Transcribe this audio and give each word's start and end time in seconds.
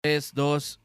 3, 0.00 0.32
2. 0.32 0.80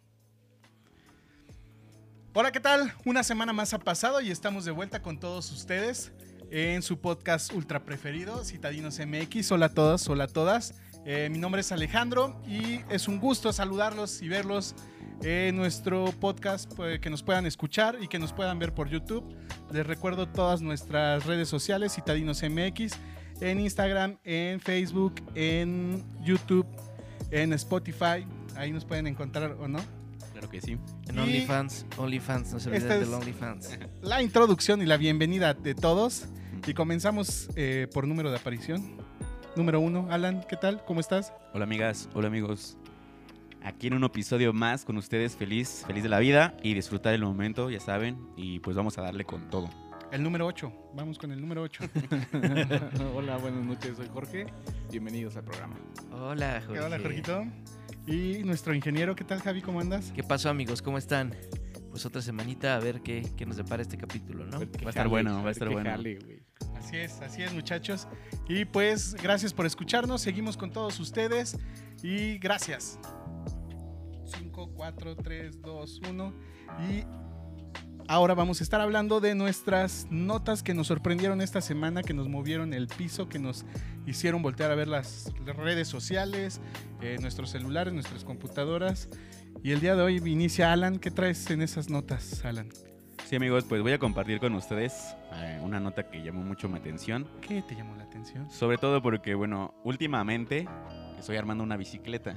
Hola, 2.33 2.51
¿qué 2.51 2.59
tal? 2.59 2.91
Una 3.05 3.21
semana 3.21 3.53
más 3.53 3.71
ha 3.75 3.77
pasado 3.77 4.21
y 4.21 4.31
estamos 4.31 4.65
de 4.65 4.71
vuelta 4.71 5.03
con 5.03 5.19
todos 5.19 5.51
ustedes 5.51 6.11
en 6.49 6.81
su 6.81 6.99
podcast 6.99 7.53
ultra 7.53 7.85
preferido, 7.85 8.43
Citadinos 8.43 8.99
MX. 8.99 9.51
Hola 9.51 9.67
a 9.67 9.69
todos, 9.69 10.09
hola 10.09 10.23
a 10.23 10.27
todas. 10.27 10.73
Eh, 11.05 11.29
mi 11.31 11.37
nombre 11.37 11.61
es 11.61 11.71
Alejandro 11.71 12.41
y 12.47 12.79
es 12.89 13.07
un 13.07 13.19
gusto 13.19 13.53
saludarlos 13.53 14.23
y 14.23 14.29
verlos 14.29 14.73
en 15.21 15.55
nuestro 15.57 16.05
podcast, 16.19 16.73
pues, 16.73 16.99
que 16.99 17.11
nos 17.11 17.21
puedan 17.21 17.45
escuchar 17.45 17.99
y 18.01 18.07
que 18.07 18.17
nos 18.17 18.33
puedan 18.33 18.57
ver 18.57 18.73
por 18.73 18.89
YouTube. 18.89 19.23
Les 19.71 19.85
recuerdo 19.85 20.27
todas 20.27 20.59
nuestras 20.63 21.27
redes 21.27 21.49
sociales, 21.49 21.93
Citadinos 21.93 22.41
MX, 22.41 22.93
en 23.41 23.59
Instagram, 23.59 24.17
en 24.23 24.59
Facebook, 24.59 25.13
en 25.35 26.03
YouTube, 26.23 26.65
en 27.29 27.53
Spotify. 27.53 28.25
Ahí 28.55 28.71
nos 28.71 28.85
pueden 28.85 29.07
encontrar 29.07 29.55
o 29.59 29.67
no. 29.67 29.79
Claro 30.31 30.49
que 30.49 30.61
sí. 30.61 30.77
En 31.07 31.19
OnlyFans, 31.19 31.85
OnlyFans, 31.97 32.53
no 32.53 32.59
se 32.59 32.69
olviden 32.69 32.99
del 33.01 33.13
OnlyFans. 33.13 33.77
la 34.01 34.21
introducción 34.21 34.81
y 34.81 34.85
la 34.85 34.97
bienvenida 34.97 35.53
de 35.53 35.75
todos. 35.75 36.27
Y 36.65 36.73
comenzamos 36.73 37.49
eh, 37.55 37.87
por 37.93 38.07
número 38.07 38.31
de 38.31 38.37
aparición. 38.37 38.97
Número 39.55 39.79
uno, 39.79 40.07
Alan, 40.09 40.43
¿qué 40.49 40.55
tal? 40.57 40.83
¿Cómo 40.85 40.99
estás? 40.99 41.33
Hola 41.53 41.65
amigas, 41.65 42.09
hola 42.13 42.27
amigos. 42.27 42.77
Aquí 43.63 43.87
en 43.87 43.93
un 43.93 44.03
episodio 44.03 44.51
más 44.53 44.83
con 44.83 44.97
ustedes, 44.97 45.35
feliz, 45.35 45.83
feliz 45.85 46.03
de 46.03 46.09
la 46.09 46.19
vida 46.19 46.57
y 46.63 46.73
disfrutar 46.73 47.13
el 47.13 47.21
momento, 47.21 47.69
ya 47.69 47.79
saben, 47.79 48.17
y 48.35 48.59
pues 48.59 48.75
vamos 48.75 48.97
a 48.97 49.01
darle 49.03 49.25
con 49.25 49.49
todo. 49.49 49.69
El 50.11 50.21
número 50.21 50.45
8. 50.45 50.71
Vamos 50.95 51.17
con 51.17 51.31
el 51.31 51.41
número 51.41 51.61
8. 51.63 51.83
Hola, 53.15 53.37
buenas 53.37 53.63
noches, 53.65 53.97
soy 53.97 54.07
Jorge. 54.13 54.45
Bienvenidos 54.91 55.35
al 55.37 55.43
programa. 55.43 55.75
Hola, 56.11 56.59
¿Qué 56.59 56.65
Jorge. 56.67 56.81
onda, 56.81 56.99
Jorgito? 56.99 57.45
Y 58.05 58.43
nuestro 58.43 58.73
ingeniero, 58.73 59.15
¿qué 59.15 59.23
tal, 59.23 59.41
Javi? 59.41 59.61
¿Cómo 59.61 59.79
andas? 59.79 60.11
¿Qué 60.13 60.23
pasó, 60.23 60.49
amigos? 60.49 60.81
¿Cómo 60.81 60.97
están? 60.97 61.33
Pues 61.89 62.05
otra 62.05 62.21
semanita 62.21 62.75
a 62.75 62.79
ver 62.79 63.01
qué, 63.01 63.25
qué 63.37 63.45
nos 63.45 63.55
depara 63.55 63.81
este 63.81 63.97
capítulo, 63.97 64.45
¿no? 64.45 64.59
Va 64.59 64.63
a 64.63 64.65
estar 64.65 64.93
jale, 64.93 65.09
bueno, 65.09 65.41
va 65.41 65.49
a 65.49 65.51
estar 65.51 65.69
bueno. 65.69 65.89
jale. 65.89 66.43
Así 66.75 66.97
es, 66.97 67.21
así 67.21 67.43
es, 67.43 67.53
muchachos. 67.53 68.07
Y 68.49 68.65
pues, 68.65 69.15
gracias 69.15 69.53
por 69.53 69.65
escucharnos. 69.65 70.21
Seguimos 70.21 70.57
con 70.57 70.71
todos 70.71 70.99
ustedes. 70.99 71.57
Y 72.01 72.39
gracias. 72.39 72.99
5, 74.25 74.71
4, 74.75 75.15
3, 75.15 75.61
2, 75.61 76.01
1. 76.09 76.33
Y 76.89 77.03
ahora 78.07 78.33
vamos 78.33 78.61
a 78.61 78.63
estar 78.63 78.81
hablando 78.81 79.19
de 79.19 79.35
nuestras 79.35 80.07
notas 80.09 80.63
que 80.63 80.73
nos 80.73 80.87
sorprendieron 80.87 81.41
esta 81.41 81.61
semana, 81.61 82.03
que 82.03 82.13
nos 82.13 82.27
movieron 82.27 82.73
el 82.73 82.87
piso, 82.87 83.29
que 83.29 83.39
nos 83.39 83.65
hicieron 84.05 84.41
voltear 84.41 84.71
a 84.71 84.75
ver 84.75 84.87
las 84.87 85.31
redes 85.45 85.87
sociales, 85.87 86.61
eh, 87.01 87.17
nuestros 87.21 87.51
celulares, 87.51 87.93
nuestras 87.93 88.23
computadoras. 88.23 89.09
Y 89.63 89.71
el 89.71 89.79
día 89.79 89.95
de 89.95 90.01
hoy 90.01 90.17
inicia 90.17 90.73
Alan. 90.73 90.99
¿Qué 90.99 91.11
traes 91.11 91.49
en 91.49 91.61
esas 91.61 91.89
notas, 91.89 92.43
Alan? 92.45 92.69
Sí 93.25 93.37
amigos, 93.37 93.63
pues 93.63 93.81
voy 93.81 93.93
a 93.93 93.99
compartir 93.99 94.39
con 94.39 94.53
ustedes 94.55 95.15
eh, 95.33 95.59
una 95.63 95.79
nota 95.79 96.09
que 96.09 96.21
llamó 96.21 96.41
mucho 96.41 96.67
mi 96.67 96.77
atención. 96.77 97.27
¿Qué 97.41 97.61
te 97.61 97.75
llamó 97.75 97.95
la 97.95 98.03
atención? 98.03 98.49
Sobre 98.51 98.77
todo 98.77 99.01
porque, 99.01 99.33
bueno, 99.33 99.73
últimamente 99.83 100.67
estoy 101.17 101.37
armando 101.37 101.63
una 101.63 101.77
bicicleta. 101.77 102.35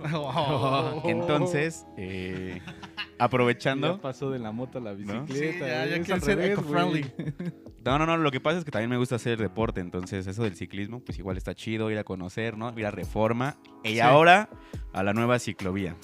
Entonces, 1.04 1.86
eh, 1.96 2.60
aprovechando... 3.18 3.96
Ya 3.96 4.02
pasó 4.02 4.30
de 4.30 4.38
la 4.38 4.52
moto 4.52 4.78
a 4.78 4.80
la 4.80 4.92
bicicleta. 4.92 5.32
Sí, 5.34 5.58
ya, 5.60 5.86
ya 5.98 6.20
ser 6.20 6.40
eco-friendly. 6.40 7.06
No, 7.84 7.98
no, 7.98 8.06
no, 8.06 8.16
lo 8.16 8.30
que 8.30 8.38
pasa 8.38 8.58
es 8.58 8.64
que 8.64 8.70
también 8.70 8.90
me 8.90 8.96
gusta 8.96 9.16
hacer 9.16 9.40
deporte, 9.40 9.80
entonces 9.80 10.24
eso 10.28 10.44
del 10.44 10.54
ciclismo, 10.54 11.00
pues 11.00 11.18
igual 11.18 11.36
está 11.36 11.52
chido 11.52 11.90
ir 11.90 11.98
a 11.98 12.04
conocer, 12.04 12.56
¿no? 12.56 12.72
Ir 12.78 12.86
a 12.86 12.92
Reforma. 12.92 13.56
Y 13.82 13.94
Sí. 13.94 14.00
ahora 14.00 14.48
a 14.92 15.02
la 15.02 15.12
nueva 15.12 15.40
ciclovía. 15.40 15.96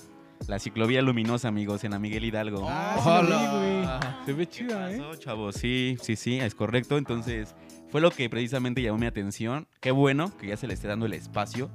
La 0.49 0.59
ciclovía 0.59 1.03
luminosa, 1.03 1.47
amigos, 1.47 1.85
en 1.85 1.93
la 1.93 2.01
Miguel 2.01 2.25
Hidalgo. 2.25 2.67
Ah, 2.69 4.01
güey. 4.11 4.27
Se 4.27 4.33
ve 4.33 4.47
¿Qué 4.47 4.51
chida, 4.51 4.93
¿eh? 4.93 5.01
chavos? 5.19 5.55
Sí, 5.55 5.97
sí, 6.03 6.17
sí, 6.17 6.41
es 6.41 6.55
correcto. 6.57 6.99
Entonces, 6.99 7.55
fue 7.91 8.01
lo 8.01 8.11
que 8.11 8.29
precisamente 8.29 8.83
llamó 8.83 8.99
mi 8.99 9.07
atención. 9.07 9.69
Qué 9.81 9.91
bueno 9.93 10.37
que 10.37 10.49
ya 10.49 10.57
se 10.57 10.67
le 10.67 10.75
esté 10.75 10.89
dando 10.89 11.07
el 11.07 11.13
espacio 11.13 11.71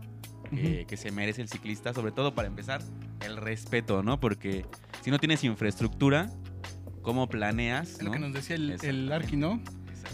que, 0.56 0.86
que 0.86 0.97
se 0.97 1.12
merece 1.12 1.41
el 1.41 1.50
ciclista, 1.50 1.94
sobre 1.94 2.12
todo 2.12 2.34
para 2.34 2.47
empezar, 2.47 2.81
el 3.22 3.38
respeto, 3.38 4.03
¿no? 4.03 4.19
Porque 4.19 4.66
si 5.02 5.12
no 5.12 5.19
tienes 5.19 5.44
infraestructura, 5.44 6.30
¿cómo 7.02 7.28
planeas? 7.28 7.94
Es 7.94 8.03
lo 8.03 8.12
que 8.12 8.19
nos 8.19 8.34
decía 8.34 8.56
el, 8.56 8.63
el 8.63 8.72
Exactamente. 8.74 9.13
Arqui, 9.13 9.38
¿no? 9.38 9.62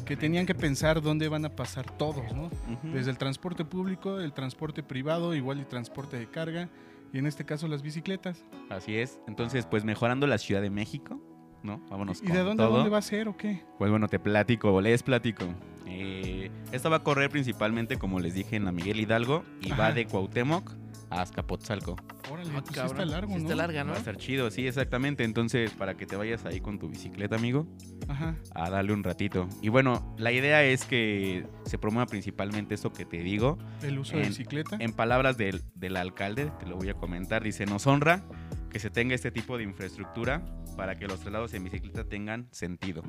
Que 0.05 0.15
tenían 0.17 0.45
que 0.45 0.55
pensar 0.55 1.01
dónde 1.01 1.27
van 1.27 1.45
a 1.45 1.55
pasar 1.55 1.89
todos, 1.97 2.33
¿no? 2.33 2.49
Desde 2.93 3.11
el 3.11 3.17
transporte 3.17 3.65
público, 3.65 4.19
el 4.19 4.33
transporte 4.33 4.83
privado, 4.83 5.35
igual 5.35 5.59
y 5.59 5.65
transporte 5.65 6.17
de 6.17 6.29
carga, 6.29 6.69
y 7.11 7.17
en 7.17 7.25
este 7.25 7.45
caso 7.45 7.67
las 7.67 7.81
bicicletas. 7.81 8.43
Así 8.69 8.97
es. 8.97 9.19
Entonces, 9.27 9.65
pues 9.65 9.83
mejorando 9.83 10.27
la 10.27 10.37
Ciudad 10.37 10.61
de 10.61 10.69
México, 10.69 11.21
¿no? 11.63 11.79
Vámonos 11.89 12.21
¿Y 12.21 12.25
con 12.27 12.35
de 12.35 12.43
dónde 12.43 12.63
todo. 12.63 12.75
dónde 12.75 12.89
va 12.89 12.97
a 12.99 13.01
ser 13.01 13.27
o 13.27 13.35
qué? 13.37 13.61
Pues 13.77 13.89
bueno, 13.91 14.07
te 14.07 14.19
platico, 14.19 14.79
les 14.81 15.03
platico. 15.03 15.45
Eh, 15.85 16.51
esta 16.71 16.89
va 16.89 16.97
a 16.97 17.03
correr 17.03 17.29
principalmente, 17.29 17.97
como 17.97 18.19
les 18.19 18.33
dije, 18.33 18.55
en 18.55 18.65
la 18.65 18.71
Miguel 18.71 18.99
Hidalgo 18.99 19.43
y 19.61 19.71
va 19.71 19.91
de 19.91 20.05
Cuauhtémoc 20.05 20.71
a 21.09 21.21
Azcapotzalco. 21.21 21.95
Órale, 22.31 22.51
Ah, 22.55 22.61
pues 22.63 22.75
sí 22.77 22.85
está 22.85 23.03
largo, 23.05 23.29
Sí 23.33 23.37
¿no? 23.39 23.41
Está 23.41 23.55
larga, 23.55 23.83
¿no? 23.83 23.89
Va 23.91 23.95
a 23.95 23.99
estar 23.99 24.15
chido, 24.17 24.51
sí, 24.51 24.67
exactamente. 24.67 25.23
Entonces, 25.23 25.71
para 25.71 25.95
que 25.97 26.05
te 26.05 26.15
vayas 26.15 26.45
ahí 26.45 26.61
con 26.61 26.77
tu 26.77 26.87
bicicleta, 26.87 27.35
amigo, 27.37 27.65
Ajá. 28.07 28.35
a 28.53 28.69
darle 28.69 28.93
un 28.93 29.03
ratito. 29.03 29.49
Y 29.63 29.69
bueno, 29.69 30.13
la 30.19 30.31
idea 30.31 30.63
es 30.63 30.85
que 30.85 31.47
se 31.65 31.79
promueva 31.79 32.05
principalmente 32.05 32.75
eso 32.75 32.93
que 32.93 33.05
te 33.05 33.17
digo. 33.23 33.57
El 33.81 33.97
uso 33.97 34.15
de 34.17 34.25
bicicleta. 34.27 34.77
En 34.79 34.93
palabras 34.93 35.37
del, 35.37 35.63
del 35.73 35.97
alcalde, 35.97 36.51
te 36.59 36.67
lo 36.67 36.75
voy 36.77 36.89
a 36.89 36.93
comentar, 36.93 37.43
dice, 37.43 37.65
nos 37.65 37.87
honra 37.87 38.23
que 38.69 38.79
se 38.79 38.89
tenga 38.89 39.15
este 39.15 39.31
tipo 39.31 39.57
de 39.57 39.63
infraestructura 39.63 40.43
para 40.77 40.95
que 40.95 41.07
los 41.07 41.19
traslados 41.19 41.53
en 41.53 41.63
bicicleta 41.63 42.03
tengan 42.03 42.47
sentido. 42.51 43.03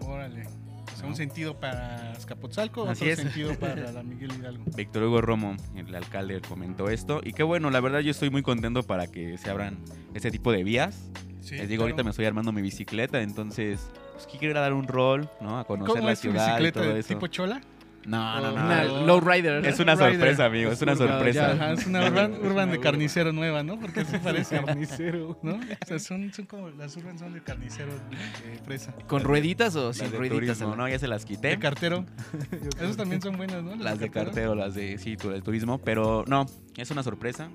Órale. 0.00 0.44
O 0.92 0.96
sea, 0.96 1.08
un 1.08 1.16
sentido 1.16 1.58
para 1.58 2.12
Azcapotzalco, 2.12 2.88
Así 2.88 3.04
otro 3.04 3.12
es. 3.12 3.18
sentido 3.18 3.58
para 3.58 3.74
la 3.92 4.02
Miguel 4.02 4.32
Hidalgo. 4.38 4.64
Víctor 4.76 5.02
Hugo 5.04 5.20
Romo, 5.20 5.56
el 5.74 5.94
alcalde, 5.94 6.40
comentó 6.46 6.88
esto. 6.90 7.20
Y 7.24 7.32
qué 7.32 7.42
bueno, 7.42 7.70
la 7.70 7.80
verdad 7.80 8.00
yo 8.00 8.10
estoy 8.10 8.30
muy 8.30 8.42
contento 8.42 8.82
para 8.82 9.06
que 9.06 9.36
se 9.38 9.50
abran 9.50 9.78
este 10.14 10.30
tipo 10.30 10.52
de 10.52 10.62
vías. 10.62 11.10
Sí, 11.40 11.56
Les 11.56 11.68
digo, 11.68 11.82
ahorita 11.82 11.98
me 11.98 12.02
claro. 12.04 12.10
estoy 12.10 12.24
armando 12.26 12.52
mi 12.52 12.62
bicicleta, 12.62 13.20
entonces 13.22 13.90
pues, 14.12 14.26
quiero 14.26 14.52
ir 14.52 14.56
a 14.56 14.60
dar 14.60 14.72
un 14.72 14.86
rol, 14.86 15.28
¿no? 15.42 15.58
A 15.58 15.64
conocer 15.64 15.94
¿Cómo 15.96 16.06
la 16.06 16.12
es 16.12 16.20
tu 16.20 16.30
ciudad 16.30 16.46
y 16.46 16.50
bicicleta? 16.62 16.80
todo 16.80 16.94
¿De 16.94 17.00
eso. 17.00 17.08
tipo 17.08 17.26
chola? 17.26 17.60
No, 18.06 18.40
no, 18.40 18.52
no. 18.52 18.64
Una 18.64 18.84
no. 18.84 19.06
lowrider. 19.06 19.64
Es 19.66 19.80
una 19.80 19.94
Rider. 19.94 20.12
sorpresa, 20.12 20.44
amigo, 20.44 20.70
es 20.72 20.82
una 20.82 20.92
Es 20.92 21.00
una- 21.00 21.08
sorpresa. 21.12 21.52
Ajá, 21.52 21.72
es 21.72 21.86
una 21.86 22.06
urban, 22.06 22.32
urban 22.44 22.70
de 22.70 22.80
carnicero 22.80 23.32
nueva, 23.32 23.62
¿no? 23.62 23.80
Porque 23.80 24.00
así 24.00 24.18
parece, 24.18 24.62
Carnicero. 24.62 25.38
¿no? 25.42 25.54
O 25.54 25.86
sea, 25.86 25.98
son, 25.98 26.32
son 26.32 26.44
como 26.46 26.68
las 26.70 26.96
urban 26.96 27.18
son 27.18 27.32
de 27.32 27.42
carnicero 27.42 27.92
de 27.92 28.58
fresa. 28.64 28.92
¿Con 29.06 29.22
rueditas 29.22 29.74
o 29.76 29.92
sin 29.92 30.10
de 30.10 30.18
rueditas? 30.18 30.58
turismo, 30.58 30.76
¿no? 30.76 30.88
Ya 30.88 30.98
se 30.98 31.08
las 31.08 31.24
quité. 31.24 31.48
De 31.48 31.58
cartero. 31.58 32.04
Esas 32.80 32.96
también 32.96 33.22
son 33.22 33.36
buenas, 33.36 33.62
¿no? 33.62 33.74
Las 33.76 33.98
de 33.98 34.10
cartero, 34.10 34.54
las 34.54 34.74
de 34.74 34.98
sí, 34.98 35.16
del 35.16 35.42
turismo, 35.42 35.78
pero 35.78 36.24
no, 36.26 36.46
es 36.76 36.90
una 36.90 37.02
sorpresa. 37.02 37.48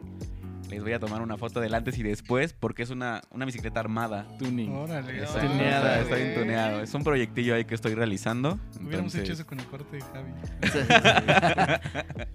Les 0.69 0.83
voy 0.83 0.93
a 0.93 0.99
tomar 0.99 1.21
una 1.21 1.35
foto 1.37 1.59
del 1.59 1.73
antes 1.73 1.97
y 1.97 2.03
después 2.03 2.53
porque 2.53 2.83
es 2.83 2.91
una, 2.91 3.21
una 3.31 3.45
bicicleta 3.45 3.79
armada. 3.79 4.27
Tuning. 4.37 4.71
Órale, 4.71 5.23
Está, 5.23 5.33
órale. 5.39 5.49
tuneada, 5.49 5.99
está 6.01 6.15
bien 6.15 6.35
tuneado. 6.35 6.81
Es 6.83 6.93
un 6.93 7.03
proyectillo 7.03 7.55
ahí 7.55 7.65
que 7.65 7.73
estoy 7.75 7.95
realizando. 7.95 8.59
Hubiéramos 8.79 9.13
entonces, 9.15 9.21
hecho 9.21 9.33
eso 9.33 9.45
con 9.47 9.59
el 9.59 9.65
corte 9.65 9.97
de 9.97 10.03
Javi. 10.03 10.31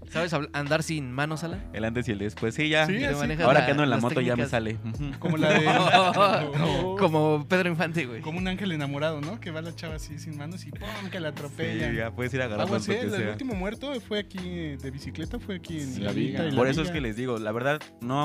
¿Sabes 0.11 0.33
andar 0.53 0.83
sin 0.83 1.13
manos, 1.13 1.45
Ala? 1.45 1.59
El 1.73 1.85
antes 1.85 2.09
y 2.09 2.13
el 2.13 2.19
después. 2.19 2.55
Sí, 2.55 2.69
ya. 2.69 2.87
Sí, 2.87 3.05
Ahora 3.05 3.61
la- 3.61 3.65
que 3.67 3.71
ando 3.73 3.85
en 3.85 3.91
la 3.91 3.99
moto 3.99 4.21
ya 4.21 4.35
me 4.37 4.47
sale. 4.47 4.79
Como 5.21 5.37
la 5.37 5.53
de. 5.53 5.65
Como 6.99 7.47
Pedro 7.49 7.69
Infante, 7.69 8.07
güey. 8.07 8.21
Como 8.21 8.39
un 8.39 8.49
ángel 8.49 8.73
enamorado, 8.73 9.21
¿no? 9.21 9.41
Que 9.41 9.51
va 9.51 9.63
la 9.63 9.75
chava 9.75 9.95
así 9.97 10.19
sin 10.19 10.37
manos 10.37 10.65
y 10.67 10.71
¡pum! 10.71 10.89
que 11.11 11.21
la 11.21 11.29
atropella. 11.29 11.91
Sí, 11.91 11.97
ya 11.97 12.11
puedes 12.11 12.33
ir 12.35 12.43
agarrando 12.43 12.81
que 12.85 13.01
el, 13.01 13.13
el 13.15 13.21
sea. 13.21 13.31
último 13.31 13.55
muerto 13.55 13.93
fue 14.01 14.19
aquí 14.19 14.39
eh, 14.43 14.77
de 14.81 14.91
bicicleta, 14.91 15.39
fue 15.39 15.57
aquí 15.57 15.81
en 15.81 15.95
Sí, 15.95 16.01
la 16.01 16.13
Viga. 16.13 16.43
la 16.43 16.55
Por 16.57 16.67
eso 16.69 16.83
es 16.83 16.91
que 16.91 17.01
les 17.01 17.17
digo, 17.17 17.39
la 17.39 17.53
verdad, 17.53 17.81
no. 18.01 18.24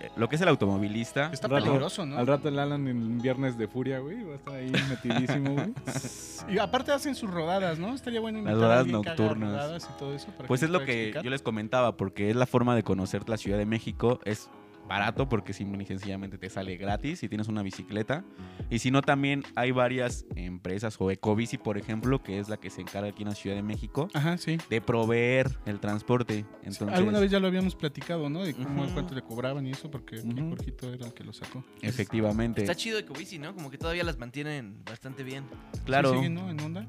Eh, 0.00 0.10
Lo 0.16 0.28
que 0.28 0.36
es 0.36 0.42
el 0.42 0.48
automovilista. 0.48 1.30
Está 1.32 1.46
Al 1.46 1.52
rato- 1.52 1.64
peligroso, 1.66 2.04
¿no? 2.06 2.18
Al 2.18 2.26
rato 2.26 2.48
el 2.48 2.58
Alan 2.58 2.86
en 2.88 3.20
Viernes 3.20 3.56
de 3.58 3.68
Furia, 3.68 3.98
güey. 4.00 4.22
Va 4.24 4.32
a 4.32 4.36
estar 4.36 4.54
ahí 4.54 4.72
metidísimo, 4.88 5.52
güey. 5.54 5.72
Y 6.54 6.58
aparte 6.58 6.92
hacen 6.92 7.14
sus 7.14 7.30
rodadas, 7.30 7.78
¿no? 7.78 7.94
Estaría 7.94 8.20
bueno 8.20 8.38
Las 8.42 8.52
invitar 8.52 8.58
a 8.58 8.66
rodadas 8.66 8.80
alguien 8.84 9.02
que 9.02 9.08
haga 9.10 9.18
nocturnas. 9.22 9.50
rodadas 9.52 9.88
y 9.94 9.98
todo 9.98 10.14
eso 10.14 10.26
para 10.32 10.46
Pues 10.46 10.60
que 10.60 10.66
es 10.66 10.70
nos 10.70 10.72
lo 10.72 10.78
pueda 10.80 10.86
que 10.86 11.00
explicar. 11.04 11.22
yo 11.24 11.30
les 11.30 11.42
comentaba, 11.42 11.96
porque 11.96 12.28
es 12.30 12.36
la 12.36 12.46
forma 12.46 12.76
de 12.76 12.82
conocer 12.82 13.26
la 13.28 13.36
Ciudad 13.38 13.56
de 13.58 13.64
México. 13.66 14.20
Es 14.24 14.50
barato 14.88 15.28
porque 15.28 15.52
simple 15.52 15.82
y 15.82 15.86
sencillamente 15.86 16.38
te 16.38 16.48
sale 16.50 16.76
gratis 16.76 17.20
si 17.20 17.28
tienes 17.28 17.48
una 17.48 17.62
bicicleta. 17.62 18.24
Y 18.70 18.78
si 18.78 18.90
no, 18.90 19.02
también 19.02 19.42
hay 19.54 19.70
varias 19.70 20.24
empresas 20.36 20.96
o 20.98 21.10
Ecobici, 21.10 21.58
por 21.58 21.78
ejemplo, 21.78 22.22
que 22.22 22.38
es 22.38 22.48
la 22.48 22.56
que 22.56 22.70
se 22.70 22.80
encarga 22.80 23.08
aquí 23.08 23.22
en 23.22 23.28
la 23.28 23.34
Ciudad 23.34 23.56
de 23.56 23.62
México 23.62 24.08
Ajá, 24.14 24.38
sí. 24.38 24.58
de 24.70 24.80
proveer 24.80 25.50
el 25.66 25.80
transporte. 25.80 26.44
Entonces, 26.62 26.96
Alguna 26.96 27.20
vez 27.20 27.30
ya 27.30 27.40
lo 27.40 27.46
habíamos 27.46 27.74
platicado, 27.74 28.28
¿no? 28.28 28.42
De 28.44 28.54
cómo, 28.54 28.84
Ujú. 28.84 28.92
cuánto 28.94 29.14
le 29.14 29.22
cobraban 29.22 29.66
y 29.66 29.70
eso, 29.70 29.90
porque 29.90 30.20
Ujú. 30.20 30.48
Jorgito 30.50 30.92
era 30.92 31.06
el 31.06 31.14
que 31.14 31.24
lo 31.24 31.32
sacó. 31.32 31.64
efectivamente, 31.82 32.62
Está 32.62 32.74
chido 32.74 32.98
Ecobici, 32.98 33.38
¿no? 33.38 33.54
Como 33.54 33.70
que 33.70 33.78
todavía 33.78 34.04
las 34.04 34.18
mantienen 34.18 34.82
bastante 34.84 35.22
bien. 35.22 35.44
claro, 35.84 36.08
¿Sí 36.10 36.14
sí, 36.14 36.18
siguen, 36.18 36.34
¿no? 36.34 36.50
En 36.50 36.60
onda. 36.60 36.86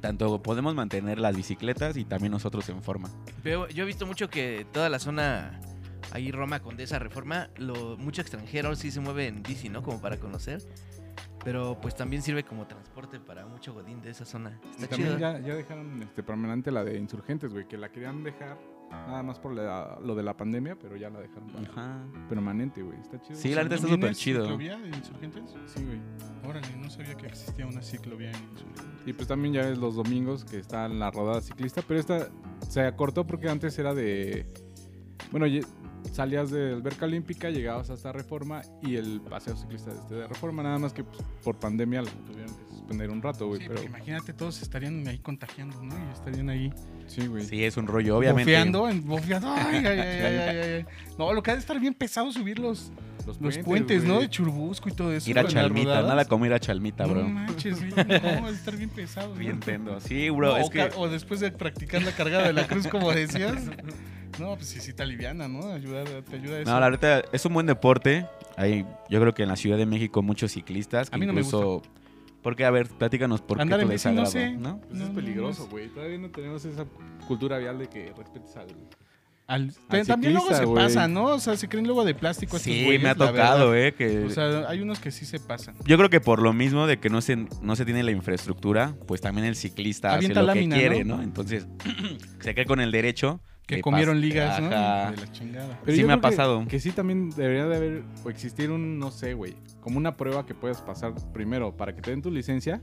tanto 0.00 0.42
podemos 0.42 0.74
mantener 0.74 1.18
las 1.18 1.36
bicicletas 1.36 1.96
y 1.96 2.04
también 2.04 2.32
nosotros 2.32 2.68
en 2.68 2.82
forma. 2.82 3.10
Pero 3.42 3.68
yo 3.68 3.84
he 3.84 3.86
visto 3.86 4.06
mucho 4.06 4.28
que 4.28 4.66
toda 4.72 4.88
la 4.88 4.98
zona 4.98 5.60
ahí 6.12 6.30
Roma 6.30 6.60
Condesa 6.60 6.98
Reforma, 6.98 7.48
lo, 7.56 7.96
mucho 7.96 8.20
extranjero 8.20 8.74
sí 8.76 8.90
se 8.90 9.00
mueve 9.00 9.26
en 9.28 9.42
bici, 9.42 9.68
¿no? 9.68 9.82
Como 9.82 10.00
para 10.00 10.18
conocer. 10.18 10.62
Pero 11.44 11.78
pues 11.80 11.94
también 11.94 12.22
sirve 12.22 12.42
como 12.42 12.66
transporte 12.66 13.20
para 13.20 13.44
mucho 13.46 13.74
godín 13.74 14.00
de 14.00 14.10
esa 14.10 14.24
zona. 14.24 14.58
Y 14.64 14.68
Está 14.82 14.88
también 14.88 15.10
chido. 15.10 15.18
ya, 15.20 15.38
ya 15.40 15.54
dejaron 15.54 16.02
este, 16.02 16.22
permanente 16.22 16.70
la 16.70 16.82
de 16.84 16.96
insurgentes, 16.98 17.52
güey, 17.52 17.68
que 17.68 17.76
la 17.76 17.90
querían 17.90 18.22
dejar 18.24 18.58
nada 18.90 19.22
más 19.22 19.38
por 19.38 19.52
la- 19.52 19.98
lo 20.02 20.14
de 20.14 20.22
la 20.22 20.34
pandemia, 20.36 20.76
pero 20.78 20.96
ya 20.96 21.10
la 21.10 21.20
dejaron 21.20 21.48
para- 21.48 21.68
Ajá. 21.70 21.98
permanente, 22.30 22.80
güey. 22.82 22.98
Está 22.98 23.20
chido. 23.20 23.38
Sí, 23.38 23.54
la 23.54 23.62
neta 23.64 23.74
está 23.74 23.88
¿También 23.88 24.14
súper 24.14 24.16
chido. 24.16 24.42
ciclovía 24.44 24.78
de 24.78 24.88
insurgentes? 24.88 25.42
Sí, 25.66 25.84
güey. 25.84 26.00
Órale, 26.48 26.76
no 26.76 26.88
sabía 26.88 27.14
que 27.14 27.26
existía 27.26 27.66
una 27.66 27.82
ciclovía 27.82 28.30
en 28.30 28.36
insurgentes. 28.52 28.84
Y 29.06 29.12
pues 29.12 29.28
también 29.28 29.52
ya 29.54 29.62
ves 29.66 29.76
los 29.76 29.96
domingos 29.96 30.44
que 30.46 30.58
está 30.58 30.88
la 30.88 31.10
rodada 31.10 31.42
ciclista, 31.42 31.82
pero 31.86 32.00
esta 32.00 32.28
se 32.68 32.80
acortó 32.86 33.26
porque 33.26 33.50
antes 33.50 33.78
era 33.78 33.92
de... 33.94 34.46
Bueno, 35.30 35.46
salías 36.12 36.50
de 36.50 36.74
Alberca 36.74 37.06
Olímpica, 37.06 37.50
llegabas 37.50 37.90
hasta 37.90 38.12
Reforma 38.12 38.62
y 38.82 38.96
el 38.96 39.20
paseo 39.20 39.56
ciclista 39.56 39.90
este 39.92 40.14
de 40.14 40.26
Reforma, 40.28 40.62
nada 40.62 40.78
más 40.78 40.92
que 40.92 41.02
pues, 41.04 41.18
por 41.42 41.58
pandemia 41.58 42.02
lo 42.02 42.08
tuvieron 42.10 42.54
que 42.54 42.64
suspender 42.68 43.10
un 43.10 43.22
rato, 43.22 43.46
güey. 43.48 43.60
Sí, 43.60 43.66
pero 43.68 43.82
imagínate, 43.82 44.32
todos 44.32 44.60
estarían 44.62 45.06
ahí 45.08 45.18
contagiando, 45.18 45.82
¿no? 45.82 45.94
Y 45.96 46.12
estarían 46.12 46.48
ahí 46.50 46.72
sí, 47.06 47.26
güey. 47.26 47.44
Sí, 47.44 47.64
es 47.64 47.76
un 47.76 47.86
rollo, 47.86 48.16
obviamente. 48.18 48.50
bofeando, 48.52 48.88
en- 48.88 49.04
bofeando. 49.06 49.48
Ay, 49.50 49.76
ay, 49.76 49.86
ay, 49.86 49.98
ay, 49.98 50.38
ay, 50.38 50.58
ay. 50.58 50.86
No, 51.18 51.32
lo 51.32 51.42
que 51.42 51.50
ha 51.50 51.54
de 51.54 51.60
estar 51.60 51.78
bien 51.80 51.94
pesado 51.94 52.30
subir 52.30 52.58
los, 52.58 52.92
los 53.40 53.58
puentes, 53.58 54.04
¿no? 54.04 54.20
De 54.20 54.28
Churbusco 54.28 54.88
y 54.90 54.92
todo 54.92 55.12
eso. 55.12 55.28
Ir 55.30 55.38
a 55.38 55.46
Chalmita, 55.46 55.84
rodadas. 55.86 56.06
nada 56.08 56.24
como 56.26 56.44
ir 56.46 56.52
a 56.52 56.60
Chalmita, 56.60 57.06
No 57.06 57.12
bro. 57.14 57.28
manches, 57.28 57.78
güey, 57.80 57.92
no, 58.40 58.48
estar 58.50 58.76
bien 58.76 58.90
pesado. 58.90 59.28
¿no? 59.30 59.34
Bien 59.40 59.58
tendo. 59.60 59.98
Sí, 60.00 60.28
bro, 60.30 60.52
No, 60.52 60.56
es 60.58 60.66
o, 60.66 60.70
que... 60.70 60.78
ca- 60.90 60.96
o 60.98 61.08
después 61.08 61.40
de 61.40 61.50
practicar 61.50 62.02
la 62.02 62.12
cargada 62.12 62.46
de 62.48 62.52
la 62.52 62.66
cruz, 62.66 62.86
como 62.88 63.10
decías. 63.12 63.54
No, 64.38 64.54
pues 64.56 64.68
sí, 64.68 64.80
sí 64.80 64.92
te 64.92 65.02
aliviana, 65.02 65.48
¿no? 65.48 65.72
Ayuda, 65.72 66.04
te 66.04 66.36
ayuda 66.36 66.60
eso. 66.60 66.70
No, 66.70 66.80
la 66.80 66.90
verdad 66.90 67.24
es 67.32 67.44
un 67.44 67.54
buen 67.54 67.66
deporte. 67.66 68.26
Hay, 68.56 68.84
yo 69.08 69.20
creo 69.20 69.34
que 69.34 69.42
en 69.44 69.48
la 69.48 69.56
Ciudad 69.56 69.76
de 69.78 69.86
México 69.86 70.22
muchos 70.22 70.52
ciclistas. 70.52 71.10
que 71.10 71.16
A 71.16 71.18
mí 71.18 71.26
no 71.26 71.32
me 71.32 71.40
incluso, 71.40 71.82
Porque, 72.42 72.64
a 72.64 72.70
ver, 72.70 72.88
platícanos 72.88 73.40
por 73.42 73.60
Andar 73.60 73.80
qué 73.80 73.86
tu 73.86 73.92
bici, 73.92 74.08
no 74.10 74.26
sé. 74.26 74.52
¿no? 74.52 74.78
Pues 74.80 74.98
No, 74.98 75.04
es 75.04 75.08
no, 75.10 75.14
peligroso, 75.14 75.64
no 75.64 75.70
güey. 75.70 75.88
Todavía 75.88 76.18
no 76.18 76.30
tenemos 76.30 76.64
esa 76.64 76.84
cultura 77.26 77.58
vial 77.58 77.78
de 77.78 77.88
que 77.88 78.12
respetes 78.16 78.56
al... 78.56 78.66
Al- 79.46 79.74
al 79.90 80.06
también 80.06 80.32
luego 80.32 80.54
se 80.54 80.64
güey. 80.64 80.82
pasa, 80.86 81.06
¿no? 81.06 81.24
O 81.26 81.38
sea, 81.38 81.54
se 81.58 81.68
creen 81.68 81.84
luego 81.86 82.02
de 82.06 82.14
plástico 82.14 82.56
estos 82.56 82.72
Sí, 82.72 82.82
güeyes, 82.84 83.02
me 83.02 83.10
ha 83.10 83.14
tocado, 83.14 83.70
verdad. 83.72 83.88
eh, 83.88 83.92
que... 83.94 84.24
O 84.24 84.30
sea, 84.30 84.66
hay 84.70 84.80
unos 84.80 84.98
que 85.00 85.10
sí 85.10 85.26
se 85.26 85.38
pasan. 85.38 85.74
yo 85.84 85.98
creo 85.98 86.08
que 86.08 86.18
por 86.22 86.40
lo 86.40 86.54
mismo 86.54 86.86
de 86.86 86.98
que 86.98 87.10
no 87.10 87.20
se, 87.20 87.36
no 87.60 87.76
se 87.76 87.84
tiene 87.84 88.02
la 88.02 88.10
infraestructura, 88.10 88.94
pues 89.06 89.20
también 89.20 89.46
el 89.46 89.54
ciclista 89.54 90.14
Avienta 90.14 90.40
hace 90.40 90.46
lo 90.46 90.54
lámina, 90.54 90.76
que 90.76 90.80
quiere, 90.80 91.04
¿no? 91.04 91.18
¿no? 91.18 91.22
Entonces, 91.22 91.66
se 92.40 92.54
cree 92.54 92.64
con 92.64 92.80
el 92.80 92.90
derecho. 92.90 93.40
Que 93.66 93.80
comieron 93.80 94.20
ligas, 94.20 94.60
¿no? 94.60 94.66
Ajá. 94.66 95.10
De 95.10 95.16
la 95.16 95.32
chingada. 95.32 95.80
Sí 95.86 95.96
yo 95.96 96.06
me 96.06 96.12
ha 96.12 96.20
creo 96.20 96.30
pasado. 96.30 96.66
Que, 96.68 96.80
sí 96.80 96.92
también 96.92 97.30
debería 97.30 97.66
de 97.66 97.76
haber 97.76 98.02
o 98.22 98.30
existir 98.30 98.70
un, 98.70 98.98
no 98.98 99.10
sé, 99.10 99.34
güey, 99.34 99.54
como 99.80 99.96
una 99.96 100.16
prueba 100.16 100.44
que 100.44 100.54
puedas 100.54 100.82
pasar 100.82 101.14
primero 101.32 101.76
para 101.76 101.94
que 101.94 102.02
te 102.02 102.10
den 102.10 102.20
tu 102.20 102.30
licencia 102.30 102.82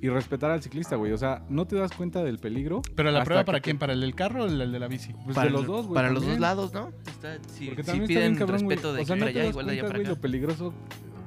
y 0.00 0.08
respetar 0.08 0.50
al 0.50 0.62
ciclista, 0.62 0.96
güey. 0.96 1.12
O 1.12 1.18
sea, 1.18 1.44
no 1.48 1.66
te 1.66 1.76
das 1.76 1.92
cuenta 1.92 2.24
del 2.24 2.38
peligro. 2.38 2.82
Pero 2.96 3.10
la 3.10 3.22
prueba 3.24 3.44
para 3.44 3.60
quién, 3.60 3.78
para 3.78 3.92
el 3.92 4.00
del 4.00 4.14
carro 4.14 4.44
o 4.44 4.46
el 4.46 4.72
de 4.72 4.78
la 4.78 4.88
bici. 4.88 5.12
Pues 5.24 5.36
para 5.36 5.48
de 5.48 5.52
los 5.52 5.66
dos, 5.66 5.86
güey. 5.86 5.94
Para 5.94 6.10
los 6.10 6.26
dos 6.26 6.40
lados, 6.40 6.72
¿no? 6.72 6.90
Está, 7.06 7.38
si, 7.48 7.66
Porque 7.66 7.82
si 7.82 7.86
también 7.86 8.10
está 8.10 8.20
bien 8.20 8.36
piden 8.36 8.38
güey. 8.38 8.50
respeto 8.50 8.92
de 8.94 9.02
O 9.02 9.04
sea, 9.04 9.14
aquí 9.14 9.20
no 9.20 9.26
para 9.26 9.38
allá, 9.38 9.50
igual 9.50 9.66
de 9.66 9.72
allá 9.72 9.82
para 9.82 9.94
güey, 9.94 10.02
acá. 10.02 10.10
lo 10.14 10.20
peligroso 10.20 10.74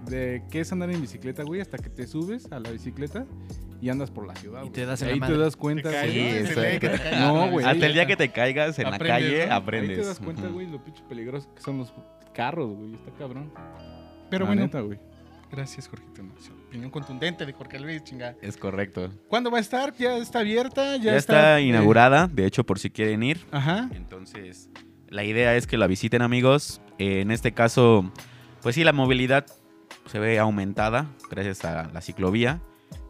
de 0.09 0.43
qué 0.49 0.59
es 0.59 0.71
andar 0.71 0.89
en 0.89 1.01
bicicleta, 1.01 1.43
güey, 1.43 1.61
hasta 1.61 1.77
que 1.77 1.89
te 1.89 2.07
subes 2.07 2.51
a 2.51 2.59
la 2.59 2.71
bicicleta 2.71 3.25
y 3.83 3.89
andas 3.89 4.09
por 4.11 4.25
la 4.25 4.35
ciudad. 4.35 4.59
Y 4.59 4.61
güey. 4.63 4.71
te 4.73 4.85
das 4.85 5.01
en 5.01 5.09
Ahí 5.09 5.19
la 5.19 5.27
te 5.27 5.37
das 5.37 5.55
cuenta, 5.57 5.89
Te 5.89 5.95
caes, 5.95 6.47
Sí, 6.49 6.55
¿no? 6.55 6.61
güey. 6.61 6.79
te. 6.79 7.19
No, 7.19 7.49
güey. 7.51 7.65
Hasta 7.65 7.85
el 7.85 7.93
día 7.93 8.05
que 8.05 8.15
te 8.15 8.29
caigas 8.31 8.79
en 8.79 8.87
Aprendes, 8.87 9.07
la 9.09 9.15
calle, 9.15 9.47
¿no? 9.47 9.53
aprendes. 9.55 9.89
Ahí 9.97 10.01
te 10.03 10.07
das 10.07 10.19
cuenta, 10.19 10.47
güey, 10.47 10.67
lo 10.67 10.83
pinche 10.83 11.03
peligroso 11.09 11.53
que 11.53 11.61
son 11.61 11.77
los 11.79 11.93
carros, 12.33 12.69
güey. 12.71 12.93
Está 12.95 13.11
cabrón. 13.19 13.51
Pero 14.29 14.45
La 14.45 14.49
bueno, 14.51 14.61
neta, 14.63 14.79
güey. 14.79 14.97
gracias, 15.51 15.87
Jorgito. 15.87 16.21
Opinión 16.67 16.89
contundente 16.89 17.45
de 17.45 17.53
Jorge 17.53 17.79
Luis, 17.79 18.03
chingada. 18.03 18.35
Es 18.41 18.57
correcto. 18.57 19.11
¿Cuándo 19.27 19.51
va 19.51 19.57
a 19.59 19.61
estar? 19.61 19.93
¿Ya 19.95 20.17
está 20.17 20.39
abierta? 20.39 20.95
Ya, 20.97 21.03
Ya, 21.11 21.15
está, 21.17 21.59
eh, 21.59 21.63
inaugurada, 21.63 22.27
de 22.27 22.45
hecho, 22.47 22.63
por 22.65 22.79
si 22.79 22.89
quieren 22.89 23.21
ir. 23.21 23.45
Ajá. 23.51 23.89
Entonces, 23.93 24.69
la 25.09 25.23
idea 25.23 25.55
es 25.55 25.67
que 25.67 25.77
la 25.77 25.85
visiten, 25.87 26.21
amigos. 26.23 26.81
Eh, 26.97 27.21
en 27.21 27.29
este 27.29 27.51
caso, 27.53 28.11
pues 28.63 28.73
sí, 28.75 28.83
la 28.83 28.93
movilidad 28.93 29.45
se 30.07 30.17
ve 30.17 30.39
aumentada 30.39 31.07
gracias 31.29 31.63
a 31.65 31.89
la 31.93 32.01
ciclovía. 32.01 32.59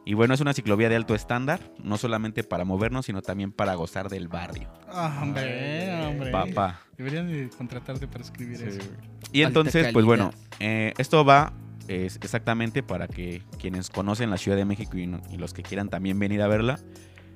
Y 0.06 0.16
bueno, 0.16 0.34
es 0.34 0.42
una 0.42 0.54
ciclovía 0.54 0.90
de 0.90 0.96
alto 0.96 1.16
estándar, 1.16 1.72
no 1.82 1.98
solamente 1.98 2.44
para 2.44 2.66
movernos, 2.66 3.06
sino 3.06 3.22
también 3.22 3.52
para 3.52 3.74
gozar 3.76 4.10
del 4.10 4.28
barrio. 4.28 4.70
Ah, 4.90 5.20
hombre, 5.22 6.06
hombre. 6.06 6.32
Papá. 6.32 6.82
Deberían 6.98 7.28
de 7.28 7.50
contratarte 7.50 8.08
para 8.08 8.24
escribir 8.24 8.58
Sí, 8.58 8.66
eso. 8.66 8.80
güey. 8.80 9.14
Y 9.32 9.42
entonces, 9.44 9.94
pues 9.94 10.06
bueno, 10.06 10.32
eh, 10.60 10.94
esto 10.98 11.24
va 11.24 11.54
es 11.88 12.18
exactamente 12.18 12.84
para 12.84 13.08
que 13.08 13.42
quienes 13.60 13.90
conocen 13.90 14.30
la 14.30 14.38
Ciudad 14.38 14.58
de 14.58 14.66
México 14.66 14.98
y, 14.98 15.38
los 15.38 15.54
que 15.54 15.64
quieran 15.64 15.90
también 15.90 16.20
venir 16.20 16.42
a 16.42 16.48
verla. 16.48 16.80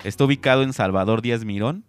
Está 0.04 0.26
ubicado 0.26 0.64
en 0.64 0.74
Salvador 0.74 1.22
Díaz 1.22 1.44
Mirón 1.44 1.86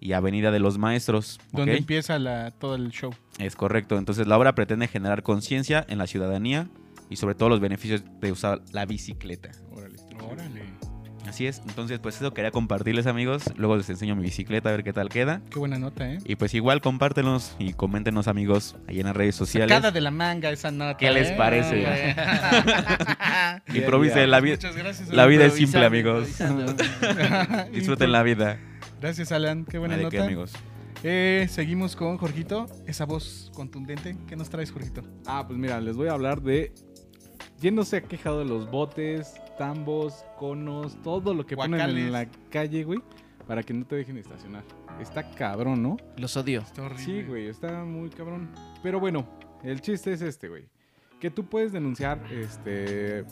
y 0.00 0.12
Avenida 0.12 0.50
de 0.50 0.60
los 0.60 0.78
Maestros. 0.78 1.40
Donde 1.52 1.76
empieza 1.76 2.18
la, 2.18 2.50
todo 2.50 2.74
el 2.74 2.90
show. 2.90 3.14
Es 3.38 3.56
correcto. 3.56 3.98
Entonces 3.98 4.26
la 4.26 4.36
obra 4.38 4.54
pretende 4.54 4.86
generar 4.86 5.22
conciencia 5.22 5.84
en 5.88 5.98
la 5.98 6.06
ciudadanía 6.06 6.68
y 7.10 7.16
sobre 7.16 7.34
todo 7.34 7.48
los 7.48 7.60
beneficios 7.60 8.04
de 8.20 8.32
usar 8.32 8.60
la 8.72 8.84
bicicleta. 8.86 9.50
Órale. 9.72 9.96
Órale. 10.22 10.62
Así 11.28 11.46
es. 11.46 11.60
Entonces 11.68 11.98
pues 11.98 12.16
eso 12.16 12.32
quería 12.32 12.50
compartirles 12.50 13.06
amigos. 13.06 13.42
Luego 13.56 13.76
les 13.76 13.88
enseño 13.90 14.16
mi 14.16 14.22
bicicleta 14.22 14.70
a 14.70 14.72
ver 14.72 14.82
qué 14.82 14.92
tal 14.92 15.08
queda. 15.10 15.42
Qué 15.50 15.58
buena 15.58 15.78
nota, 15.78 16.10
¿eh? 16.10 16.18
Y 16.24 16.36
pues 16.36 16.54
igual 16.54 16.80
compártenos 16.80 17.54
y 17.58 17.74
coméntenos 17.74 18.28
amigos 18.28 18.76
ahí 18.88 19.00
en 19.00 19.06
las 19.06 19.16
redes 19.16 19.34
sociales. 19.34 19.68
Sacada 19.68 19.90
de 19.90 20.00
la 20.00 20.10
manga 20.10 20.50
esa 20.50 20.70
nota. 20.70 20.96
¿Qué 20.96 21.10
les 21.10 21.30
¿eh? 21.30 21.34
parece? 21.36 21.86
Hombre. 21.86 22.16
Improvise 23.78 24.26
la 24.26 24.40
vida. 24.40 24.56
Muchas 24.56 24.76
gracias. 24.76 25.08
La 25.10 25.26
vida 25.26 25.44
es 25.44 25.54
simple, 25.54 25.84
amigos. 25.84 26.28
Disfruten 27.72 28.12
la 28.12 28.22
vida. 28.22 28.58
Gracias, 29.00 29.30
Alan. 29.30 29.64
Qué 29.64 29.78
buena 29.78 29.96
¿De 29.96 30.04
nota. 30.04 30.16
qué, 30.16 30.22
amigos? 30.22 30.52
Eh, 31.02 31.46
seguimos 31.50 31.94
con 31.94 32.16
Jorgito. 32.16 32.66
Esa 32.86 33.04
voz 33.04 33.52
contundente. 33.54 34.16
¿Qué 34.26 34.34
nos 34.34 34.48
traes, 34.48 34.72
Jorgito? 34.72 35.02
Ah, 35.26 35.44
pues 35.46 35.58
mira, 35.58 35.80
les 35.80 35.94
voy 35.94 36.08
a 36.08 36.12
hablar 36.12 36.40
de. 36.40 36.72
¿Quién 37.60 37.74
no 37.74 37.84
se 37.84 37.98
ha 37.98 38.00
quejado 38.02 38.38
de 38.38 38.44
los 38.44 38.70
botes, 38.70 39.34
tambos, 39.58 40.24
conos, 40.38 40.96
todo 41.02 41.34
lo 41.34 41.44
que 41.44 41.56
ponen 41.56 41.80
en 41.80 42.12
la 42.12 42.26
calle, 42.50 42.84
güey? 42.84 43.00
Para 43.46 43.62
que 43.62 43.74
no 43.74 43.84
te 43.84 43.96
dejen 43.96 44.16
estacionar. 44.16 44.62
Está 45.00 45.30
cabrón, 45.30 45.82
¿no? 45.82 45.96
Los 46.16 46.36
odio. 46.36 46.60
Está 46.60 46.82
horrible. 46.82 47.04
Sí, 47.04 47.22
güey, 47.22 47.46
está 47.48 47.84
muy 47.84 48.10
cabrón. 48.10 48.48
Pero 48.82 49.00
bueno, 49.00 49.26
el 49.62 49.80
chiste 49.80 50.12
es 50.12 50.22
este, 50.22 50.48
güey. 50.48 50.64
Que 51.20 51.30
tú 51.30 51.44
puedes 51.44 51.72
denunciar, 51.72 52.20
este. 52.32 53.24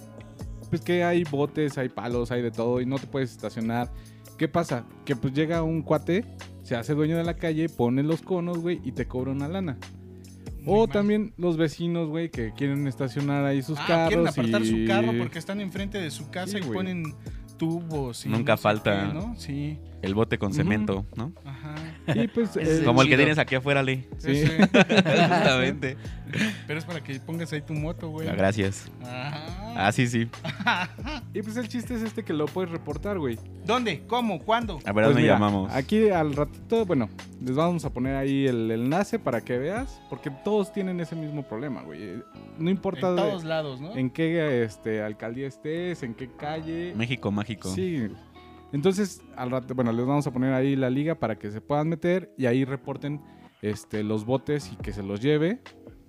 Pues 0.68 0.82
que 0.82 1.04
hay 1.04 1.22
botes, 1.24 1.78
hay 1.78 1.88
palos, 1.88 2.30
hay 2.32 2.42
de 2.42 2.50
todo 2.50 2.80
y 2.80 2.86
no 2.86 2.98
te 2.98 3.06
puedes 3.06 3.30
estacionar. 3.30 3.92
¿Qué 4.36 4.48
pasa? 4.48 4.84
Que 5.04 5.16
pues 5.16 5.32
llega 5.32 5.62
un 5.62 5.82
cuate, 5.82 6.24
se 6.62 6.76
hace 6.76 6.94
dueño 6.94 7.16
de 7.16 7.24
la 7.24 7.36
calle, 7.36 7.68
pone 7.68 8.02
los 8.02 8.22
conos, 8.22 8.58
güey, 8.58 8.80
y 8.84 8.92
te 8.92 9.06
cobra 9.06 9.30
una 9.30 9.48
lana. 9.48 9.78
O 10.66 10.86
mal. 10.86 10.88
también 10.92 11.32
los 11.36 11.56
vecinos, 11.56 12.08
güey, 12.08 12.30
que 12.30 12.52
quieren 12.52 12.86
estacionar 12.86 13.44
ahí 13.44 13.62
sus 13.62 13.78
Ah, 13.78 13.84
carros. 13.86 14.08
quieren 14.08 14.28
apartar 14.28 14.62
y... 14.62 14.66
su 14.66 14.86
carro 14.86 15.12
porque 15.18 15.38
están 15.38 15.60
enfrente 15.60 15.98
de 15.98 16.10
su 16.10 16.30
casa 16.30 16.58
Sí, 16.58 16.64
y 16.64 16.72
ponen 16.72 17.04
tubos. 17.56 18.26
Y 18.26 18.28
Nunca 18.28 18.52
no 18.52 18.58
falta. 18.58 19.06
qué, 19.08 19.14
¿no? 19.14 19.34
Sí. 19.36 19.78
El 20.02 20.14
bote 20.14 20.38
con 20.38 20.52
cemento, 20.52 21.06
¿no? 21.16 21.32
Ajá. 21.44 21.74
Y 22.14 22.28
pues. 22.28 22.56
Es 22.56 22.80
eh, 22.80 22.84
Como 22.84 23.02
el 23.02 23.08
que 23.08 23.16
tienes 23.16 23.38
aquí 23.38 23.54
afuera, 23.54 23.82
Lee. 23.82 24.06
Sí. 24.18 24.30
Ese. 24.32 24.62
Exactamente. 24.62 25.96
Pero 26.66 26.78
es 26.78 26.84
para 26.84 27.02
que 27.02 27.18
pongas 27.20 27.52
ahí 27.52 27.62
tu 27.62 27.72
moto, 27.72 28.08
güey. 28.10 28.28
Ah, 28.28 28.34
Gracias. 28.36 28.90
Ajá. 29.02 29.74
Ah, 29.76 29.92
sí, 29.92 30.06
sí. 30.06 30.28
Y 31.34 31.42
pues 31.42 31.56
el 31.58 31.68
chiste 31.68 31.94
es 31.94 32.02
este 32.02 32.24
que 32.24 32.32
lo 32.32 32.46
puedes 32.46 32.70
reportar, 32.70 33.18
güey. 33.18 33.38
¿Dónde? 33.64 34.02
¿Cómo? 34.06 34.38
¿Cuándo? 34.40 34.78
A 34.84 34.92
ver, 34.92 34.94
Pues 34.94 35.06
¿dónde 35.08 35.22
mira, 35.22 35.34
llamamos? 35.34 35.70
Aquí 35.72 36.08
al 36.08 36.34
ratito, 36.34 36.86
bueno, 36.86 37.10
les 37.44 37.54
vamos 37.54 37.84
a 37.84 37.90
poner 37.90 38.16
ahí 38.16 38.46
el 38.46 38.70
enlace 38.70 39.18
para 39.18 39.42
que 39.42 39.58
veas, 39.58 40.00
porque 40.08 40.30
todos 40.44 40.72
tienen 40.72 40.98
ese 41.00 41.14
mismo 41.14 41.42
problema, 41.46 41.82
güey. 41.82 42.22
No 42.58 42.70
importa 42.70 43.10
En 43.10 43.16
de- 43.16 43.22
todos 43.22 43.44
lados, 43.44 43.80
¿no? 43.80 43.94
en 43.96 44.08
qué 44.08 44.64
este, 44.64 45.02
alcaldía 45.02 45.46
estés, 45.46 46.02
en 46.02 46.14
qué 46.14 46.30
calle. 46.38 46.94
México 46.96 47.30
mágico. 47.30 47.68
Sí. 47.74 48.08
Entonces, 48.72 49.22
al 49.36 49.50
rato, 49.50 49.74
bueno, 49.74 49.92
les 49.92 50.06
vamos 50.06 50.26
a 50.26 50.32
poner 50.32 50.52
ahí 50.52 50.76
la 50.76 50.90
liga 50.90 51.14
para 51.14 51.38
que 51.38 51.50
se 51.50 51.60
puedan 51.60 51.88
meter 51.88 52.32
y 52.36 52.46
ahí 52.46 52.64
reporten 52.64 53.20
este, 53.62 54.02
los 54.02 54.24
botes 54.24 54.72
y 54.72 54.76
que 54.76 54.92
se 54.92 55.02
los 55.02 55.20
lleve. 55.20 55.60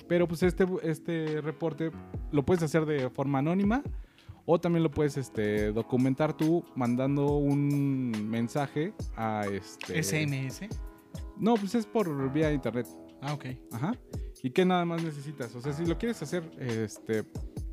Pero 0.08 0.28
pues 0.28 0.44
este, 0.44 0.66
este 0.84 1.42
reporte 1.42 1.92
lo 2.32 2.46
puedes 2.46 2.64
hacer 2.64 2.86
de 2.86 3.10
forma 3.10 3.40
anónima 3.40 3.84
o 4.46 4.60
también 4.60 4.84
lo 4.84 4.90
puedes 4.90 5.18
este, 5.18 5.74
documentar 5.74 6.36
tú 6.36 6.64
mandando 6.76 7.36
un 7.36 8.12
mensaje 8.30 8.94
a 9.18 9.46
este... 9.52 10.02
SMS. 10.02 10.62
No, 11.38 11.56
pues 11.56 11.76
es 11.76 11.86
por 11.86 12.32
vía 12.32 12.52
internet. 12.54 12.88
Ah, 13.22 13.34
ok. 13.34 13.46
Ajá. 13.72 13.94
¿Y 14.42 14.52
qué 14.52 14.64
nada 14.64 14.86
más 14.86 15.04
necesitas? 15.04 15.54
O 15.56 15.62
sea, 15.62 15.74
si 15.74 15.86
lo 15.86 15.98
quieres 15.98 16.22
hacer, 16.22 16.50
este, 16.60 17.26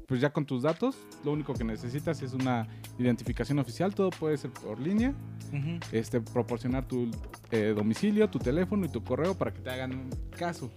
pues 0.06 0.20
ya 0.20 0.30
con 0.32 0.44
tus 0.44 0.62
datos, 0.62 0.96
lo 1.24 1.32
único 1.32 1.54
que 1.54 1.64
necesitas 1.64 2.20
es 2.22 2.32
una 2.34 2.66
identificación 2.98 3.58
oficial. 3.58 3.94
Todo 3.94 4.10
puede 4.10 4.36
ser 4.36 4.50
por 4.50 4.78
línea. 4.78 5.14
Este, 5.92 6.20
proporcionar 6.20 6.86
tu 6.86 7.10
eh, 7.52 7.74
domicilio, 7.76 8.28
tu 8.28 8.40
teléfono 8.40 8.86
y 8.86 8.88
tu 8.88 9.04
correo 9.04 9.36
para 9.36 9.52
que 9.52 9.60
te 9.60 9.70
hagan 9.70 10.10
caso. 10.36 10.70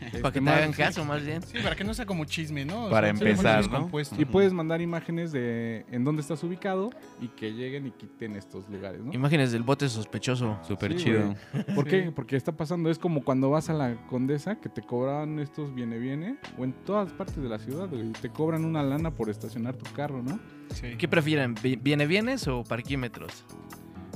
Este, 0.00 0.18
Para 0.20 0.32
que 0.32 0.38
te 0.38 0.44
más- 0.44 0.54
hagan 0.56 0.72
caso, 0.72 1.04
más 1.04 1.24
bien. 1.24 1.42
Sí, 1.42 1.58
para 1.62 1.74
que 1.76 1.84
no 1.84 1.94
sea 1.94 2.06
como 2.06 2.24
chisme, 2.24 2.64
¿no? 2.64 2.86
O 2.86 2.90
Para 2.90 3.14
sea, 3.14 3.28
empezar, 3.28 3.70
¿no? 3.70 3.90
Y 4.18 4.24
puedes 4.24 4.52
mandar 4.52 4.80
imágenes 4.80 5.32
de 5.32 5.84
en 5.90 6.04
dónde 6.04 6.22
estás 6.22 6.42
ubicado 6.44 6.90
y 7.20 7.28
que 7.28 7.52
lleguen 7.52 7.86
y 7.86 7.90
quiten 7.90 8.36
estos 8.36 8.68
lugares, 8.68 9.00
¿no? 9.02 9.12
Imágenes 9.12 9.52
del 9.52 9.62
bote 9.62 9.88
sospechoso. 9.88 10.58
Súper 10.62 10.92
Sí, 10.98 11.04
chido. 11.04 11.34
¿Por 11.74 11.84
Sí. 11.84 11.90
qué? 11.90 12.12
Porque 12.14 12.36
está 12.36 12.52
pasando, 12.52 12.90
es 12.90 12.98
como 12.98 13.24
cuando 13.24 13.50
vas 13.50 13.70
a 13.70 13.74
la 13.74 13.96
Condesa 14.08 14.56
que 14.60 14.68
te 14.68 14.82
cobraban 14.82 15.38
estos 15.38 15.74
viene 15.74 15.98
viene 15.98 16.36
o 16.58 16.64
en 16.64 16.72
todas 16.72 17.12
partes 17.12 17.36
de 17.36 17.48
la 17.48 17.58
ciudad, 17.58 17.88
güey, 17.88 18.12
te 18.12 18.28
cobran 18.30 18.64
una 18.64 18.82
lana 18.82 19.10
por 19.10 19.30
estacionar 19.30 19.74
tu 19.76 19.90
carro, 19.92 20.22
¿no? 20.22 20.38
Sí. 20.74 20.96
¿Qué 20.98 21.08
prefieren? 21.08 21.54
¿Vi- 21.62 21.76
¿Viene 21.76 22.06
bienes 22.06 22.46
o 22.48 22.64
parquímetros? 22.64 23.44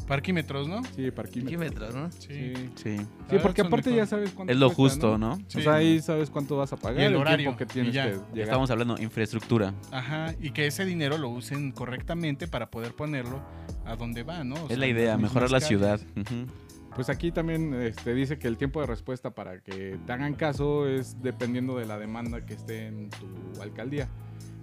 Parquímetros, 0.09 0.67
¿no? 0.69 0.83
Sí, 0.97 1.11
parquímetro. 1.11 1.59
Parquímetros, 1.59 1.95
¿no? 1.95 2.11
Sí. 2.13 2.55
Sí. 2.77 2.97
Sí. 2.97 3.37
Porque 3.43 3.61
son 3.61 3.67
aparte 3.69 3.91
mejor. 3.91 4.05
ya 4.05 4.07
sabes 4.07 4.31
cuánto 4.33 4.53
Es 4.53 4.59
lo 4.59 4.67
cuesta, 4.73 4.83
justo, 5.09 5.19
¿no? 5.19 5.37
Sí. 5.49 5.59
O 5.59 5.61
sea, 5.63 5.75
ahí 5.75 6.01
sabes 6.01 6.31
cuánto 6.31 6.57
vas 6.57 6.73
a 6.73 6.77
pagar, 6.77 7.03
Y 7.03 7.05
el 7.05 7.15
horario, 7.17 7.37
tiempo 7.45 7.59
que 7.59 7.67
tienes 7.67 7.93
y 7.93 7.95
ya. 7.95 8.05
que 8.07 8.13
llegar. 8.33 8.39
Estamos 8.49 8.71
hablando 8.71 8.95
de 8.97 9.03
infraestructura. 9.03 9.75
Ajá, 9.93 10.35
y 10.41 10.51
que 10.53 10.67
ese 10.67 10.85
dinero 10.87 11.19
lo 11.19 11.29
usen 11.29 11.73
correctamente 11.73 12.49
para 12.49 12.71
poder 12.71 12.95
ponerlo 12.95 13.41
a 13.85 13.97
donde 13.97 14.23
va, 14.23 14.43
¿no? 14.45 14.55
O 14.55 14.59
Es 14.63 14.69
sea, 14.69 14.77
la 14.79 14.87
idea, 14.87 15.13
las 15.13 15.21
mejorar 15.21 15.51
la 15.51 15.57
mismas 15.59 15.69
ciudad. 15.69 16.01
calles. 16.01 16.33
Ujú. 16.33 16.53
Pues 16.95 17.11
aquí 17.11 17.31
también 17.31 17.75
este, 17.75 18.13
dice 18.15 18.39
que 18.39 18.49
el 18.49 18.57
tiempo 18.57 18.81
de 18.81 18.87
respuesta 18.87 19.31
para 19.31 19.61
que 19.61 19.99
te 20.05 20.13
hagan 20.13 20.35
caso 20.35 20.89
es 20.89 21.23
dependiendo 21.23 21.79
de 21.79 21.85
la 21.87 21.99
demanda 21.99 22.45
que 22.45 22.55
esté 22.55 22.87
en 22.87 23.11
tu 23.11 23.63
alcaldía. 23.63 24.09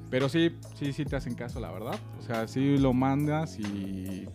Pero 0.09 0.27
sí, 0.27 0.55
sí, 0.75 0.91
sí 0.91 1.05
te 1.05 1.15
hacen 1.15 1.35
caso, 1.35 1.59
la 1.59 1.71
verdad. 1.71 1.97
O 2.19 2.21
sea, 2.23 2.47
sí 2.47 2.77
lo 2.77 2.93
mandas 2.93 3.57
y 3.59 4.27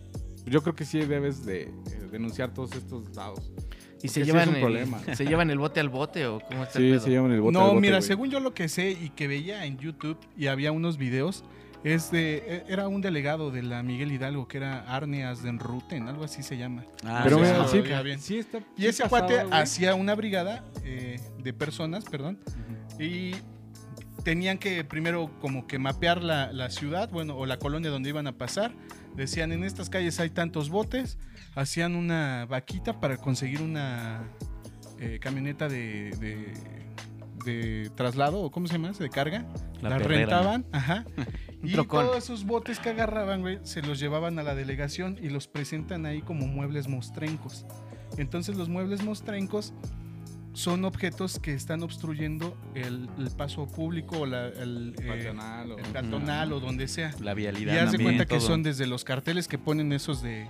yo 0.45 0.61
creo 0.61 0.75
que 0.75 0.85
sí 0.85 0.99
debes 0.99 1.45
de 1.45 1.63
eh, 1.63 1.71
denunciar 2.11 2.53
todos 2.53 2.73
estos 2.75 3.13
dados. 3.13 3.51
¿Y 4.03 4.07
se 4.07 4.21
sí 4.21 4.23
llevan, 4.25 4.43
es 4.43 4.47
un 4.49 4.55
el, 4.55 4.61
problema. 4.61 4.99
¿Se 5.15 5.25
llevan 5.25 5.49
el 5.51 5.59
bote 5.59 5.79
al 5.79 5.89
bote 5.89 6.25
o 6.25 6.39
cómo 6.39 6.63
está 6.63 6.79
el 6.79 6.85
Sí, 6.85 6.91
pedo? 6.91 6.99
se 7.01 7.09
llevan 7.11 7.31
el 7.31 7.41
bote 7.41 7.57
al 7.57 7.63
No, 7.63 7.69
bote, 7.69 7.81
mira, 7.81 7.97
güey. 7.97 8.07
según 8.07 8.29
yo 8.31 8.39
lo 8.39 8.53
que 8.53 8.67
sé 8.67 8.91
y 8.91 9.09
que 9.11 9.27
veía 9.27 9.65
en 9.65 9.77
YouTube 9.77 10.17
y 10.35 10.47
había 10.47 10.71
unos 10.71 10.97
videos, 10.97 11.43
es 11.83 12.09
de, 12.11 12.37
e- 12.47 12.63
era 12.67 12.87
un 12.87 13.01
delegado 13.01 13.51
de 13.51 13.61
la 13.63 13.83
Miguel 13.83 14.11
Hidalgo 14.11 14.47
que 14.47 14.57
era 14.57 14.79
Arneas 14.95 15.43
den 15.43 15.59
Ruten, 15.59 16.07
algo 16.07 16.23
así 16.23 16.41
se 16.43 16.57
llama. 16.57 16.83
Ah, 17.05 17.21
Pero 17.23 17.37
sí, 17.37 17.43
mira, 17.43 17.67
sí, 17.67 17.81
sí, 17.83 18.03
bien. 18.03 18.19
sí 18.19 18.37
está. 18.39 18.57
Y 18.75 18.81
sí 18.81 18.87
ese 18.87 19.03
cuate 19.07 19.43
hacía 19.51 19.93
una 19.95 20.15
brigada 20.15 20.63
eh, 20.83 21.19
de 21.37 21.53
personas, 21.53 22.03
perdón, 22.05 22.39
y 22.99 23.33
tenían 24.23 24.57
que 24.59 24.83
primero 24.83 25.31
como 25.39 25.65
que 25.67 25.79
mapear 25.79 26.23
la, 26.23 26.51
la 26.51 26.69
ciudad, 26.69 27.09
bueno, 27.11 27.35
o 27.35 27.45
la 27.45 27.57
colonia 27.57 27.89
donde 27.89 28.09
iban 28.09 28.27
a 28.27 28.31
pasar. 28.37 28.71
Decían, 29.15 29.51
en 29.51 29.63
estas 29.63 29.89
calles 29.89 30.19
hay 30.19 30.29
tantos 30.29 30.69
botes, 30.69 31.17
hacían 31.55 31.95
una 31.95 32.45
vaquita 32.45 32.99
para 32.99 33.17
conseguir 33.17 33.61
una 33.61 34.23
eh, 34.99 35.19
camioneta 35.21 35.67
de, 35.67 36.11
de, 36.19 36.53
de 37.45 37.89
traslado, 37.95 38.39
o 38.41 38.51
cómo 38.51 38.67
se 38.67 38.73
llama, 38.73 38.91
de 38.91 39.09
carga. 39.09 39.45
La 39.81 39.89
La, 39.89 39.97
perrera. 39.97 40.19
rentaban, 40.39 40.65
ajá. 40.71 41.05
Y 41.63 41.73
trocón. 41.73 42.05
todos 42.07 42.23
esos 42.23 42.45
botes 42.45 42.79
que 42.79 42.89
agarraban, 42.89 43.41
güey, 43.41 43.59
se 43.63 43.81
los 43.81 43.99
llevaban 43.99 44.39
a 44.39 44.43
la 44.43 44.55
delegación 44.55 45.17
y 45.21 45.29
los 45.29 45.47
presentan 45.47 46.05
ahí 46.05 46.21
como 46.21 46.47
muebles 46.47 46.87
mostrencos. 46.87 47.65
Entonces 48.17 48.55
los 48.57 48.67
muebles 48.69 49.03
mostrencos 49.03 49.73
son 50.53 50.83
objetos 50.85 51.39
que 51.39 51.53
están 51.53 51.81
obstruyendo 51.83 52.57
el, 52.75 53.09
el 53.17 53.29
paso 53.31 53.67
público 53.67 54.19
o 54.21 54.25
la- 54.25 54.47
el, 54.47 54.93
eh, 55.01 55.31
Peatonal 55.93 56.51
o- 56.53 56.59
donde 56.59 56.87
sea. 56.87 57.13
La 57.21 57.31
Y 57.31 57.35
vialidad. 57.35 57.79
haz 57.79 57.91
de 57.93 57.99
cuenta 58.03 58.25
que 58.25 58.37
todo. 58.37 58.47
son 58.47 58.63
desde 58.63 58.85
los 58.87 59.03
carteles 59.03 59.47
que 59.47 59.57
ponen 59.57 59.93
esos 59.93 60.21
de 60.21 60.47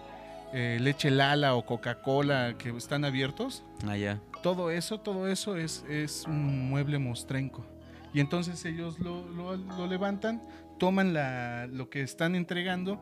eh, 0.53 0.79
leche 0.81 1.11
Lala 1.11 1.55
o 1.55 1.65
Coca-Cola 1.65 2.55
que 2.57 2.69
están 2.75 3.05
abiertos. 3.05 3.63
Ah, 3.87 3.95
ya. 3.95 4.19
Todo 4.43 4.69
eso, 4.71 4.99
todo 4.99 5.27
eso 5.27 5.55
es, 5.55 5.85
es 5.87 6.25
un 6.27 6.67
mueble 6.69 6.97
mostrenco. 6.99 7.65
Y 8.13 8.19
entonces 8.19 8.65
ellos 8.65 8.99
lo, 8.99 9.25
lo- 9.29 9.55
lo 9.55 9.87
levantan, 9.87 10.41
toman 10.79 11.13
la, 11.13 11.67
lo 11.67 11.89
que 11.89 12.01
están 12.01 12.35
entregando 12.35 12.99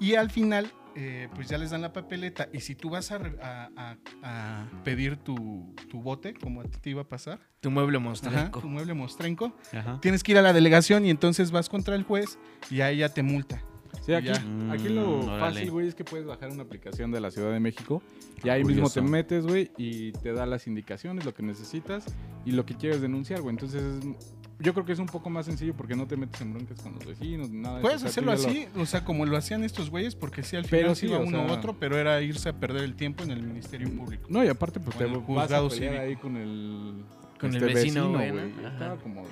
y 0.00 0.14
al 0.14 0.30
final 0.30 0.70
eh, 1.00 1.28
pues 1.34 1.48
ya 1.48 1.58
les 1.58 1.70
dan 1.70 1.82
la 1.82 1.92
papeleta. 1.92 2.48
Y 2.52 2.60
si 2.60 2.74
tú 2.74 2.90
vas 2.90 3.12
a, 3.12 3.18
re- 3.18 3.38
a- 3.40 3.70
a- 3.76 3.96
a 4.22 4.82
pedir 4.82 5.16
tu, 5.16 5.72
tu 5.88 6.00
bote, 6.02 6.34
como 6.34 6.60
a 6.60 6.64
ti 6.64 6.78
te 6.80 6.90
iba 6.90 7.02
a 7.02 7.08
pasar, 7.08 7.38
Tu 7.60 7.70
mueble 7.70 7.98
ajá, 7.98 8.04
monstruoso. 8.04 8.50
tu 8.60 8.68
mueble 8.68 8.94
mostrenco, 8.94 9.52
Ajá. 9.72 10.00
tienes 10.00 10.22
que 10.24 10.32
ir 10.32 10.38
a 10.38 10.42
la 10.42 10.52
delegación 10.52 11.04
y 11.06 11.10
entonces 11.10 11.50
vas 11.52 11.68
contra 11.68 11.94
el 11.94 12.02
juez 12.02 12.38
y 12.70 12.80
ahí 12.80 12.98
ya 12.98 13.08
te 13.10 13.22
multa. 13.22 13.62
Sí, 14.04 14.12
aquí, 14.12 14.26
Ya. 14.26 14.72
aquí 14.72 14.88
lo 14.88 15.06
Mm, 15.06 15.28
órale. 15.28 15.40
fácil, 15.40 15.70
güey, 15.70 15.86
es 15.88 15.94
que 15.94 16.04
puedes 16.04 16.26
bajar 16.26 16.50
una 16.50 16.62
aplicación 16.64 17.10
de 17.10 17.20
la 17.20 17.30
Ciudad 17.30 17.52
de 17.52 17.60
México 17.60 18.02
y 18.42 18.48
ahí 18.48 18.62
Curioso. 18.62 18.82
mismo 18.82 18.90
te 19.06 19.10
metes, 19.10 19.46
güey, 19.46 19.70
y 19.78 20.12
te 20.12 20.32
da 20.32 20.46
las 20.46 20.66
indicaciones, 20.66 21.24
lo 21.24 21.32
que 21.32 21.42
necesitas 21.42 22.04
y 22.44 22.52
lo 22.52 22.66
que 22.66 22.74
quieres 22.74 23.00
denunciar, 23.00 23.40
güey. 23.40 23.54
Entonces, 23.54 23.82
es- 24.04 24.34
yo 24.60 24.74
creo 24.74 24.84
que 24.84 24.92
es 24.92 24.98
un 24.98 25.06
poco 25.06 25.30
más 25.30 25.46
sencillo 25.46 25.74
porque 25.76 25.94
no 25.94 26.06
te 26.06 26.16
metes 26.16 26.40
en 26.40 26.52
broncas 26.52 26.80
con 26.82 26.94
los 26.94 27.06
vecinos 27.06 27.50
ni 27.50 27.58
nada. 27.60 27.76
de 27.76 27.82
Puedes 27.82 28.02
eso. 28.02 28.06
O 28.08 28.10
sea, 28.10 28.22
hacerlo 28.32 28.32
lo- 28.32 28.48
así, 28.50 28.68
o 28.80 28.86
sea, 28.86 29.04
como 29.04 29.24
lo 29.26 29.36
hacían 29.36 29.62
estos 29.64 29.90
güeyes, 29.90 30.14
porque 30.14 30.42
sí, 30.42 30.56
al 30.56 30.64
Pero 30.64 30.82
final 30.94 30.96
sí, 30.96 31.06
sí 31.06 31.12
iba 31.12 31.18
uno 31.20 31.42
u 31.44 31.46
sea- 31.48 31.56
otro, 31.56 31.78
pero 31.78 31.96
era 31.96 32.20
irse 32.20 32.48
a 32.48 32.52
perder 32.58 32.82
el 32.84 32.96
tiempo 32.96 33.22
en 33.24 33.30
el 33.30 33.42
Ministerio 33.42 33.88
Público. 33.94 34.26
No, 34.28 34.44
y 34.44 34.48
aparte, 34.48 34.80
pues 34.80 34.96
te 34.96 35.04
el 35.04 35.18
vas 35.18 35.52
a 35.52 35.68
pelear 35.68 35.96
ahí 35.98 36.16
con 36.16 36.36
el, 36.36 37.04
Con 37.40 37.50
el 37.50 37.62
este, 37.62 37.74
vecino, 37.74 38.10
güey, 38.10 38.32
¿no? 38.32 38.68
Estaba 38.68 38.96
como, 38.96 39.24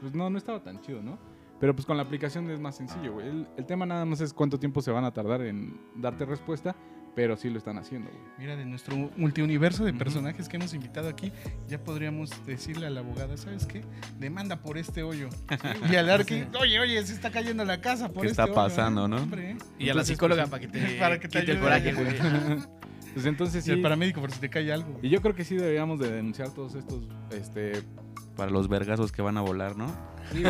pues 0.00 0.14
no, 0.14 0.28
no 0.30 0.38
estaba 0.38 0.60
tan 0.62 0.80
chido, 0.80 1.00
¿no? 1.02 1.18
Pero 1.60 1.76
pues 1.76 1.86
con 1.86 1.96
la 1.96 2.02
aplicación 2.02 2.50
es 2.50 2.58
más 2.58 2.76
sencillo, 2.76 3.12
güey. 3.12 3.28
El, 3.28 3.46
el 3.56 3.66
tema 3.66 3.86
nada 3.86 4.04
más 4.04 4.20
es 4.20 4.32
cuánto 4.34 4.58
tiempo 4.58 4.82
se 4.82 4.90
van 4.90 5.04
a 5.04 5.12
tardar 5.12 5.42
en 5.42 5.80
darte 5.94 6.24
respuesta, 6.24 6.74
pero 7.14 7.36
sí 7.36 7.50
lo 7.50 7.58
están 7.58 7.78
haciendo, 7.78 8.10
güey. 8.10 8.22
Mira, 8.38 8.56
de 8.56 8.64
nuestro 8.64 8.96
multiuniverso 9.16 9.84
de 9.84 9.92
personajes 9.92 10.48
que 10.48 10.56
hemos 10.56 10.72
invitado 10.74 11.08
aquí, 11.08 11.32
ya 11.68 11.78
podríamos 11.78 12.30
decirle 12.46 12.86
a 12.86 12.90
la 12.90 13.00
abogada, 13.00 13.36
¿sabes 13.36 13.66
qué? 13.66 13.82
Demanda 14.18 14.60
por 14.62 14.78
este 14.78 15.02
hoyo. 15.02 15.28
Y 15.90 15.96
al 15.96 16.08
Arqui, 16.10 16.44
oye, 16.58 16.80
oye, 16.80 17.04
se 17.04 17.12
está 17.12 17.30
cayendo 17.30 17.64
la 17.64 17.80
casa 17.80 18.08
por 18.08 18.22
¿Qué 18.22 18.30
este 18.30 18.42
está 18.42 18.54
pasando, 18.54 19.08
no? 19.08 19.16
Hombre, 19.16 19.52
¿eh? 19.52 19.56
Y 19.78 19.90
a 19.90 19.94
la 19.94 20.04
psicóloga 20.04 20.46
pues, 20.46 20.50
para 20.50 20.60
que 20.60 20.68
te, 20.78 20.98
para 20.98 21.20
que 21.20 21.28
te 21.28 21.40
quite 21.40 21.52
el 21.52 21.60
coraje, 21.60 21.92
güey. 21.92 22.16
Pues 23.12 23.26
entonces 23.26 23.62
Y 23.64 23.66
sí. 23.66 23.72
el 23.72 23.82
paramédico 23.82 24.20
por 24.20 24.30
si 24.30 24.40
te 24.40 24.48
cae 24.48 24.72
algo. 24.72 24.98
Y 25.02 25.10
yo 25.10 25.20
creo 25.20 25.34
que 25.34 25.44
sí 25.44 25.54
deberíamos 25.56 25.98
de 26.00 26.10
denunciar 26.10 26.50
todos 26.50 26.74
estos, 26.74 27.04
este... 27.30 27.82
Para 28.36 28.50
los 28.50 28.68
vergazos 28.68 29.12
que 29.12 29.20
van 29.22 29.36
a 29.36 29.42
volar, 29.42 29.76
¿no? 29.76 29.86
sí, 30.32 30.42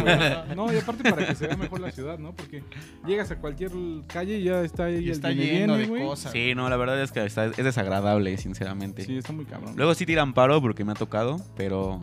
no, 0.54 0.72
y 0.72 0.76
aparte 0.76 1.10
para 1.10 1.26
que 1.26 1.34
se 1.34 1.48
vea 1.48 1.56
mejor 1.56 1.80
la 1.80 1.90
ciudad, 1.90 2.16
¿no? 2.18 2.32
Porque 2.34 2.62
llegas 3.06 3.30
a 3.32 3.38
cualquier 3.40 3.72
calle 4.06 4.36
y 4.38 4.44
ya 4.44 4.60
está 4.62 4.84
ahí 4.84 4.96
Y 5.00 5.04
el 5.06 5.10
está 5.10 5.30
viene, 5.30 5.60
lleno 5.60 5.76
viene, 5.76 5.92
de 5.94 6.04
cosas. 6.04 6.30
Sí, 6.30 6.54
no, 6.54 6.68
la 6.70 6.76
verdad 6.76 7.02
es 7.02 7.10
que 7.10 7.24
está- 7.24 7.46
es 7.46 7.56
desagradable, 7.56 8.36
sinceramente. 8.38 9.04
Sí, 9.04 9.16
está 9.18 9.32
muy 9.32 9.44
cabrón. 9.44 9.74
Luego 9.76 9.94
sí 9.94 10.06
tiran 10.06 10.32
paro 10.34 10.60
porque 10.60 10.84
me 10.84 10.92
ha 10.92 10.94
tocado, 10.94 11.38
pero 11.56 12.00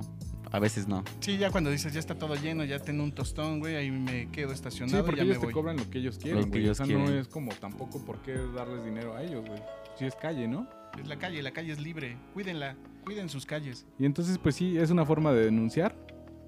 a 0.51 0.59
veces 0.59 0.87
no. 0.89 1.03
Sí, 1.21 1.37
ya 1.37 1.51
cuando 1.51 1.69
dices, 1.69 1.93
ya 1.93 1.99
está 1.99 2.15
todo 2.15 2.35
lleno, 2.35 2.65
ya 2.65 2.79
tengo 2.79 3.03
un 3.03 3.13
tostón, 3.13 3.59
güey, 3.59 3.75
ahí 3.77 3.89
me 3.91 4.29
quedo 4.31 4.49
Sí, 4.49 4.55
estacionado 4.55 4.99
y 4.99 5.03
porque 5.05 5.19
ya 5.19 5.23
me 5.23 5.29
ellos 5.29 5.39
te 5.39 5.45
voy. 5.45 5.53
cobran 5.53 5.77
lo 5.77 5.89
que 5.89 5.99
ellos 5.99 6.17
quieren, 6.17 6.39
Lo 6.41 6.45
que 6.45 6.49
güey. 6.49 6.63
ellos 6.63 6.81
o 6.81 6.85
sea, 6.85 6.93
no 6.97 7.03
quieren. 7.05 7.21
es 7.21 7.27
como 7.29 7.51
tampoco 7.53 8.03
por 8.03 8.17
qué 8.23 8.33
darles 8.55 8.83
dinero 8.83 9.15
a 9.15 9.23
ellos, 9.23 9.45
güey. 9.47 9.61
Sí 9.97 10.05
es 10.05 10.15
calle, 10.15 10.47
¿no? 10.49 10.67
Es 10.99 11.07
la 11.07 11.17
calle, 11.17 11.41
la 11.41 11.51
calle 11.51 11.71
es 11.71 11.79
libre. 11.79 12.17
Cuídenla, 12.33 12.75
cuiden 13.05 13.29
sus 13.29 13.45
calles. 13.45 13.85
Y 13.97 14.05
entonces, 14.05 14.37
pues 14.37 14.55
sí, 14.55 14.77
es 14.77 14.89
una 14.89 15.05
forma 15.05 15.31
de 15.31 15.45
denunciar 15.45 15.95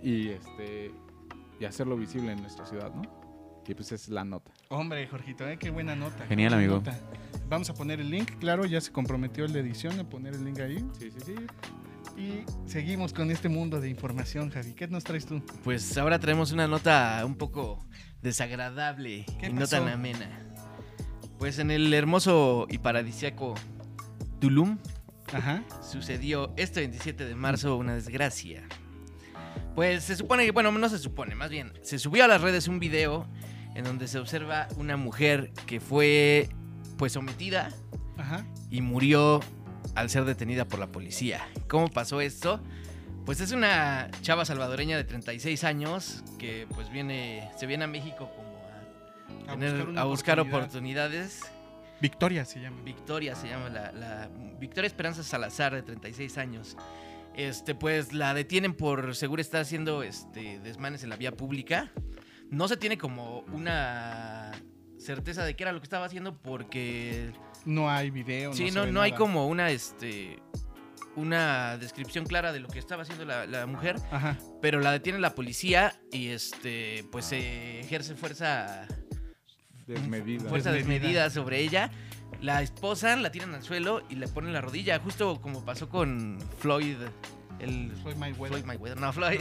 y 0.02 0.30
este 0.30 0.92
y 1.60 1.66
hacerlo 1.66 1.96
visible 1.96 2.32
en 2.32 2.42
nuestra 2.42 2.66
ciudad, 2.66 2.94
¿no? 2.94 3.04
Y 3.68 3.74
pues 3.74 3.92
es 3.94 4.10
la 4.10 4.26
nota. 4.26 4.52
Hombre, 4.68 5.08
Jorgito, 5.08 5.48
¿eh? 5.48 5.58
qué 5.58 5.70
buena 5.70 5.96
nota. 5.96 6.26
Genial, 6.28 6.50
buena 6.50 6.58
amigo. 6.58 6.76
nota. 6.76 7.00
Vamos 7.48 7.70
a 7.70 7.74
poner 7.74 8.02
el 8.02 8.10
link, 8.10 8.32
claro, 8.40 8.66
ya 8.66 8.82
se 8.82 8.92
comprometió 8.92 9.46
el 9.46 9.54
de 9.54 9.62
edición 9.62 9.98
a 9.98 10.04
poner 10.04 10.34
el 10.34 10.44
link 10.44 10.60
ahí. 10.60 10.84
Sí, 11.00 11.10
sí, 11.12 11.20
sí. 11.26 11.36
Y 12.18 12.70
seguimos 12.70 13.14
con 13.14 13.32
este 13.32 13.48
mundo 13.48 13.80
de 13.80 13.90
información, 13.90 14.50
Javi. 14.50 14.74
¿Qué 14.74 14.88
nos 14.90 15.06
traes 15.06 15.26
tú? 15.26 15.42
Pues 15.64 15.98
ahora 15.98 16.20
traemos 16.20 16.52
una 16.52 16.68
nota 16.68 17.24
un 17.26 17.36
poco 17.36 17.86
desagradable 18.22 19.26
¿Qué 19.40 19.48
y 19.48 19.54
no 19.54 19.66
tan 19.68 19.88
amena. 19.88 20.28
Pues 21.40 21.58
en 21.60 21.72
el 21.72 21.94
hermoso 21.94 22.68
y 22.70 22.80
paradisiaco 22.80 23.56
Tulum 24.42 24.78
Ajá. 25.32 25.64
sucedió 25.82 26.52
este 26.58 26.82
27 26.82 27.24
de 27.26 27.36
marzo 27.36 27.78
una 27.78 27.94
desgracia. 27.96 28.64
Pues 29.76 30.04
se 30.04 30.18
supone 30.18 30.44
que, 30.44 30.52
bueno, 30.52 30.72
no 30.74 30.90
se 30.90 30.98
supone, 30.98 31.36
más 31.36 31.50
bien, 31.50 31.72
se 31.84 31.98
subió 32.00 32.26
a 32.26 32.28
las 32.28 32.42
redes 32.42 32.68
un 32.68 32.80
video 32.80 33.26
en 33.76 33.86
donde 33.86 34.08
se 34.10 34.20
observa 34.20 34.68
una 34.76 34.98
mujer 34.98 35.52
que 35.66 35.80
fue 35.80 36.50
pues 36.98 37.14
sometida 37.14 37.70
Ajá. 38.18 38.46
y 38.70 38.82
murió 38.82 39.40
al 39.96 40.10
ser 40.10 40.26
detenida 40.26 40.68
por 40.68 40.80
la 40.80 40.88
policía. 40.88 41.48
¿Cómo 41.70 41.88
pasó 41.88 42.20
esto? 42.20 42.62
Pues 43.26 43.40
es 43.40 43.52
una 43.54 44.10
chava 44.22 44.44
salvadoreña 44.44 44.98
de 44.98 45.04
36 45.06 45.64
años 45.64 46.24
que 46.38 46.68
pues 46.74 46.92
viene, 46.92 47.50
se 47.58 47.66
viene 47.68 47.86
a 47.86 47.88
México 47.88 48.30
como 48.36 49.48
a, 49.48 49.54
tener- 49.54 49.88
una 49.88 50.02
a 50.02 50.04
buscar 50.06 50.40
oportunidad. 50.40 51.06
oportunidades. 51.06 51.42
Victoria 52.02 52.46
se 52.46 52.60
llama. 52.62 52.82
Victoria 52.84 53.36
se 53.36 53.48
llama 53.50 53.70
la, 53.70 53.92
la- 53.92 54.30
Victoria 54.60 54.88
Esperanza 54.88 55.24
Salazar 55.24 55.74
de 55.76 55.82
36 55.84 56.38
años. 56.38 56.78
Este, 57.36 57.76
pues 57.76 58.12
la 58.14 58.34
detienen 58.34 58.74
por 58.74 59.16
seguro 59.16 59.42
estar 59.42 59.62
haciendo 59.62 60.04
este, 60.04 60.60
desmanes 60.60 61.04
en 61.04 61.10
la 61.10 61.16
vía 61.16 61.32
pública. 61.32 61.92
No 62.50 62.68
se 62.68 62.76
tiene 62.78 62.98
como 62.98 63.40
una 63.54 64.52
certeza 64.98 65.46
de 65.46 65.56
qué 65.56 65.64
era 65.64 65.72
lo 65.72 65.80
que 65.80 65.86
estaba 65.86 66.06
haciendo 66.06 66.38
porque 66.42 67.32
No 67.66 67.90
hay 67.90 68.10
video. 68.12 68.52
Sí, 68.54 68.72
no, 68.72 68.86
no 68.86 69.02
hay 69.02 69.14
como 69.14 69.48
una, 69.48 69.72
este, 69.72 70.40
una 71.16 71.78
descripción 71.78 72.26
clara 72.26 72.52
de 72.52 72.60
lo 72.60 72.68
que 72.68 72.80
estaba 72.80 73.04
haciendo 73.04 73.24
la, 73.26 73.46
la 73.46 73.66
mujer, 73.66 73.96
Ajá. 74.12 74.38
pero 74.62 74.80
la 74.82 74.92
detiene 74.92 75.20
la 75.20 75.34
policía 75.34 76.00
y 76.12 76.28
este 76.28 77.06
pues 77.12 77.26
se 77.26 77.80
ejerce 77.80 78.16
fuerza 78.16 78.86
Desmedida. 79.94 80.50
fuerza 80.50 80.72
Desmedida. 80.72 81.00
desmedida 81.00 81.30
sobre 81.30 81.60
ella. 81.60 81.92
La 82.42 82.62
esposan, 82.62 83.22
la 83.24 83.32
tiran 83.32 83.54
al 83.54 83.62
suelo 83.64 84.02
y 84.10 84.16
le 84.16 84.28
ponen 84.28 84.54
la 84.54 84.62
rodilla, 84.62 85.00
justo 85.00 85.40
como 85.42 85.64
pasó 85.66 85.90
con 85.90 86.40
Floyd, 86.60 86.96
el 87.60 87.92
Floyd 88.02 88.16
Mayweather. 88.16 88.48
Floyd 88.58 88.66
Mayweather, 88.66 89.00
no, 89.00 89.14
Floyd, 89.14 89.40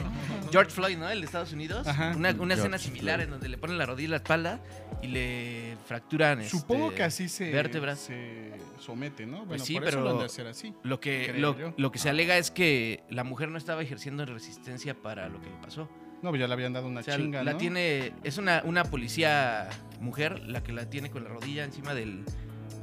George 0.53 0.71
Floyd, 0.71 0.99
¿no? 0.99 1.09
El 1.09 1.21
de 1.21 1.25
Estados 1.27 1.53
Unidos. 1.55 1.87
Ajá. 1.87 2.13
Una, 2.15 2.33
una 2.33 2.55
escena 2.55 2.77
similar 2.77 3.15
Floyd. 3.17 3.25
en 3.25 3.31
donde 3.31 3.49
le 3.49 3.57
ponen 3.57 3.79
la 3.79 3.87
rodilla 3.87 4.09
y 4.09 4.11
la 4.11 4.17
espalda 4.17 4.61
y 5.01 5.07
le 5.07 5.77
fracturan 5.87 6.45
Supongo 6.45 6.87
este, 6.87 6.97
que 6.97 7.03
así 7.05 7.29
se, 7.31 7.51
vértebras. 7.51 8.01
se 8.01 8.53
somete, 8.79 9.25
¿no? 9.25 9.47
Bueno, 9.47 9.65
sí, 9.65 9.75
por 9.75 9.85
pero- 9.85 9.97
eso 9.99 10.05
lo 10.05 10.11
han 10.11 10.19
de 10.19 10.25
hacer 10.27 10.47
así. 10.49 10.75
Lo 10.83 11.01
que, 11.01 11.33
lo, 11.79 11.93
que 11.93 11.99
se 11.99 12.11
alega 12.11 12.37
es 12.37 12.51
que 12.51 13.03
la 13.09 13.25
mujer 13.25 13.49
no 13.49 13.57
estaba 13.57 13.81
ejerciendo 13.81 14.27
resistencia 14.27 14.95
para 14.95 15.29
lo 15.31 15.41
que 15.41 15.49
le 15.49 15.57
pasó. 15.63 15.89
No, 16.23 16.31
pues 16.31 16.41
ya 16.41 16.47
le 16.47 16.53
habían 16.55 16.73
dado 16.73 16.87
una 16.87 17.01
O 17.01 17.03
sea, 17.03 17.17
chinga, 17.17 17.43
la 17.43 17.53
¿no? 17.53 17.59
tiene, 17.59 18.13
es 18.25 18.37
una, 18.39 18.63
una 18.65 18.85
policía 18.85 19.69
mujer 20.01 20.41
la 20.41 20.63
que 20.63 20.73
la 20.73 20.89
tiene 20.91 21.11
con 21.11 21.25
la 21.25 21.31
rodilla 21.31 21.65
encima 21.65 21.95
del, 21.95 22.25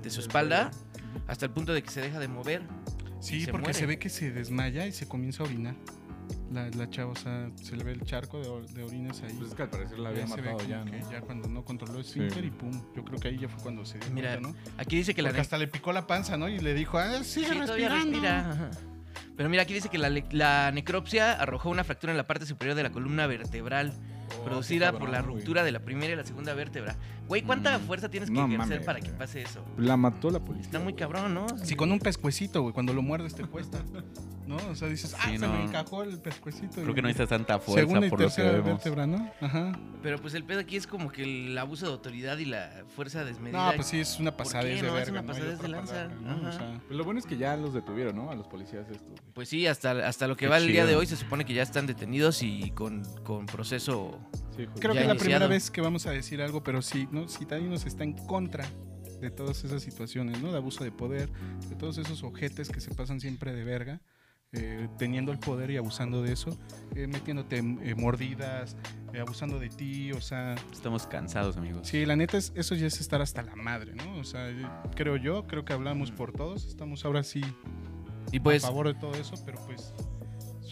de 0.01 0.09
su 0.09 0.19
espalda 0.21 0.71
hasta 1.27 1.45
el 1.45 1.51
punto 1.51 1.73
de 1.73 1.83
que 1.83 1.89
se 1.91 2.01
deja 2.01 2.19
de 2.19 2.27
mover. 2.27 2.63
Sí, 3.19 3.41
se 3.45 3.51
porque 3.51 3.65
muere. 3.67 3.79
se 3.79 3.85
ve 3.85 3.99
que 3.99 4.09
se 4.09 4.31
desmaya 4.31 4.85
y 4.87 4.91
se 4.91 5.07
comienza 5.07 5.43
a 5.43 5.45
orinar. 5.47 5.75
La, 6.51 6.69
la 6.69 6.89
chava, 6.89 7.11
o 7.11 7.15
sea, 7.15 7.49
se 7.55 7.75
le 7.75 7.83
ve 7.83 7.91
el 7.93 8.01
charco 8.03 8.39
de, 8.41 8.47
or- 8.49 8.67
de 8.67 8.83
orinas 8.83 9.21
ahí. 9.21 9.33
Pues 9.37 9.49
es 9.49 9.55
que 9.55 9.61
al 9.63 9.69
parecer 9.69 9.97
la 9.99 10.13
Ya 10.13 10.23
había 10.23 10.35
ve 10.35 10.41
matado 10.41 10.67
ya, 10.67 10.85
ya 11.11 11.21
cuando 11.21 11.47
no 11.47 11.63
controló 11.63 11.95
el 11.99 12.05
esfínter 12.05 12.41
Sí. 12.41 12.47
y 12.47 12.51
pum. 12.51 12.71
Yo 12.95 13.03
creo 13.03 13.19
que 13.19 13.27
ahí 13.29 13.37
ya 13.37 13.47
fue 13.49 13.61
cuando 13.61 13.85
se 13.85 13.97
dio 13.99 14.09
Mira, 14.11 14.37
cuenta, 14.39 14.49
¿no? 14.49 14.55
Aquí 14.77 14.95
dice 14.97 15.13
que 15.13 15.21
la 15.21 15.29
Porque 15.29 15.41
hasta 15.41 15.57
le 15.57 15.67
picó 15.67 15.91
la 15.93 16.05
panza, 16.07 16.37
¿no? 16.37 16.47
Y 16.49 16.59
le 16.59 16.73
dijo, 16.73 16.97
ah, 16.97 17.23
sigue 17.23 17.47
Sí, 17.47 17.59
todavía 17.59 17.89
respirando. 17.89 18.11
respira. 18.21 18.71
Pero 19.37 19.49
mira, 19.49 19.63
aquí 19.63 19.73
dice 19.73 19.89
que 19.89 19.99
la, 19.99 20.09
la 20.31 20.71
necropsia 20.71 21.33
arrojó 21.33 21.69
una 21.69 21.83
fractura 21.83 22.11
en 22.11 22.17
la 22.17 22.25
parte 22.25 22.47
superior 22.47 22.75
de 22.75 22.83
la 22.83 22.89
columna 22.89 23.27
vertebral, 23.27 23.93
producida 24.43 24.91
qué 24.91 24.97
por 24.99 25.09
la 25.09 25.21
güey. 25.21 25.35
ruptura 25.35 25.63
de 25.63 25.71
la 25.71 25.79
primera 25.79 26.13
y 26.13 26.15
la 26.15 26.25
segunda 26.25 26.53
vértebra. 26.53 26.95
Güey, 27.27 27.41
¿cuánta 27.43 27.77
Mm. 27.77 27.81
fuerza 27.81 28.09
tienes 28.09 28.29
que 28.29 28.35
No 28.35 28.45
ejercer 28.47 28.85
para 28.85 28.99
que 29.01 29.09
pase 29.11 29.41
eso? 29.41 29.63
La 29.77 29.97
mató 29.97 30.29
la 30.31 30.39
policía. 30.39 30.65
Está 30.67 30.79
muy 30.79 30.93
cabrón, 30.93 31.33
¿no? 31.33 31.45
Sí, 31.63 31.75
con 31.75 31.91
un 31.91 31.99
pescuecito, 31.99 32.61
güey. 32.61 32.73
Cuando 32.73 32.93
lo 32.93 33.01
muerdes 33.01 33.35
te 33.35 33.43
cuesta. 33.45 33.79
¿No? 34.47 34.55
O 34.71 34.75
sea, 34.75 34.87
dices, 34.87 35.13
ah, 35.19 35.23
Sí, 35.25 35.37
se 35.37 35.45
no. 35.45 35.51
me 35.51 35.63
encajó 35.65 36.03
el 36.03 36.19
pescuecito. 36.21 36.75
Creo 36.75 36.91
y- 36.91 36.93
que 36.95 37.01
no 37.01 37.09
necesitas 37.09 37.27
tanta 37.27 37.59
fuerza 37.59 37.81
Segunda 37.81 38.07
y 38.07 38.09
por 38.09 38.21
lo 38.21 38.27
que 38.29 38.33
tercera 38.33 38.51
vemos. 38.53 38.65
vértebra, 38.81 39.05
¿no? 39.05 39.29
Ajá. 39.41 39.77
Pero 40.01 40.19
pues 40.19 40.33
el 40.35 40.45
pedo 40.45 40.61
aquí 40.61 40.77
es 40.77 40.87
como 40.87 41.11
que 41.11 41.23
el 41.49 41.57
abuso 41.57 41.85
de 41.87 41.91
autoridad 41.91 42.37
y 42.37 42.45
la 42.45 42.85
fuerza 42.95 43.25
desmedida. 43.25 43.71
No, 43.71 43.75
pues 43.75 43.87
sí, 43.87 43.99
es 43.99 44.17
una 44.21 44.31
¿Por 44.37 44.45
pasadez 44.45 44.77
qué? 44.79 44.85
de 44.85 44.87
No, 44.89 44.97
es 44.97 45.05
verga, 45.11 45.19
una 45.19 45.21
¿no? 45.21 45.33
Hay 45.33 45.39
pasadez 45.39 45.55
otra 45.59 45.67
de 45.67 45.75
lanza. 45.75 46.07
¿no? 46.21 46.47
O 46.47 46.51
sea, 46.53 46.79
lo 46.89 47.03
bueno 47.03 47.19
es 47.19 47.25
que 47.25 47.35
ya 47.35 47.57
los 47.57 47.73
detuvieron, 47.73 48.15
¿no? 48.15 48.31
A 48.31 48.35
los 48.35 48.47
policías 48.47 48.85
estos. 48.89 49.05
güey. 49.09 49.19
Pues 49.33 49.49
sí, 49.49 49.67
hasta, 49.67 49.91
hasta 50.07 50.27
lo 50.29 50.37
que 50.37 50.45
Qué 50.45 50.49
va 50.49 50.59
el 50.59 50.67
día 50.67 50.85
de 50.85 50.95
hoy 50.95 51.05
se 51.07 51.17
supone 51.17 51.43
que 51.43 51.53
ya 51.53 51.63
están 51.63 51.85
detenidos 51.85 52.41
y 52.41 52.71
con, 52.71 53.03
con 53.25 53.47
proceso... 53.47 54.17
Sí. 54.55 54.65
Creo 54.79 54.93
Ya 54.93 55.01
que 55.01 55.07
es 55.07 55.07
la 55.07 55.15
primera 55.15 55.47
vez 55.47 55.69
que 55.69 55.81
vamos 55.81 56.05
a 56.07 56.11
decir 56.11 56.41
algo, 56.41 56.63
pero 56.63 56.81
sí, 56.81 57.07
¿no? 57.11 57.27
Citadinos 57.27 57.85
está 57.85 58.03
en 58.03 58.13
contra 58.13 58.65
de 59.21 59.29
todas 59.31 59.63
esas 59.63 59.81
situaciones, 59.83 60.41
¿no? 60.41 60.51
De 60.51 60.57
abuso 60.57 60.83
de 60.83 60.91
poder, 60.91 61.29
de 61.69 61.75
todos 61.75 61.97
esos 61.97 62.23
ojetes 62.23 62.69
que 62.69 62.79
se 62.79 62.93
pasan 62.93 63.19
siempre 63.19 63.53
de 63.53 63.63
verga, 63.63 64.01
eh, 64.53 64.87
teniendo 64.97 65.31
el 65.31 65.39
poder 65.39 65.71
y 65.71 65.77
abusando 65.77 66.21
de 66.21 66.33
eso, 66.33 66.57
eh, 66.95 67.05
metiéndote 67.07 67.57
eh, 67.57 67.95
mordidas, 67.95 68.77
eh, 69.13 69.19
abusando 69.19 69.59
de 69.59 69.69
ti, 69.69 70.11
o 70.13 70.21
sea, 70.21 70.55
Estamos 70.71 71.05
cansados, 71.07 71.57
amigos. 71.57 71.87
sí, 71.87 72.05
la 72.05 72.15
neta, 72.15 72.37
es, 72.37 72.53
eso 72.55 72.73
ya 72.75 72.87
es 72.87 73.01
estar 73.01 73.21
hasta 73.21 73.41
la 73.41 73.55
madre, 73.55 73.93
¿no? 73.95 74.17
O 74.19 74.23
sea, 74.23 74.49
yo- 74.51 74.69
creo 74.95 75.17
yo, 75.17 75.45
creo 75.47 75.65
que 75.65 75.73
hablamos 75.73 76.11
por 76.11 76.31
todos, 76.31 76.65
estamos 76.65 77.03
ahora 77.03 77.23
sí 77.23 77.41
Y 78.31 78.39
pues, 78.39 78.63
a 78.63 78.67
favor 78.67 78.87
de 78.87 78.93
todo 78.99 79.13
eso, 79.15 79.35
pero 79.45 79.57
pues... 79.65 79.93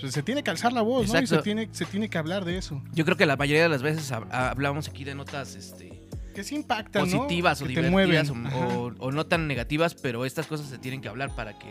pues, 0.05 0.13
se 0.13 0.23
tiene 0.23 0.43
que 0.43 0.49
alzar 0.51 0.73
la 0.73 0.81
voz, 0.81 1.11
¿no? 1.11 1.21
Y 1.21 1.27
se 1.27 1.37
tiene, 1.39 1.69
se 1.71 1.85
tiene 1.85 2.09
que 2.09 2.17
hablar 2.17 2.45
de 2.45 2.57
eso. 2.57 2.81
yo 2.93 3.05
creo 3.05 3.17
que 3.17 3.25
la 3.25 3.35
mayoría 3.35 3.63
de 3.63 3.69
las 3.69 3.81
veces 3.81 4.11
hab- 4.11 4.27
hablamos 4.31 4.87
aquí 4.87 5.03
de 5.03 5.15
notas 5.15 5.55
este, 5.55 6.01
Que 6.33 6.43
sí 6.43 6.55
impactan, 6.55 7.09
¿no? 7.09 7.17
positivas 7.17 7.61
o 7.61 7.65
Que 7.67 7.73
te 7.75 7.81
divertidas 7.83 8.29
o, 8.29 9.11
no 9.11 9.25
tan 9.25 9.47
negativas, 9.47 9.95
pero 9.95 10.25
estas 10.25 10.47
cosas 10.47 10.67
se 10.67 10.77
tienen 10.77 11.01
que 11.01 11.07
hablar 11.09 11.33
para 11.35 11.57
que 11.57 11.67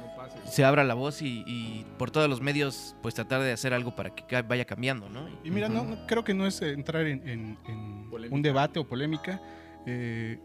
No 0.00 0.16
pase. 0.16 0.38
se 0.50 0.64
abra 0.64 0.84
la 0.84 0.94
voz 0.94 1.20
y, 1.22 1.42
y 1.46 1.84
por 1.98 2.10
todos 2.10 2.28
los 2.28 2.40
medios 2.40 2.94
pues 3.02 3.14
tratar 3.14 3.40
de 3.42 3.52
hacer 3.52 3.74
algo 3.74 3.94
para 3.96 4.14
que 4.14 4.42
vaya 4.42 4.64
cambiando, 4.64 5.08
¿no? 5.08 5.28
Y 5.44 5.50
mira, 5.50 5.68
no, 5.68 6.06
creo 6.06 6.24
que 6.24 6.34
no 6.34 6.46
es 6.46 6.60
entrar 6.62 7.06
en, 7.06 7.26
en- 7.28 7.58
en 7.66 8.10
Polémica. 8.10 8.34
un 8.36 8.42
debate 8.42 8.78
o 8.78 8.86
polémica, 8.86 9.40
eh, 9.86 10.38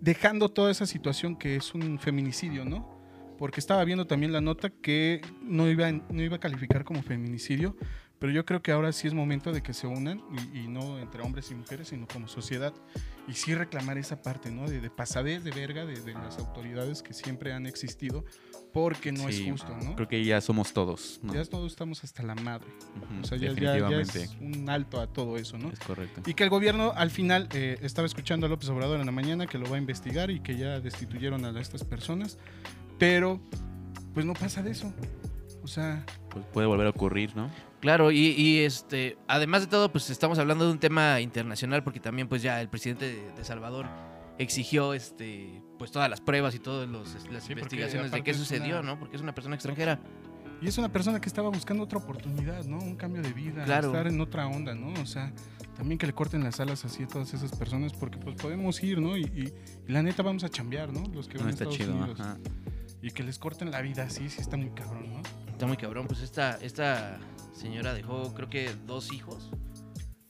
dejando 0.00 0.48
toda 0.48 0.70
esa 0.70 0.86
situación 0.86 1.36
que 1.36 1.56
es 1.56 1.74
un 1.74 1.98
feminicidio, 1.98 2.64
¿no? 2.64 2.99
Porque 3.40 3.58
estaba 3.58 3.82
viendo 3.84 4.06
también 4.06 4.32
la 4.32 4.42
nota 4.42 4.68
que 4.68 5.22
no 5.42 5.66
iba, 5.66 5.90
no 5.90 6.22
iba 6.22 6.36
a 6.36 6.40
calificar 6.40 6.84
como 6.84 7.02
feminicidio, 7.02 7.74
pero 8.18 8.32
yo 8.32 8.44
creo 8.44 8.60
que 8.60 8.70
ahora 8.70 8.92
sí 8.92 9.08
es 9.08 9.14
momento 9.14 9.50
de 9.50 9.62
que 9.62 9.72
se 9.72 9.86
unan, 9.86 10.22
y, 10.52 10.58
y 10.58 10.68
no 10.68 10.98
entre 10.98 11.22
hombres 11.22 11.50
y 11.50 11.54
mujeres, 11.54 11.88
sino 11.88 12.06
como 12.06 12.28
sociedad, 12.28 12.74
y 13.26 13.32
sí 13.32 13.54
reclamar 13.54 13.96
esa 13.96 14.20
parte, 14.20 14.50
¿no? 14.50 14.68
De, 14.68 14.82
de 14.82 14.90
pasadez 14.90 15.42
de 15.42 15.52
verga 15.52 15.86
de, 15.86 16.02
de 16.02 16.12
las 16.12 16.38
autoridades 16.38 17.00
que 17.02 17.14
siempre 17.14 17.54
han 17.54 17.64
existido, 17.66 18.26
porque 18.74 19.10
no 19.10 19.26
Sí, 19.30 19.44
es 19.46 19.50
justo, 19.50 19.74
¿no? 19.82 19.96
Creo 19.96 20.06
que 20.06 20.22
ya 20.22 20.40
somos 20.42 20.74
todos. 20.74 21.18
¿no? 21.22 21.32
Ya 21.34 21.42
todos 21.46 21.72
estamos 21.72 22.04
hasta 22.04 22.22
la 22.22 22.34
madre. 22.34 22.68
O 23.22 23.24
sea, 23.24 23.38
ya, 23.38 23.54
ya- 23.54 24.00
es 24.00 24.36
un 24.38 24.68
alto 24.68 25.00
a 25.00 25.06
todo 25.06 25.38
eso, 25.38 25.56
¿no? 25.56 25.70
Es 25.70 25.80
correcto. 25.80 26.20
Y 26.28 26.34
que 26.34 26.44
el 26.44 26.50
gobierno 26.50 26.92
al 26.94 27.10
final 27.10 27.48
eh, 27.54 27.78
estaba 27.80 28.04
escuchando 28.06 28.44
a 28.46 28.48
López 28.50 28.68
Obrador 28.68 29.00
en 29.00 29.06
la 29.06 29.12
mañana 29.12 29.46
que 29.46 29.56
lo 29.56 29.68
va 29.70 29.76
a 29.76 29.78
investigar 29.80 30.30
y 30.30 30.40
que 30.40 30.58
ya 30.58 30.78
destituyeron 30.78 31.44
a 31.46 31.58
estas 31.58 31.84
personas, 31.84 32.38
pero 33.00 33.40
pues 34.14 34.24
no 34.24 34.34
pasa 34.34 34.62
de 34.62 34.70
eso. 34.70 34.92
O 35.62 35.66
sea, 35.66 36.04
Pues 36.30 36.44
puede 36.52 36.66
volver 36.68 36.86
a 36.86 36.90
ocurrir, 36.90 37.34
¿no? 37.34 37.50
Claro, 37.80 38.10
y, 38.12 38.18
y, 38.36 38.58
este, 38.60 39.16
además 39.26 39.62
de 39.62 39.66
todo, 39.68 39.90
pues 39.90 40.10
estamos 40.10 40.38
hablando 40.38 40.66
de 40.66 40.72
un 40.72 40.78
tema 40.78 41.20
internacional 41.20 41.82
porque 41.82 41.98
también 41.98 42.28
pues 42.28 42.42
ya 42.42 42.60
el 42.60 42.68
presidente 42.68 43.06
de, 43.06 43.32
de 43.32 43.44
Salvador 43.44 43.86
exigió 44.38 44.94
este 44.94 45.62
pues 45.78 45.90
todas 45.90 46.08
las 46.10 46.20
pruebas 46.20 46.54
y 46.54 46.58
todas 46.58 46.88
los- 46.88 47.14
las 47.30 47.44
Sí, 47.44 47.52
investigaciones 47.52 48.10
de 48.10 48.22
qué 48.22 48.34
sucedió, 48.34 48.80
una- 48.80 48.92
¿no? 48.94 48.98
Porque 48.98 49.16
es 49.16 49.22
una 49.22 49.34
persona 49.34 49.54
extranjera. 49.56 49.98
y 50.62 50.68
es 50.68 50.76
una 50.76 50.92
persona 50.92 51.22
que 51.22 51.28
estaba 51.30 51.48
buscando 51.48 51.84
otra 51.84 51.98
oportunidad, 51.98 52.64
¿no? 52.66 52.76
Un 52.78 52.94
cambio 52.96 53.22
de 53.22 53.32
vida, 53.32 53.64
Claro. 53.64 53.86
estar 53.88 54.06
en 54.06 54.20
otra 54.20 54.46
onda, 54.46 54.74
¿no? 54.74 54.92
O 55.00 55.06
sea, 55.06 55.32
también 55.74 55.96
que 55.96 56.06
le 56.06 56.12
corten 56.12 56.44
las 56.44 56.60
alas 56.60 56.84
así 56.84 57.04
a 57.04 57.08
todas 57.08 57.32
esas 57.32 57.52
personas 57.56 57.94
porque 57.94 58.18
pues 58.18 58.36
podemos 58.36 58.82
ir, 58.82 59.00
¿no? 59.00 59.16
Y, 59.16 59.22
y- 59.22 59.54
y 59.88 59.92
la 59.92 60.02
neta 60.02 60.22
vamos 60.22 60.44
a 60.44 60.50
chambear, 60.50 60.92
¿no? 60.92 61.02
Los 61.14 61.28
que 61.28 61.34
No 61.38 61.40
van 61.44 61.48
a 61.48 61.50
está 61.52 61.64
Estados 61.64 61.78
chido. 61.78 61.94
Unidos. 61.96 62.20
ajá. 62.20 62.36
Y 63.02 63.10
que 63.12 63.22
les 63.22 63.38
corten 63.38 63.70
la 63.70 63.80
vida 63.80 64.02
así, 64.04 64.28
sí 64.28 64.40
está 64.40 64.56
muy 64.56 64.70
cabrón, 64.70 65.12
¿no? 65.12 65.22
Está 65.50 65.66
muy 65.66 65.76
cabrón, 65.76 66.06
pues 66.06 66.20
esta, 66.20 66.58
esta 66.62 67.18
señora 67.52 67.94
dejó 67.94 68.34
creo 68.34 68.48
que 68.48 68.70
dos 68.86 69.12
hijos. 69.12 69.50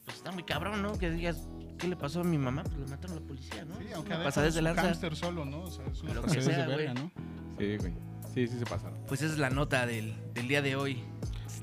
Pues 0.04 0.16
está 0.16 0.30
muy 0.33 0.44
cabrón, 0.44 0.83
¿no? 0.83 0.96
Que 0.98 1.11
digas, 1.11 1.48
¿qué 1.78 1.88
le 1.88 1.96
pasó 1.96 2.20
a 2.20 2.24
mi 2.24 2.38
mamá? 2.38 2.62
Pues 2.62 2.78
le 2.78 2.87
mataron 2.87 3.16
a 3.16 3.20
la 3.20 3.26
policía, 3.26 3.64
¿no? 3.64 3.76
Sí, 3.78 3.87
Es 3.88 3.94
aunque 3.94 4.14
su 4.33 4.40
de 4.54 4.62
lanza. 4.62 4.83
hámster 4.83 5.16
solo, 5.16 5.44
¿no? 5.44 5.62
O 5.62 5.70
sea, 5.70 5.85
es 5.87 6.02
una 6.02 6.14
Lo 6.14 6.22
que 6.22 6.40
sea, 6.40 6.66
de 6.66 6.76
verga, 6.76 6.94
¿no? 6.94 7.11
Sí, 7.59 7.76
güey. 7.76 7.92
Sí, 8.35 8.46
sí 8.46 8.59
se 8.59 8.64
pasaron. 8.66 8.98
Pues 9.09 9.22
esa 9.22 9.33
es 9.33 9.38
la 9.38 9.50
nota 9.50 9.87
del, 9.87 10.14
del 10.35 10.46
día 10.46 10.62
de 10.62 10.76
hoy. 10.76 11.02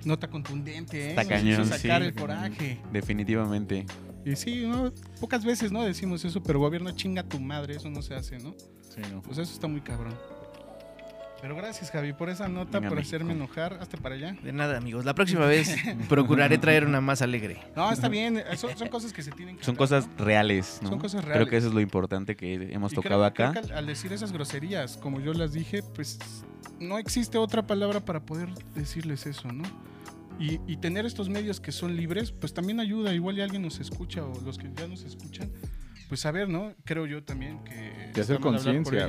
Nota 0.04 0.30
contundente, 0.30 1.08
¿eh? 1.08 1.10
Está 1.10 1.24
Nos 1.24 1.32
hizo 1.43 1.58
cañón, 1.58 1.65
sacar 1.67 2.02
sí. 2.02 2.08
el 2.08 2.15
coraje. 2.15 2.82
Definitivamente. 2.91 3.86
Y 4.26 4.36
sí, 4.36 4.65
¿no? 4.67 4.91
pocas 5.22 5.46
veces, 5.46 5.72
¿no? 5.72 5.84
Decimos 5.84 6.26
eso, 6.26 6.43
pero 6.43 6.60
gobierno 6.60 6.91
chinga 6.91 7.24
tu 7.24 7.39
madre, 7.39 7.76
eso 7.78 7.89
no 7.89 8.02
se 8.02 8.13
hace, 8.13 8.38
¿no? 8.39 8.54
Sí, 8.89 9.02
no. 9.12 9.22
Pues 9.22 9.38
eso 9.38 9.54
está 9.54 9.67
muy 9.67 9.82
cabrón. 9.82 10.13
Pero 11.41 11.56
gracias, 11.56 11.91
Javi, 11.91 12.13
por 12.13 12.30
esa 12.30 12.47
nota, 12.47 12.80
Venga, 12.80 12.89
por 12.89 12.97
México. 12.97 13.15
hacerme 13.15 13.34
enojar. 13.34 13.78
Hasta 13.80 13.97
para 13.97 14.15
allá. 14.15 14.36
De 14.43 14.52
nada, 14.52 14.78
amigos. 14.78 15.06
La 15.06 15.13
próxima 15.13 15.45
vez 15.45 15.76
procuraré 16.10 16.58
traer 16.58 16.86
una 16.86 17.00
más 17.00 17.21
alegre. 17.21 17.60
No, 17.76 17.91
está 17.91 18.10
bien. 18.10 18.43
Son, 18.56 18.76
son 18.78 18.88
cosas 18.89 19.13
que 19.13 19.21
se 19.21 19.32
tienen 19.32 19.58
que 19.58 19.63
Son 19.63 19.73
hablar, 19.76 19.78
cosas 19.88 20.08
¿no? 20.17 20.26
reales, 20.26 20.80
¿no? 20.82 20.89
Son 20.89 21.00
cosas 21.00 21.21
Creo 21.21 21.34
reales. 21.36 21.50
que 21.50 21.58
eso 21.58 21.67
es 21.67 21.73
lo 21.73 21.82
importante 21.82 22.36
que 22.36 22.54
hemos 22.73 22.91
Y 22.91 22.95
tocado 22.95 23.15
creo- 23.21 23.26
acá. 23.26 23.52
creo 23.52 23.63
que 23.67 23.71
al, 23.71 23.78
al 23.80 23.86
decir 23.86 24.12
esas 24.13 24.32
groserías, 24.32 24.97
como 24.97 25.19
yo 25.19 25.34
las 25.34 25.54
dije, 25.54 25.84
pues 25.95 26.17
no 26.80 26.97
existe 26.97 27.38
otra 27.38 27.67
palabra 27.67 28.00
para 28.00 28.19
poder 28.19 28.50
decirles 28.76 29.26
eso, 29.28 29.52
¿no? 29.52 29.63
Y, 30.39 30.60
y 30.67 30.78
tener 30.78 31.06
estos 31.06 31.30
medios 31.30 31.60
que 31.60 31.71
son 31.71 31.95
libres, 31.95 32.32
pues 32.32 32.54
también 32.54 32.80
ayuda. 32.80 33.13
Igual 33.13 33.38
y 33.38 33.41
alguien 33.41 33.62
nos 33.62 33.80
escucha 33.80 34.23
o 34.23 34.39
los 34.41 34.58
que 34.58 34.69
ya 34.76 34.88
nos 34.88 35.04
escuchan, 35.04 35.52
pues 36.10 36.21
saber, 36.21 36.47
¿no? 36.50 36.73
Creo 36.84 37.06
yo 37.08 37.23
también 37.23 37.63
que... 37.63 38.12
De 38.13 38.21
hacer 38.21 38.39
conciencia, 38.39 39.08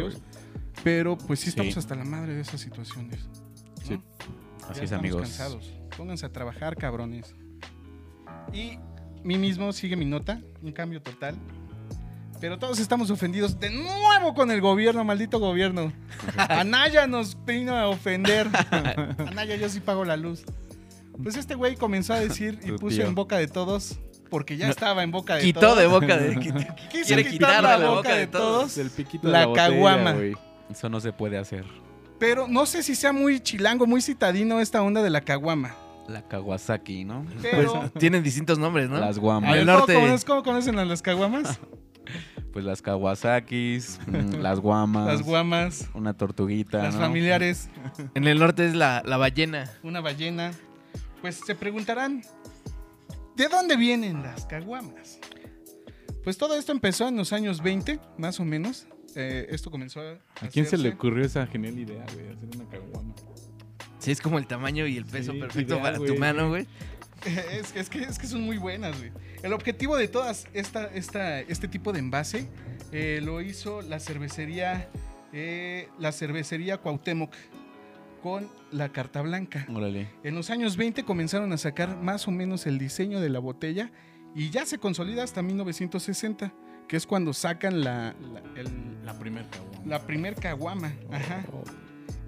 Pero 0.85 1.17
pues 1.19 1.41
sí 1.41 1.49
estamos 1.49 1.75
Sí. 1.75 1.79
hasta 1.81 1.95
la 1.95 2.05
madre 2.05 2.35
de 2.35 2.41
esas 2.43 2.61
situaciones. 2.61 3.21
¿no? 3.27 3.87
Sí. 3.87 4.01
Ya 4.61 4.69
Así 4.71 4.85
es, 4.85 4.93
amigos. 4.93 5.23
cansados. 5.23 5.73
Pónganse 5.97 6.27
a 6.27 6.33
trabajar, 6.33 6.77
cabrones. 6.77 7.35
Y 8.53 8.79
mí 9.25 9.37
mismo 9.39 9.73
sigue 9.73 9.97
mi 9.97 10.05
nota, 10.05 10.41
un 10.63 10.73
cambio 10.73 11.03
total. 11.03 11.37
Pero 12.41 12.59
todos 12.59 12.79
estamos 12.79 13.11
ofendidos 13.11 13.59
de 13.59 13.71
nuevo 13.71 14.33
con 14.35 14.51
el 14.53 14.61
gobierno, 14.61 15.03
maldito 15.05 15.41
gobierno. 15.41 15.93
Anaya 16.37 17.07
nos 17.09 17.37
vino 17.45 17.75
a 17.77 17.89
ofender. 17.89 18.49
Anaya, 19.27 19.57
yo 19.57 19.69
sí 19.69 19.81
pago 19.81 20.05
la 20.05 20.17
luz. 20.17 20.45
Pues 21.21 21.37
este 21.37 21.57
güey 21.57 21.75
comenzó 21.75 22.13
a 22.15 22.21
decir 22.21 22.61
y 22.65 22.71
puso 22.73 22.99
tío. 22.99 23.07
en 23.09 23.17
boca 23.17 23.39
de 23.39 23.49
todos, 23.49 23.99
porque 24.31 24.57
ya 24.57 24.67
No, 24.67 24.71
estaba 24.71 25.03
en 25.03 25.11
boca 25.11 25.35
de 25.35 25.43
Quitó 25.43 25.59
todos. 25.61 25.79
de 25.79 25.87
boca 25.89 26.17
de. 26.17 26.37
Quiso 26.93 27.07
quiere 27.09 27.25
quitar 27.29 27.61
la 27.65 27.73
de 27.77 27.85
la 27.85 27.91
boca 27.91 28.15
de 28.15 28.27
todos. 28.29 28.79
Piquito 28.97 29.27
La 29.27 29.41
de 29.41 29.45
la 29.45 29.47
botella, 29.49 29.69
caguama. 29.71 30.17
Eso 30.71 30.89
no 30.89 31.01
se 31.01 31.13
puede 31.13 31.39
hacer. 31.39 31.65
Pero 32.19 32.49
no 32.49 32.67
sé 32.67 32.83
si 32.83 32.95
sea 32.95 33.13
muy 33.13 33.41
chilango, 33.41 33.87
muy 33.87 34.03
citadino 34.03 34.61
esta 34.61 34.83
onda 34.83 35.03
de 35.03 35.11
la 35.11 35.21
caguama. 35.21 35.75
La 36.09 36.27
Kawasaki, 36.27 37.05
¿no? 37.05 37.25
Pero. 37.43 37.91
Tienen 37.99 38.23
distintos 38.23 38.59
nombres, 38.59 38.89
¿no? 38.89 38.99
Las 38.99 39.19
guamas. 39.19 39.51
ver, 39.53 39.61
el 39.61 39.67
¿cómo, 39.67 39.79
norte. 39.79 39.95
conocen, 39.95 40.27
cómo 40.27 40.43
conocen 40.43 40.79
a 40.79 40.85
las 40.85 41.03
caguamas? 41.03 41.59
Pues 42.55 42.65
las 42.65 42.81
Kawasakis, 42.81 44.01
mm, 44.07 44.37
las 44.41 44.59
guamas. 44.61 45.07
Las 45.07 45.23
guamas, 45.23 45.91
Una 45.93 46.15
tortuguita, 46.15 46.79
las 46.79 46.95
¿no? 46.95 47.01
familiares, 47.03 47.69
En 48.15 48.27
el 48.27 48.39
norte 48.39 48.67
es 48.67 48.75
la, 48.75 49.03
la 49.05 49.19
ballena. 49.19 49.71
una 49.83 50.01
ballena. 50.01 50.53
Pues 51.21 51.37
se 51.47 51.55
preguntarán, 51.55 52.23
¿de 53.37 53.49
dónde 53.49 53.77
vienen 53.77 54.23
las 54.23 54.47
caguamas? 54.47 55.19
Pues 56.25 56.39
todo 56.39 56.57
esto 56.57 56.73
empezó 56.73 57.07
en 57.07 57.17
los 57.19 57.35
años 57.35 57.63
20, 57.63 58.01
más 58.17 58.41
o 58.41 58.45
menos. 58.47 58.87
Eh, 59.17 59.47
esto 59.51 59.71
comenzó 59.71 60.01
a. 60.01 60.13
¿A 60.45 60.49
quién 60.49 60.67
se 60.67 60.77
le 60.77 60.91
ocurrió 60.91 61.25
esa 61.25 61.47
genial 61.47 61.79
idea, 61.79 62.05
güey? 62.15 62.29
Hacer 62.29 62.49
una 62.55 62.69
caguama. 62.69 63.15
Sí, 63.99 64.11
es 64.13 64.21
como 64.21 64.39
el 64.39 64.47
tamaño 64.47 64.87
y 64.87 64.97
el 64.97 65.05
peso 65.07 65.33
Sí, 65.33 65.39
perfecto 65.41 65.81
para 65.81 65.99
tu 65.99 66.15
mano, 66.17 66.49
güey. 66.51 66.67
Es, 67.27 67.73
que- 67.73 67.81
es 67.81 67.91
que, 67.91 67.99
es 68.05 68.17
que 68.17 68.29
son 68.29 68.43
muy 68.43 68.59
buenas, 68.59 68.97
güey. 68.97 69.11
El 69.43 69.53
objetivo 69.53 69.97
de 69.97 70.07
todas 70.07 70.47
esta, 70.55 70.87
esta, 70.87 71.41
este 71.41 71.67
tipo 71.67 71.93
de 71.93 71.99
envase 71.99 72.47
eh, 72.93 73.21
lo 73.25 73.41
hizo 73.41 73.83
la 73.83 73.99
cervecería, 73.99 74.89
eh, 75.33 75.89
la 75.99 76.13
cervecería 76.13 76.77
Cuauhtémoc 76.79 77.35
con 78.23 78.49
la 78.71 78.91
carta 78.91 79.21
blanca. 79.23 79.67
Órale. 79.75 80.09
En 80.23 80.37
los 80.37 80.51
años 80.51 80.77
20 80.77 81.03
comenzaron 81.05 81.53
a 81.53 81.57
sacar 81.59 81.97
más 82.01 82.29
o 82.29 82.31
menos 82.31 82.67
el 82.69 82.79
diseño 82.79 83.21
de 83.21 83.31
la 83.31 83.41
botella 83.41 83.91
y 84.37 84.51
ya 84.51 84.65
se 84.65 84.79
consolida 84.79 85.25
hasta 85.25 85.43
1960, 85.43 86.53
que 86.87 86.97
es 86.97 87.05
cuando 87.05 87.33
sacan 87.33 87.81
la, 87.83 88.15
la, 88.33 88.41
el- 88.55 88.98
La 89.09 89.19
primera 89.19 89.47
caguama. 89.49 89.87
la 89.87 90.07
primer 90.07 90.35
caguama. 90.35 90.93
Ajá. 91.11 91.45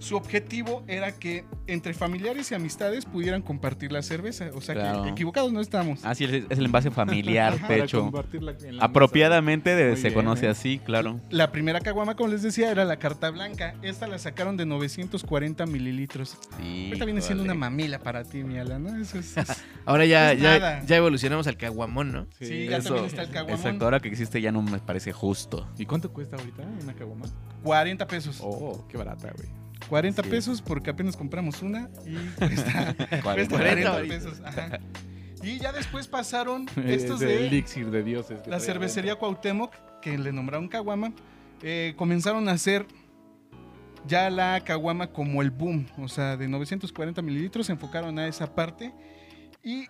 Su 0.00 0.16
objetivo 0.16 0.82
era 0.88 1.12
que 1.12 1.44
entre 1.66 1.94
familiares 1.94 2.50
y 2.50 2.54
amistades 2.54 3.04
pudieran 3.04 3.42
compartir 3.42 3.92
la 3.92 4.02
cerveza. 4.02 4.50
O 4.54 4.60
sea 4.60 4.74
Claro. 4.74 5.04
que 5.04 5.10
equivocados 5.10 5.52
no 5.52 5.60
estamos. 5.60 6.00
Ah, 6.04 6.14
sí, 6.14 6.24
es 6.24 6.32
es 6.48 6.58
el 6.58 6.64
envase 6.64 6.90
familiar, 6.90 7.52
Ajá. 7.62 7.68
la 7.68 8.84
Apropiadamente 8.84 9.74
de- 9.76 9.96
se 9.96 10.04
bien, 10.08 10.14
conoce 10.14 10.46
¿eh? 10.46 10.50
así, 10.50 10.78
claro. 10.78 11.20
La 11.30 11.52
primera 11.52 11.80
caguama, 11.80 12.16
como 12.16 12.30
les 12.30 12.42
decía, 12.42 12.70
era 12.70 12.84
la 12.84 12.98
carta 12.98 13.30
blanca. 13.30 13.74
Esta 13.82 14.06
la 14.06 14.18
sacaron 14.18 14.56
de 14.56 14.66
940 14.66 15.66
mililitros. 15.66 16.38
Sí. 16.58 16.86
Ahorita 16.88 17.04
viene 17.04 17.20
siendo 17.20 17.44
una 17.44 17.54
mamila 17.54 17.98
para 17.98 18.24
ti, 18.24 18.42
mi 18.42 18.58
Ala, 18.58 18.78
¿no? 18.78 18.98
Eso 19.00 19.18
es- 19.18 19.36
es- 19.36 19.64
Ahora 19.86 20.06
ya, 20.06 20.32
Es 20.32 20.86
ya, 20.86 20.96
evolucionamos 20.96 21.46
al 21.46 21.56
caguamón, 21.56 22.10
¿no? 22.12 22.26
Sí, 22.38 22.66
ya 22.68 22.78
Eso. 22.78 22.88
también 22.88 23.06
está 23.06 23.22
el 23.22 23.30
caguamón. 23.30 23.58
Exacto, 23.60 23.84
ahora 23.84 24.00
que 24.00 24.08
existe 24.08 24.40
ya 24.40 24.50
no 24.50 24.62
me 24.62 24.78
parece 24.78 25.12
justo. 25.12 25.68
¿Y 25.78 25.86
cuánto 25.86 26.12
cuesta 26.12 26.36
ahorita 26.36 26.62
una 26.82 26.94
caguama? 26.94 27.26
40 27.62 28.06
pesos. 28.06 28.38
Oh, 28.42 28.86
qué 28.88 28.96
barata, 28.96 29.30
güey. 29.36 29.48
40 29.90 30.22
Sí. 30.22 30.28
pesos 30.30 30.62
porque 30.62 30.88
apenas 30.90 31.16
compramos 31.16 31.60
una 31.60 31.90
y 32.06 32.14
cuesta, 32.38 32.94
cuesta 32.96 33.20
40. 33.22 33.56
40 33.56 33.90
varitos. 33.90 34.16
pesos. 34.16 34.40
Ajá. 34.44 34.78
Y 35.42 35.58
ya 35.58 35.72
después 35.72 36.06
pasaron 36.06 36.66
Es 36.76 37.02
estos 37.02 37.20
el 37.22 37.28
de 37.28 37.46
elixir 37.48 37.90
de 37.90 38.02
dioses. 38.02 38.46
la 38.46 38.58
cervecería 38.60 39.16
Cuauhtémoc, 39.16 39.74
que 40.00 40.16
le 40.16 40.32
nombraron 40.32 40.68
caguama. 40.68 41.12
eh, 41.62 41.92
comenzaron 41.96 42.48
a 42.48 42.52
hacer 42.52 42.86
ya 44.06 44.30
la 44.30 44.60
caguama 44.64 45.08
como 45.08 45.42
el 45.42 45.50
boom. 45.50 45.86
O 45.98 46.08
sea, 46.08 46.36
de 46.38 46.48
940 46.48 47.20
mililitros 47.22 47.66
se 47.66 47.72
enfocaron 47.72 48.18
a 48.18 48.26
esa 48.28 48.54
parte. 48.54 48.92
Y 49.62 49.88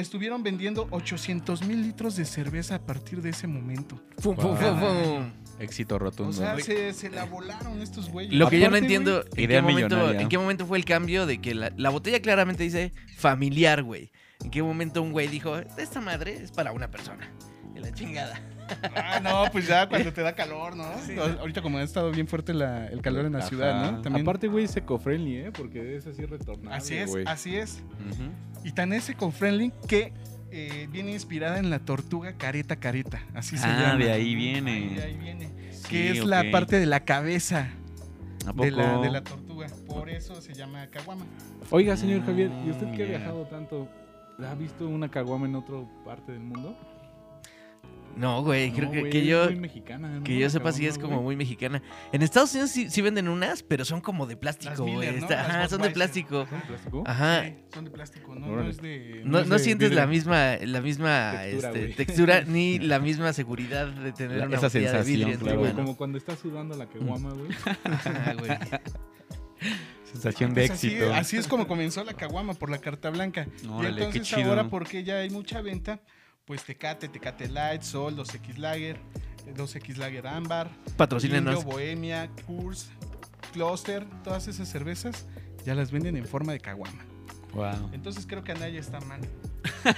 estuvieron 0.00 0.42
vendiendo 0.42 0.86
800 0.90 1.64
mil 1.64 1.82
litros 1.82 2.16
de 2.16 2.24
cerveza 2.24 2.76
a 2.76 2.78
partir 2.80 3.20
de 3.20 3.30
ese 3.30 3.46
momento. 3.46 4.00
Fum, 4.18 4.36
fum, 4.36 4.56
fum, 4.56 4.80
fum. 4.80 5.30
Éxito 5.58 5.98
rotundo. 5.98 6.30
O 6.30 6.32
sea, 6.32 6.58
se, 6.60 6.92
se 6.92 7.10
la 7.10 7.24
volaron 7.24 7.82
estos 7.82 8.08
güeyes. 8.10 8.32
Lo 8.32 8.48
que 8.48 8.58
yo 8.58 8.66
no 8.66 8.76
Aparte, 8.76 8.84
entiendo, 8.84 9.24
¿en 9.34 9.48
qué, 9.48 9.60
momento. 9.62 10.12
¿en 10.12 10.28
qué 10.28 10.38
momento 10.38 10.66
fue 10.66 10.78
el 10.78 10.84
cambio 10.84 11.26
de 11.26 11.40
que 11.40 11.54
la, 11.54 11.72
la 11.76 11.90
botella 11.90 12.20
claramente 12.22 12.62
dice 12.62 12.92
familiar, 13.16 13.82
güey? 13.82 14.12
¿En 14.44 14.50
qué 14.50 14.62
momento 14.62 15.02
un 15.02 15.10
güey 15.10 15.26
dijo, 15.26 15.56
esta 15.76 16.00
madre 16.00 16.34
es 16.44 16.52
para 16.52 16.70
una 16.70 16.90
persona? 16.90 17.28
Y 17.74 17.80
la 17.80 17.92
chingada. 17.92 18.40
Ah, 18.94 19.20
no, 19.22 19.44
pues 19.52 19.66
ya 19.66 19.88
cuando 19.88 20.12
te 20.12 20.20
da 20.22 20.34
calor, 20.34 20.76
¿no? 20.76 20.84
Ahorita 21.40 21.62
como 21.62 21.78
ha 21.78 21.82
estado 21.82 22.10
bien 22.10 22.26
fuerte 22.26 22.52
la- 22.54 22.86
el 22.88 23.00
calor 23.02 23.24
en 23.26 23.32
la 23.32 23.38
Ajá. 23.40 23.48
ciudad, 23.48 23.92
¿no? 23.92 24.02
También. 24.02 24.24
Aparte, 24.24 24.48
güey, 24.48 24.64
es 24.64 24.76
eco-friendly, 24.76 25.36
¿eh? 25.36 25.52
Porque 25.52 25.96
es 25.96 26.06
así 26.06 26.24
retornable, 26.24 26.76
así 26.76 26.96
es, 26.96 27.10
güey. 27.10 27.24
así 27.26 27.56
es. 27.56 27.82
Y 28.64 28.72
tan 28.72 28.92
ese 28.92 29.14
con 29.14 29.32
Friendly 29.32 29.72
que 29.86 30.12
eh, 30.50 30.88
viene 30.90 31.12
inspirada 31.12 31.58
en 31.58 31.70
la 31.70 31.78
tortuga 31.78 32.32
careta 32.34 32.76
careta. 32.76 33.22
Así 33.34 33.56
se 33.58 33.66
Ah, 33.66 33.80
llama. 33.92 34.04
de 34.04 34.12
ahí 34.12 34.34
viene. 34.34 34.94
De 34.96 35.02
ahí 35.02 35.16
viene. 35.16 35.50
Sí, 35.72 35.88
que 35.88 36.10
es 36.10 36.24
la 36.24 36.44
parte 36.50 36.78
de 36.80 36.86
la 36.86 37.00
cabeza 37.00 37.68
¿A 38.46 38.52
de 38.52 38.70
la, 38.70 38.98
de 38.98 39.10
la 39.10 39.22
tortuga. 39.22 39.66
Por 39.86 40.08
eso 40.08 40.40
se 40.40 40.54
llama 40.54 40.86
caguama. 40.90 41.24
Oiga, 41.70 41.96
señor 41.96 42.24
Javier, 42.24 42.50
¿y 42.66 42.70
usted 42.70 42.86
que 42.92 43.02
ha 43.02 43.06
ya. 43.06 43.18
viajado 43.18 43.44
tanto? 43.46 43.88
¿Ha 44.38 44.54
visto 44.54 44.88
una 44.88 45.10
caguama 45.10 45.46
en 45.46 45.54
otra 45.56 45.76
parte 46.04 46.32
del 46.32 46.40
mundo? 46.42 46.76
No, 48.18 48.42
güey, 48.42 48.72
creo 48.72 48.90
que, 48.90 49.00
güey, 49.00 49.12
que 49.12 49.20
es 49.20 49.26
yo, 49.26 49.44
muy 49.44 49.56
mexicana, 49.56 50.08
¿no? 50.08 50.24
que 50.24 50.38
yo 50.38 50.50
sepa 50.50 50.72
si 50.72 50.78
caguama, 50.80 50.92
es 50.92 50.98
como 50.98 51.14
güey. 51.16 51.24
muy 51.24 51.36
mexicana. 51.36 51.82
En 52.12 52.22
Estados 52.22 52.52
Unidos 52.52 52.70
sí, 52.70 52.90
sí 52.90 53.00
venden 53.00 53.28
unas, 53.28 53.62
pero 53.62 53.84
son 53.84 54.00
como 54.00 54.26
de 54.26 54.36
plástico, 54.36 54.82
güey. 54.82 54.94
Miller, 54.96 55.12
¿no? 55.14 55.18
Está- 55.20 55.36
Las 55.36 55.48
Ajá, 55.48 55.68
son 55.68 55.82
de 55.82 55.90
plástico. 55.90 56.46
¿Son 56.48 56.58
de 56.60 56.66
plástico? 56.66 57.04
Ajá. 57.06 57.44
Sí, 57.44 57.54
son 57.72 57.84
de 57.84 57.90
plástico, 57.90 58.34
no, 58.34 58.46
no 58.48 58.68
es 58.68 58.78
de. 58.82 59.22
No, 59.24 59.38
es 59.38 59.46
no 59.46 59.54
de 59.54 59.58
sientes 59.60 59.90
vidrio. 59.90 60.04
la 60.04 60.06
misma, 60.10 60.56
la 60.56 60.80
misma 60.80 61.32
Textura, 61.42 61.68
este, 61.68 61.80
güey. 61.80 61.94
textura 61.94 62.42
ni 62.46 62.78
la 62.80 62.98
misma 62.98 63.32
seguridad 63.32 63.86
de 63.86 64.12
tener 64.12 64.38
La- 64.38 64.46
una 64.46 64.56
esa 64.56 64.66
botella 64.66 64.92
de 64.92 65.04
sensación, 65.04 65.16
vidrio 65.18 65.34
Sí, 65.38 65.44
claro. 65.44 65.58
güey, 65.60 65.72
como 65.72 65.96
cuando 65.96 66.18
estás 66.18 66.38
sudando 66.40 66.76
la 66.76 66.86
caguama, 66.86 67.30
güey. 67.34 67.50
Ajá, 67.84 68.34
güey. 68.34 68.50
Sensación 70.04 70.54
de 70.54 70.62
Pues 70.62 70.70
así, 70.70 70.86
éxito. 70.88 71.12
así 71.14 71.36
es 71.36 71.46
como 71.46 71.66
comenzó 71.68 72.02
la 72.02 72.14
caguama 72.14 72.54
por 72.54 72.70
la 72.70 72.78
carta 72.78 73.10
blanca. 73.10 73.46
Y 73.62 73.86
entonces 73.86 74.22
chido. 74.22 74.48
ahora, 74.50 74.68
porque 74.68 75.04
ya 75.04 75.16
hay 75.18 75.28
mucha 75.30 75.60
venta, 75.60 76.00
pues 76.48 76.64
Tecate, 76.64 77.08
Tecate 77.08 77.48
Light, 77.48 77.82
Sol, 77.82 78.16
los 78.16 78.34
X 78.34 78.58
Lager, 78.58 78.98
los 79.56 79.76
X 79.76 79.98
Lager 79.98 80.26
Ámbar, 80.26 80.70
Patrocínenos. 80.96 81.56
Indio, 81.60 81.70
Bohemia, 81.70 82.30
Kurs, 82.46 82.90
Cluster, 83.52 84.04
todas 84.24 84.48
esas 84.48 84.66
cervezas 84.68 85.26
ya 85.64 85.74
las 85.74 85.92
venden 85.92 86.16
en 86.16 86.26
forma 86.26 86.52
de 86.52 86.60
caguama. 86.60 87.04
Wow. 87.52 87.90
Entonces 87.92 88.26
creo 88.26 88.42
que 88.42 88.52
Anaya 88.52 88.80
está 88.80 88.98
mal. 89.02 89.20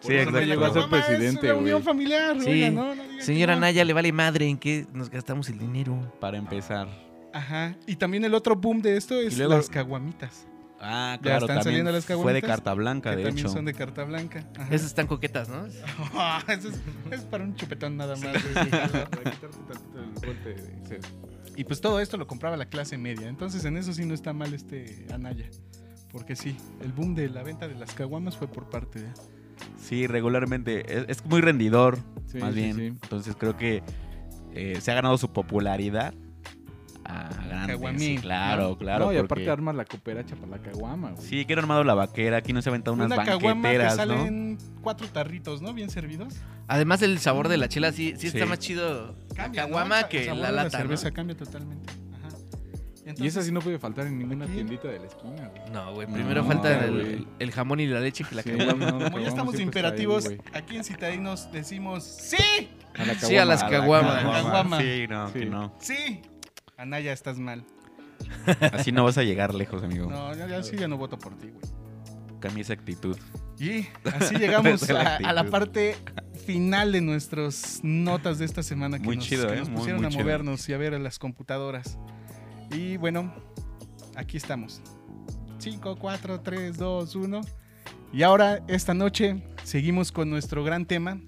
Sí, 0.00 0.12
exacto. 0.14 0.40
llegó 0.40 0.64
a 0.64 0.72
ser 0.72 0.82
caguama 0.82 0.98
es 0.98 1.04
presidente, 1.06 1.46
una 1.52 1.60
unión 1.60 1.82
familiar, 1.82 2.36
Sí. 2.40 2.50
oiga, 2.50 2.70
no, 2.70 2.94
no 2.94 3.02
Señora 3.20 3.54
no. 3.54 3.60
Naya, 3.62 3.84
le 3.84 3.92
vale 3.92 4.12
madre 4.12 4.48
en 4.48 4.58
qué 4.58 4.86
nos 4.92 5.08
gastamos 5.10 5.48
el 5.48 5.58
dinero. 5.58 6.12
Para 6.20 6.36
empezar. 6.38 6.88
Ajá. 7.32 7.76
Y 7.86 7.96
también 7.96 8.24
el 8.24 8.34
otro 8.34 8.54
boom 8.56 8.82
de 8.82 8.96
esto 8.96 9.18
es 9.18 9.38
luego- 9.38 9.54
las 9.54 9.68
caguamitas. 9.70 10.46
Ah, 10.84 11.14
Ya 11.16 11.22
claro, 11.22 11.36
están 11.46 11.46
también 11.58 11.62
saliendo 11.86 11.92
las 11.92 12.04
fue 12.06 12.32
de 12.32 12.42
carta 12.42 12.74
blanca, 12.74 13.10
que 13.10 13.16
de 13.18 13.22
también 13.24 13.46
hecho. 13.46 13.54
son 13.54 13.64
de 13.64 13.72
carta 13.72 14.02
blanca. 14.04 14.44
Ajá. 14.56 14.74
Esas 14.74 14.88
están 14.88 15.06
coquetas, 15.06 15.48
¿no? 15.48 15.64
Eso 16.48 16.68
es, 16.68 16.80
es 17.12 17.20
para 17.22 17.44
un 17.44 17.54
chupetón 17.54 17.96
nada 17.96 18.16
más. 18.16 18.34
Y 21.56 21.64
pues 21.64 21.80
todo 21.80 22.00
esto 22.00 22.16
lo 22.16 22.26
compraba 22.26 22.56
la 22.56 22.66
clase 22.66 22.96
media. 22.98 23.28
Entonces 23.28 23.64
en 23.64 23.76
eso 23.76 23.92
sí 23.92 24.04
no 24.06 24.14
está 24.14 24.32
mal 24.32 24.54
este 24.54 25.06
Anaya. 25.12 25.46
Porque 26.10 26.36
sí, 26.36 26.56
el 26.82 26.92
boom 26.92 27.14
de 27.14 27.28
la 27.28 27.42
venta 27.42 27.68
de 27.68 27.74
las 27.74 27.92
caguamas 27.94 28.36
fue 28.36 28.46
por 28.48 28.68
parte 28.68 29.00
de... 29.02 29.08
Sí, 29.80 30.06
regularmente. 30.06 30.82
Es, 31.00 31.04
es 31.08 31.24
muy 31.26 31.40
rendidor, 31.40 31.98
Sí, 32.26 32.38
más 32.38 32.54
sí, 32.54 32.60
bien. 32.60 32.76
sí. 32.76 32.86
Entonces 32.86 33.36
creo 33.38 33.56
que 33.56 33.82
eh, 34.54 34.78
se 34.80 34.90
ha 34.90 34.94
ganado 34.94 35.16
su 35.18 35.32
popularidad 35.32 36.14
a 37.04 37.28
Claro, 38.20 38.68
¿no? 38.70 38.78
claro. 38.78 39.04
no, 39.06 39.12
y 39.12 39.16
porque- 39.16 39.24
aparte 39.26 39.50
armas 39.50 39.74
la 39.74 39.84
cooperacha 39.84 40.36
para 40.36 40.48
la 40.56 40.58
caguama, 40.58 41.10
güey. 41.12 41.26
Sí, 41.26 41.44
que 41.44 41.52
han 41.54 41.58
armado 41.60 41.84
la 41.84 41.94
vaquera. 41.94 42.38
Aquí 42.38 42.52
nos 42.52 42.66
ha 42.66 42.70
aventado 42.70 42.94
unas 42.94 43.06
Una 43.06 43.22
que 43.24 43.30
banqueteras, 43.44 43.96
¿no? 43.96 43.96
salen 43.96 44.58
cuatro 44.82 45.06
tarritos, 45.08 45.62
¿no? 45.62 45.72
Bien 45.74 45.90
servidos. 45.90 46.34
Además, 46.68 47.02
el 47.02 47.18
sabor 47.18 47.48
de 47.48 47.56
la 47.58 47.68
chela 47.68 47.92
sí, 47.92 48.14
sí 48.16 48.28
está 48.28 48.46
más 48.46 48.58
chido 48.58 49.14
Cambia, 49.34 49.62
la 49.62 49.68
¿no? 49.68 49.74
caguama 49.74 50.08
que 50.08 50.18
el 50.20 50.24
sabor 50.26 50.40
la 50.42 50.48
de 50.50 50.56
lata, 50.56 50.68
La 50.70 50.78
cerveza 50.78 51.08
¿no? 51.08 51.14
cambia 51.14 51.36
totalmente. 51.36 51.92
Ajá. 52.18 53.14
Y 53.18 53.26
esa 53.26 53.42
sí 53.42 53.50
no 53.50 53.60
puede 53.60 53.78
faltar 53.78 54.06
en 54.06 54.18
ninguna 54.18 54.44
aquí- 54.44 54.54
tiendita 54.54 54.88
de 54.88 55.00
la 55.00 55.06
esquina, 55.06 55.48
güey. 55.48 55.70
No, 55.72 55.92
güey, 55.94 56.06
No, 56.06 56.14
primero 56.14 56.44
falta 56.44 56.84
el, 56.84 57.50
jamón 57.52 57.80
y 57.80 57.86
la 57.88 58.00
leche 58.00 58.24
que 58.24 58.34
la 58.36 58.42
Sí, 58.42 58.50
caguama. 58.52 58.86
no, 58.92 58.98
Como 59.04 59.18
ya 59.18 59.28
estamos 59.28 59.54
ahí, 59.56 59.62
imperativos, 59.62 60.30
aquí 60.54 60.76
en 60.76 60.84
Citadinos 60.84 61.50
decimos 61.52 62.04
¡Sí! 62.04 62.68
A 62.96 63.04
la 63.06 63.14
Sí, 63.14 63.36
a 63.36 63.44
las 63.44 63.62
la 63.62 63.68
caguamas. 63.70 64.22
Caguama. 64.22 64.78
Sí, 64.80 65.06
no, 65.08 65.26
Sí. 65.28 65.32
que 65.40 65.44
no. 65.46 65.74
¡Sí! 65.80 66.22
Anaya, 66.82 67.12
estás 67.12 67.38
mal. 67.38 67.64
Así 68.72 68.90
no 68.92 69.04
vas 69.04 69.16
a 69.18 69.22
llegar 69.22 69.54
lejos, 69.54 69.82
amigo. 69.82 70.10
No, 70.10 70.34
ya, 70.34 70.46
ya 70.48 70.62
sí, 70.62 70.76
ya 70.76 70.88
no 70.88 70.96
voto 70.96 71.18
por 71.18 71.36
ti, 71.38 71.48
güey. 71.50 71.62
Cambia 72.40 72.62
esa 72.62 72.72
actitud. 72.72 73.16
Y 73.58 73.86
así 74.18 74.34
llegamos 74.36 74.82
a, 74.90 75.16
a 75.16 75.32
la 75.32 75.44
parte 75.44 75.96
final 76.44 76.90
de 76.90 77.00
nuestras 77.00 77.80
notas 77.84 78.38
de 78.40 78.46
esta 78.46 78.64
semana 78.64 78.98
que 78.98 79.04
Muy 79.04 79.16
nos, 79.16 79.24
chido, 79.24 79.46
que 79.46 79.54
¿eh? 79.54 79.58
nos 79.60 79.70
pusieron 79.70 80.00
muy 80.00 80.06
a 80.06 80.10
chido. 80.10 80.22
movernos 80.24 80.68
y 80.68 80.72
a 80.72 80.78
ver 80.78 80.94
a 80.94 80.98
las 80.98 81.20
computadoras. 81.20 81.98
Y 82.72 82.96
bueno, 82.96 83.32
aquí 84.16 84.36
estamos. 84.36 84.82
5, 85.58 85.96
4, 86.00 86.40
3, 86.40 86.76
2, 86.76 87.14
1. 87.14 87.40
Y 88.12 88.24
ahora, 88.24 88.60
esta 88.66 88.92
noche, 88.92 89.40
seguimos 89.62 90.10
con 90.10 90.28
nuestro 90.30 90.64
gran 90.64 90.84
tema. 90.86 91.20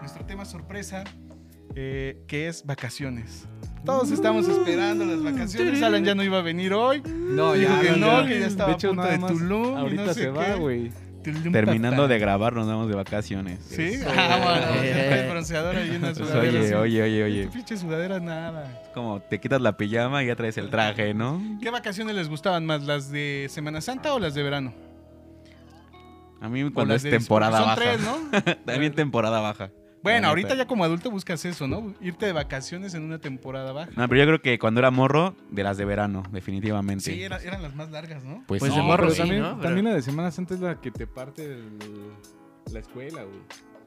Nuestro 0.00 0.24
tema 0.24 0.46
sorpresa, 0.46 1.04
eh, 1.74 2.22
que 2.26 2.48
es 2.48 2.64
vacaciones. 2.64 3.46
Todos 3.88 4.10
estamos 4.10 4.46
esperando 4.46 5.06
las 5.06 5.22
vacaciones. 5.22 5.82
Alan 5.82 6.04
ya 6.04 6.14
no 6.14 6.22
iba 6.22 6.36
a 6.38 6.42
venir 6.42 6.74
hoy. 6.74 7.00
No, 7.06 7.54
Dijo 7.54 7.72
que 7.80 7.92
no, 7.92 8.26
que 8.26 8.38
ya 8.38 8.46
estaba 8.46 8.68
de 8.68 8.74
hecho, 8.74 8.88
a 8.88 8.90
punto 8.90 9.02
nada 9.02 9.16
de 9.16 9.34
Tulum 9.34 9.76
Ahorita 9.78 10.04
no 10.04 10.12
sé 10.12 10.20
se 10.24 10.28
va, 10.30 10.54
güey. 10.56 10.92
Terminando 11.52 12.06
de 12.06 12.18
grabar, 12.18 12.52
nos 12.52 12.66
vamos 12.66 12.88
de 12.90 12.94
vacaciones. 12.94 13.60
Sí, 13.66 13.98
ah, 14.06 14.40
bueno, 14.42 14.82
Eh. 14.84 15.22
el 15.24 15.30
bronceador 15.30 15.74
ahí 15.76 15.88
en 15.88 16.02
la 16.02 16.12
Pues, 16.12 16.18
sudadera. 16.18 16.60
oye, 16.60 16.74
oye, 16.76 17.02
oye, 17.02 17.24
oye. 17.24 17.46
Tu 17.46 17.52
pinche 17.52 17.76
sudadera, 17.78 18.20
nada. 18.20 18.82
Es 18.82 18.88
como 18.90 19.20
te 19.22 19.40
quitas 19.40 19.60
la 19.62 19.76
pijama 19.78 20.22
y 20.22 20.26
ya 20.26 20.36
traes 20.36 20.58
el 20.58 20.68
traje, 20.68 21.14
¿no? 21.14 21.40
¿Qué 21.62 21.70
vacaciones 21.70 22.14
les 22.14 22.28
gustaban 22.28 22.66
más, 22.66 22.82
las 22.84 23.10
de 23.10 23.46
Semana 23.48 23.80
Santa 23.80 24.12
o 24.12 24.18
las 24.18 24.34
de 24.34 24.42
verano? 24.42 24.74
A 26.42 26.48
mí 26.50 26.70
cuando 26.70 26.94
es 26.94 27.02
de- 27.02 27.10
temporada 27.10 27.56
Son 27.58 27.66
baja. 27.68 27.76
tres, 27.80 28.00
¿no? 28.02 28.54
También 28.66 28.94
temporada 28.94 29.40
baja. 29.40 29.70
Bueno, 30.02 30.28
ahorita 30.28 30.54
ya 30.54 30.66
como 30.66 30.84
adulto 30.84 31.10
buscas 31.10 31.44
eso, 31.44 31.66
¿no? 31.66 31.94
Irte 32.00 32.26
de 32.26 32.32
vacaciones 32.32 32.94
en 32.94 33.02
una 33.02 33.18
temporada 33.18 33.72
baja. 33.72 33.90
No, 33.96 34.08
pero 34.08 34.20
yo 34.20 34.26
creo 34.26 34.42
que 34.42 34.58
cuando 34.58 34.80
era 34.80 34.90
morro, 34.90 35.34
de 35.50 35.62
las 35.64 35.76
de 35.76 35.84
verano, 35.84 36.22
definitivamente. 36.32 37.04
Sí, 37.12 37.22
era- 37.22 37.38
eran 37.38 37.62
las 37.62 37.74
más 37.74 37.90
largas, 37.90 38.22
¿no? 38.24 38.44
Pues, 38.46 38.60
Pues 38.60 38.72
sí. 38.72 38.78
de 38.78 38.84
morro 38.84 39.04
pero 39.04 39.12
sí, 39.14 39.18
también, 39.18 39.42
¿no? 39.42 39.50
Pero- 39.56 39.62
también 39.62 39.84
la 39.86 39.94
de 39.94 40.02
Semana 40.02 40.30
Santa 40.30 40.54
es 40.54 40.60
la 40.60 40.80
que 40.80 40.90
te 40.90 41.06
parte 41.06 41.44
el- 41.44 41.78
la 42.72 42.78
escuela, 42.80 43.22
güey. 43.24 43.40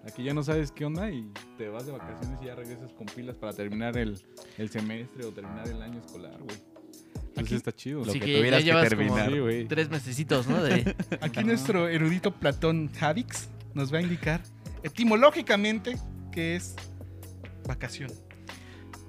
Aquí 0.08 0.24
ya 0.24 0.34
no 0.34 0.42
sabes 0.44 0.72
qué 0.72 0.84
onda 0.86 1.12
y 1.12 1.32
te 1.58 1.70
vas 1.70 1.86
de 1.86 1.92
vacaciones 1.92 2.40
y 2.42 2.46
ya 2.46 2.56
regresas 2.56 2.92
con 2.94 3.06
pilas 3.06 3.36
para 3.36 3.54
terminar 3.54 3.96
el, 3.98 4.20
el 4.58 4.70
semestre 4.70 5.26
o 5.26 5.32
terminar 5.32 5.68
el 5.68 5.82
año 5.82 6.00
escolar, 6.00 6.38
güey. 6.40 6.58
Entonces 7.16 7.44
Aquí- 7.46 7.56
está 7.56 7.72
chido. 7.72 8.04
Lo 8.04 8.12
Sí 8.12 8.20
que 8.20 8.26
que 8.26 8.32
ya 8.34 8.38
tuvieras 8.40 8.60
que 8.60 8.66
llevas 8.66 8.90
terminar. 8.90 9.20
como 9.26 9.32
Sí, 9.36 9.40
güey. 9.40 9.66
tres 9.68 9.90
mesecitos, 9.90 10.48
¿no? 10.48 10.62
De, 10.64 10.96
Aquí 11.22 11.44
nuestro 11.44 11.88
erudito 11.88 12.32
Platón 12.32 12.90
Javix 12.94 13.50
nos 13.76 13.94
va 13.94 14.00
a 14.00 14.02
indicar 14.02 14.42
etimológicamente 14.84 15.98
que 16.32 16.56
es 16.56 16.76
vacación. 17.68 18.12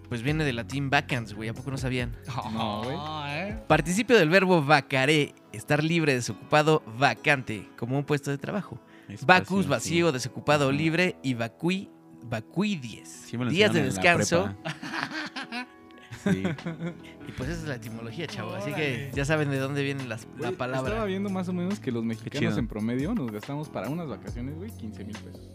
pues 0.09 0.23
viene 0.23 0.45
del 0.45 0.57
latín 0.57 0.91
vacans, 0.91 1.33
güey. 1.35 1.49
¿A 1.49 1.55
poco 1.55 1.71
no 1.71 1.79
sabían? 1.79 2.15
No, 2.53 2.83
güey. 2.85 2.97
¿eh? 3.31 3.59
Participio 3.67 4.19
del 4.19 4.29
verbo 4.29 4.63
vacaré, 4.63 5.35
estar 5.53 5.83
libre, 5.83 6.15
desocupado, 6.15 6.83
vacante, 6.99 7.69
como 7.79 7.97
un 7.97 8.05
puesto 8.05 8.31
de 8.31 8.37
trabajo. 8.39 8.79
Espacio, 9.09 9.27
Vacus, 9.27 9.65
sí. 9.65 9.71
vacío, 9.71 10.13
desocupado, 10.13 10.69
Ajá. 10.69 10.77
libre 10.77 11.17
y 11.23 11.33
vacui, 11.35 11.89
vacuidies. 12.25 13.09
Sí 13.09 13.39
me 13.39 13.47
lo 13.47 13.51
Días 13.51 13.73
de 13.73 13.81
la 13.81 13.87
descanso. 13.87 14.55
Sí. 16.25 16.43
Y 17.29 17.33
pues 17.33 17.49
esa 17.51 17.61
es 17.63 17.69
la 17.69 17.77
etimología, 17.77 18.27
chavo. 18.27 18.53
Así 18.55 18.73
que 18.73 19.11
ya 19.15 19.25
saben 19.25 19.49
de 19.51 19.59
dónde 19.59 19.83
viene 19.85 20.05
las- 20.07 20.27
la 20.39 20.49
Güey, 20.49 20.53
palabra. 20.57 20.91
Estaba 20.91 21.05
viendo 21.07 21.31
más 21.31 21.49
o 21.49 21.53
menos 21.53 21.79
que 21.81 21.91
los 21.93 22.05
mexicanos 22.05 22.59
en 22.59 22.67
promedio 22.69 23.15
nos 23.15 23.31
gastamos 23.31 23.69
para 23.69 23.89
unas 23.89 24.09
vacaciones, 24.09 24.55
güey, 24.57 24.71
15 24.77 25.05
mil 25.05 25.17
pesos. 25.19 25.49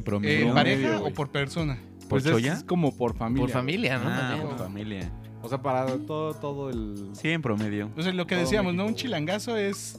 ¿En 0.00 0.04
Promedio. 0.04 0.54
pareja 0.54 0.82
medio, 0.82 0.96
o 0.98 1.00
güey. 1.02 1.14
por 1.14 1.30
persona? 1.30 1.78
Pues 2.08 2.24
¿Por 2.24 2.32
es, 2.32 2.36
cholla? 2.48 2.66
como 2.66 2.96
por 2.96 3.14
familia. 3.16 3.42
Por 3.44 3.50
familia, 3.50 3.98
¿no? 3.98 4.08
Ah, 4.10 4.18
También. 4.30 4.48
por 4.48 4.58
familia. 4.58 5.12
O 5.42 5.48
sea, 5.48 5.62
para 5.62 5.86
todo, 5.98 6.34
todo 6.34 6.68
el... 6.70 7.10
Sí, 7.12 7.30
en 7.30 7.40
promedio. 7.40 7.86
Entonces 7.86 8.14
lo 8.14 8.26
que 8.26 8.34
Todo 8.34 8.44
decíamos, 8.44 8.74
¿no? 8.74 8.82
México, 8.82 8.88
Un 8.90 8.94
chilangazo 8.96 9.56
es 9.56 9.98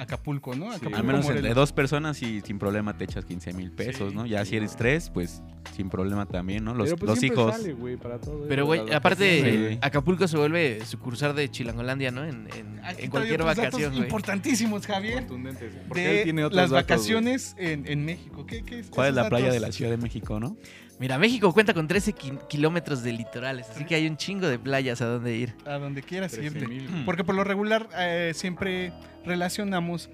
Acapulco, 0.00 0.54
¿no? 0.54 0.66
Sí. 0.70 0.76
Acapulco, 0.76 0.96
Al 0.98 1.04
menos 1.04 1.24
Morelos. 1.24 1.44
entre 1.44 1.54
dos 1.54 1.72
personas 1.72 2.22
y 2.22 2.40
sin 2.40 2.58
problema 2.58 2.96
te 2.96 3.04
echas 3.04 3.24
15 3.24 3.52
mil 3.52 3.70
pesos, 3.70 4.10
Sí. 4.10 4.16
¿no? 4.16 4.26
Ya 4.26 4.44
si 4.44 4.56
eres 4.56 4.76
tres, 4.76 5.10
pues 5.12 5.42
sin 5.76 5.90
problema 5.90 6.26
también, 6.26 6.64
¿no? 6.64 6.74
Los, 6.74 6.86
Pero 6.86 6.96
pues 6.96 7.08
los 7.10 7.18
siempre 7.18 7.42
hijos. 7.42 7.56
sale, 7.56 7.72
güey, 7.74 7.96
para 7.96 8.18
todo 8.20 8.46
Pero, 8.48 8.66
güey, 8.66 8.92
aparte. 8.92 9.78
Acapulco 9.82 10.26
se 10.26 10.36
vuelve 10.36 10.84
sucursal 10.86 11.34
de 11.36 11.50
Chilangolandia, 11.50 12.10
¿no? 12.10 12.24
En, 12.24 12.48
en- 12.56 12.80
Aquí 12.84 13.04
en 13.04 13.10
cualquier 13.10 13.42
otros 13.42 13.56
datos 13.56 13.64
vacación, 13.72 13.92
güey. 13.92 14.04
importantísimos, 14.04 14.86
Javier. 14.86 15.14
Contundentes. 15.26 15.72
Porque 15.88 16.18
él 16.18 16.24
tiene 16.24 16.44
otros 16.44 16.56
las 16.56 16.70
datos, 16.70 16.88
vacaciones 16.88 17.54
en, 17.58 17.86
en 17.86 18.04
México. 18.04 18.46
¿Qué, 18.46 18.62
qué 18.64 18.80
es? 18.80 18.88
¿Cuál 18.88 19.08
es 19.10 19.14
la 19.14 19.28
playa 19.28 19.52
de 19.52 19.60
la 19.60 19.70
Ciudad 19.70 19.90
de 19.90 19.98
México, 19.98 20.40
no? 20.40 20.56
Mira, 21.00 21.18
México 21.18 21.52
cuenta 21.52 21.72
con 21.74 21.88
13 21.88 22.12
ki- 22.12 22.38
kilómetros 22.48 23.02
de 23.02 23.12
litorales, 23.12 23.68
así 23.70 23.84
que 23.86 23.94
hay 23.94 24.06
un 24.06 24.16
chingo 24.18 24.46
de 24.46 24.58
playas 24.58 25.00
a 25.00 25.06
donde 25.06 25.34
ir. 25.34 25.54
A 25.66 25.78
donde 25.78 26.02
quieras 26.02 26.30
13 26.32 26.46
irte. 26.58 26.68
mil. 26.68 27.02
Porque 27.06 27.24
por 27.24 27.34
lo 27.34 27.42
regular 27.42 27.88
eh, 27.98 28.32
siempre 28.34 28.92
relacionamos 29.24 30.10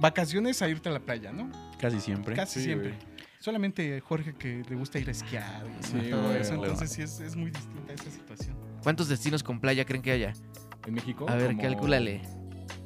vacaciones 0.00 0.60
a 0.62 0.68
irte 0.68 0.90
a 0.90 0.92
la 0.92 1.00
playa, 1.00 1.32
¿no? 1.32 1.50
Casi 1.80 1.98
siempre. 2.00 2.36
Casi 2.36 2.60
Sí, 2.60 2.66
siempre. 2.66 2.90
güey. 2.90 3.00
Solamente 3.40 4.00
Jorge 4.00 4.34
que 4.34 4.62
le 4.68 4.76
gusta 4.76 4.98
ir 4.98 5.08
a 5.08 5.12
esquiar 5.12 5.64
y 5.80 5.82
Sí, 5.84 6.10
todo 6.10 6.22
güey, 6.24 6.40
eso. 6.40 6.56
güey. 6.56 6.70
Entonces 6.70 6.92
sí 6.92 7.02
es, 7.02 7.20
es 7.20 7.34
muy 7.34 7.50
distinta 7.50 7.92
esa 7.94 8.10
situación. 8.10 8.56
¿Cuántos 8.82 9.08
destinos 9.08 9.42
con 9.42 9.60
playa 9.60 9.84
creen 9.84 10.02
que 10.02 10.12
haya? 10.12 10.32
En 10.86 10.94
México. 10.94 11.24
A 11.28 11.36
ver, 11.36 11.48
como 11.52 11.62
calcúlale. 11.62 12.20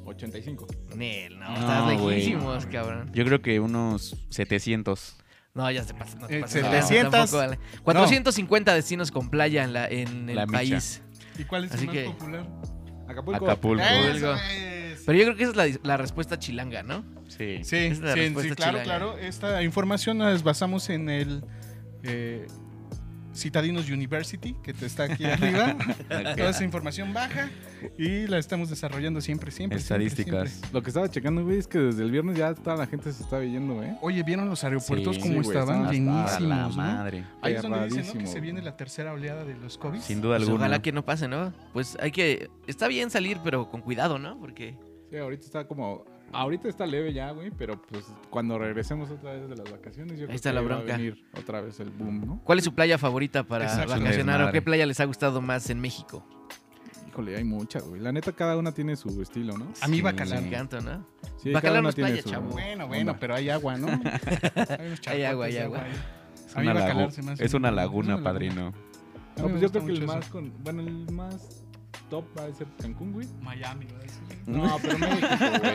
85. 0.05 0.67
Nel, 0.95 1.39
no, 1.39 1.45
No, 1.49 1.55
estás 1.55 1.87
lejísimos, 2.01 2.65
cabrón. 2.67 3.09
Yo 3.13 3.25
creo 3.25 3.41
que 3.41 3.59
unos 3.59 4.15
700. 4.29 5.17
No, 5.55 5.69
ya 5.69 5.83
se 5.83 5.93
pasa. 5.93 6.17
No 6.17 6.27
te 6.27 6.37
Eh, 6.37 6.41
pases, 6.41 6.61
700. 6.63 7.11
tampoco, 7.11 7.37
vale. 7.37 7.59
450 7.83 8.73
destinos 8.73 9.11
con 9.11 9.29
playa 9.29 9.63
en, 9.63 9.73
la, 9.73 9.87
en 9.87 10.29
el 10.29 10.35
La 10.35 10.47
país. 10.47 11.01
¿Y 11.37 11.43
cuál 11.43 11.65
es 11.65 11.71
Así 11.73 11.81
el 11.81 11.87
más 11.87 11.95
que- 11.95 12.05
popular? 12.05 12.45
Acapulco. 13.07 13.45
Acapulco. 13.45 13.83
Pero 15.05 15.17
yo 15.19 15.23
creo 15.25 15.35
que 15.35 15.43
esa 15.43 15.51
es 15.51 15.57
la, 15.57 15.79
la 15.83 15.97
respuesta 15.97 16.39
chilanga, 16.39 16.81
¿no? 16.81 17.03
Sí. 17.27 17.59
Sí, 17.63 17.89
la 17.89 18.13
sí, 18.13 18.19
respuesta 18.19 18.41
sí, 18.49 18.55
claro, 18.55 18.79
chilanga. 18.79 18.83
claro. 18.83 19.17
Esta 19.19 19.61
información 19.63 20.17
nos 20.17 20.43
basamos 20.43 20.89
en 20.89 21.09
el 21.09 21.43
eh, 22.03 22.47
Citadinos 23.35 23.89
University, 23.89 24.53
que 24.63 24.73
te 24.73 24.85
está 24.85 25.03
aquí 25.03 25.25
arriba. 25.25 25.75
Toda 26.07 26.49
esa 26.51 26.63
información 26.63 27.13
baja 27.13 27.49
y 27.97 28.27
la 28.27 28.37
estamos 28.37 28.69
desarrollando 28.69 29.21
siempre, 29.21 29.51
siempre. 29.51 29.79
Estadísticas. 29.79 30.49
siempre. 30.51 30.69
Lo 30.73 30.81
que 30.83 30.89
estaba 30.89 31.09
checando, 31.09 31.43
güey, 31.43 31.57
es 31.57 31.67
que 31.67 31.79
desde 31.79 32.03
el 32.03 32.11
viernes 32.11 32.37
ya 32.37 32.53
toda 32.53 32.75
la 32.77 32.85
gente 32.87 33.11
se 33.11 33.23
estaba 33.23 33.43
yendo, 33.43 33.83
¿eh? 33.83 33.97
Oye, 34.01 34.23
¿vieron 34.23 34.47
los 34.49 34.63
aeropuertos 34.63 35.15
Sí, 35.15 35.21
cómo 35.21 35.41
sí, 35.43 35.49
estaban 35.49 35.91
llenísimos? 35.91 36.41
la 36.41 36.67
¿no? 36.67 36.69
madre. 36.75 37.23
Ahí 37.41 37.55
es 37.55 37.61
donde 37.61 37.85
dicen 37.85 38.05
¿no? 38.17 38.21
que 38.21 38.27
se 38.27 38.39
viene 38.39 38.61
la 38.61 38.77
tercera 38.77 39.13
oleada 39.13 39.43
de 39.43 39.55
los 39.55 39.77
COVID. 39.77 39.99
Sin 39.99 40.21
duda 40.21 40.37
Pues 40.37 40.47
alguna. 40.47 40.65
ojalá 40.65 40.81
que 40.81 40.91
no 40.91 41.03
pase, 41.03 41.27
¿no? 41.27 41.53
Pues 41.73 41.97
hay 41.99 42.11
que... 42.11 42.49
Está 42.67 42.87
bien 42.87 43.09
salir, 43.09 43.39
pero 43.43 43.69
con 43.69 43.81
cuidado, 43.81 44.19
¿no? 44.19 44.39
Porque... 44.39 44.77
Sí, 45.09 45.17
ahorita 45.17 45.45
está 45.45 45.67
como... 45.67 46.05
Ahorita 46.33 46.67
está 46.67 46.85
leve 46.85 47.13
ya, 47.13 47.31
güey, 47.31 47.51
pero 47.51 47.79
pues 47.81 48.05
cuando 48.29 48.57
regresemos 48.57 49.09
otra 49.11 49.33
vez 49.33 49.47
de 49.49 49.55
las 49.55 49.71
vacaciones, 49.71 50.19
yo 50.19 50.25
creo 50.25 50.35
está 50.35 50.49
que 50.49 50.55
la 50.55 50.61
va 50.61 50.65
a 50.65 50.77
bronca. 50.77 50.97
venir 50.97 51.25
otra 51.37 51.61
vez 51.61 51.79
el 51.79 51.89
boom, 51.91 52.25
¿no? 52.25 52.41
¿Cuál 52.43 52.57
es 52.59 52.65
su 52.65 52.73
playa 52.73 52.97
favorita 52.97 53.43
para 53.43 53.65
Exacto. 53.65 53.93
vacacionar 53.99 54.41
o 54.43 54.51
qué 54.51 54.61
playa 54.61 54.85
les 54.85 54.99
ha 54.99 55.05
gustado 55.05 55.41
más 55.41 55.69
en 55.69 55.79
México? 55.79 56.25
Híjole, 57.07 57.37
hay 57.37 57.43
muchas, 57.43 57.83
güey. 57.87 58.01
La 58.01 58.11
neta, 58.11 58.31
cada 58.31 58.57
una 58.57 58.71
tiene 58.71 58.95
su 58.95 59.21
estilo, 59.21 59.55
¿no? 59.55 59.71
A 59.81 59.87
mí 59.87 59.97
Sí. 59.97 60.01
Bacalar. 60.01 60.41
Me 60.41 60.47
encanta, 60.47 60.79
¿no? 60.81 61.05
Sí, 61.37 61.51
Bacalar 61.51 61.61
cada 61.61 61.73
no 61.75 61.79
una 61.81 61.89
es 61.89 61.95
tiene 61.95 62.09
playa, 62.09 62.23
su 62.23 62.29
chavo. 62.31 62.49
Bueno, 62.49 62.87
bueno, 62.87 63.11
onda. 63.11 63.19
pero 63.19 63.35
hay 63.35 63.49
agua, 63.51 63.77
¿no? 63.77 63.87
Hay, 64.79 64.87
unos 64.87 65.07
Hay 65.07 65.23
agua, 65.23 65.45
hay 65.45 65.53
de 65.53 65.61
agua. 65.61 65.83
ahí. 65.83 65.91
Es 66.47 66.55
A 66.57 66.59
mí 66.61 66.65
una, 66.67 66.73
Bacalar 66.73 67.07
lagu- 67.07 67.11
se 67.11 67.21
me 67.21 67.31
hace 67.33 67.45
es 67.45 67.53
una 67.53 67.69
laguna, 67.71 68.15
una 68.15 68.23
padrino. 68.23 68.67
A 68.67 68.71
mí 68.71 68.73
No, 69.37 69.43
me 69.43 69.49
pues 69.49 69.61
yo 69.61 69.67
gusta 69.67 69.79
creo 69.79 69.85
que 69.85 69.91
el 69.93 69.99
mucho 70.01 70.13
más 70.13 70.23
eso. 70.25 70.31
con... 70.33 70.53
Bueno, 70.63 70.81
el 70.81 71.11
más 71.11 71.63
top 72.09 72.25
va 72.37 72.45
a 72.45 72.53
ser 72.53 72.67
Cancún, 72.81 73.13
güey. 73.13 73.27
Miami, 73.41 73.85
va 73.93 73.99
a 73.99 74.01
decir. 74.01 74.23
No, 74.47 74.77
pero 74.81 74.97
México, 74.97 75.27
güey, 75.39 75.61
México. 75.61 75.72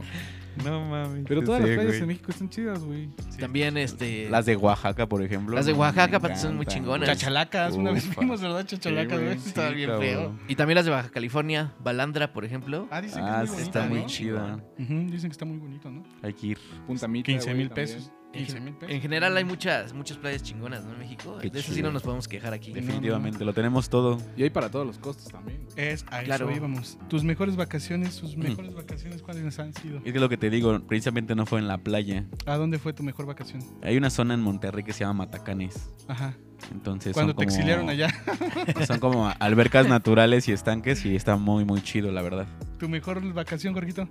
No 0.64 0.80
mames. 0.88 1.24
Pero 1.28 1.42
todas 1.42 1.60
las 1.60 1.68
Sí, 1.68 1.74
playas 1.74 1.90
güey. 1.92 2.00
en 2.00 2.06
México 2.08 2.30
están 2.30 2.48
chidas, 2.48 2.82
güey. 2.82 3.10
Sí. 3.28 3.36
También, 3.38 3.76
este... 3.76 4.30
Las 4.30 4.46
de 4.46 4.56
Oaxaca, 4.56 5.06
por 5.06 5.22
ejemplo. 5.22 5.54
Las 5.54 5.66
de 5.66 5.74
Oaxaca, 5.74 6.18
me 6.18 6.34
son 6.34 6.56
muy 6.56 6.64
chingonas. 6.64 7.06
Chachalacas, 7.10 7.74
una 7.74 7.90
vez 7.92 8.08
Ufa. 8.08 8.22
vimos, 8.22 8.40
¿verdad? 8.40 8.64
Chachalacas, 8.64 9.18
Sí, 9.18 9.22
güey. 9.24 9.34
güey. 9.36 9.46
Estaba 9.46 9.68
Sí, 9.68 9.74
bien 9.74 9.90
feo. 9.98 10.38
Y 10.48 10.54
también 10.56 10.76
las 10.76 10.86
de 10.86 10.92
Baja 10.92 11.10
California, 11.10 11.74
Balandra, 11.84 12.32
por 12.32 12.46
ejemplo. 12.46 12.88
Ah, 12.90 13.02
dicen 13.02 13.22
Ah, 13.22 13.40
que 13.40 13.44
es 13.44 13.50
muy 13.50 13.58
sí, 13.58 13.64
bonita, 13.64 13.78
está 13.80 13.88
muy 13.90 14.00
¿no? 14.00 14.06
chida. 14.06 14.64
Ujú, 14.78 15.10
Dicen 15.10 15.28
que 15.28 15.32
está 15.32 15.44
muy 15.44 15.58
bonito, 15.58 15.90
¿no? 15.90 16.02
Hay 16.22 16.32
que 16.32 16.46
ir. 16.46 16.58
Punta 16.86 17.06
Mita, 17.06 17.26
15 17.26 17.44
güey, 17.44 17.56
mil 17.58 17.68
también. 17.68 17.86
pesos. 17.88 18.10
En, 18.38 18.44
15 18.44 18.60
mil 18.60 18.74
pesos. 18.74 18.94
en 18.94 19.00
general 19.00 19.36
hay 19.36 19.44
muchas, 19.44 19.92
muchas 19.92 20.16
playas 20.18 20.42
chingonas, 20.42 20.84
¿no? 20.84 20.92
En 20.92 20.98
México. 20.98 21.38
Qué 21.40 21.50
de 21.50 21.60
eso 21.60 21.72
sí 21.72 21.82
no 21.82 21.90
nos 21.90 22.02
podemos 22.02 22.28
quejar 22.28 22.52
aquí. 22.52 22.72
Definitivamente, 22.72 23.44
lo 23.44 23.52
tenemos 23.52 23.88
todo. 23.88 24.18
Y 24.36 24.42
hay 24.42 24.50
para 24.50 24.70
todos 24.70 24.86
los 24.86 24.98
costos 24.98 25.28
también. 25.32 25.66
Es 25.76 26.04
a 26.10 26.20
Claro. 26.22 26.48
eso 26.50 26.56
íbamos. 26.56 26.98
Tus 27.08 27.24
mejores 27.24 27.56
vacaciones, 27.56 28.16
tus 28.20 28.36
mejores 28.36 28.74
vacaciones, 28.74 29.22
¿cuáles 29.22 29.58
han 29.58 29.72
sido? 29.74 29.98
Es 30.04 30.12
que 30.12 30.20
lo 30.20 30.28
que 30.28 30.36
te 30.36 30.50
digo, 30.50 30.80
precisamente 30.86 31.34
no 31.34 31.46
fue 31.46 31.58
en 31.60 31.68
la 31.68 31.78
playa. 31.78 32.24
¿A 32.46 32.56
dónde 32.56 32.78
fue 32.78 32.92
tu 32.92 33.02
mejor 33.02 33.26
vacación? 33.26 33.62
Hay 33.82 33.96
una 33.96 34.10
zona 34.10 34.34
en 34.34 34.40
Monterrey 34.40 34.84
que 34.84 34.92
se 34.92 35.00
llama 35.00 35.24
Matacanes. 35.24 35.90
Ajá. 36.08 36.34
Entonces 36.72 37.12
Cuando 37.12 37.32
son 37.32 37.38
te 37.38 37.44
como- 37.44 37.54
exiliaron 37.56 37.88
allá. 37.90 38.08
Son 38.86 38.98
como 38.98 39.30
albercas 39.38 39.86
naturales 39.88 40.48
y 40.48 40.52
estanques 40.52 41.04
y 41.04 41.14
está 41.14 41.36
muy, 41.36 41.64
muy 41.64 41.82
chido, 41.82 42.10
la 42.12 42.22
verdad. 42.22 42.46
¿Tu 42.78 42.88
mejor 42.88 43.20
vacación, 43.34 43.74
Jorgito? 43.74 44.08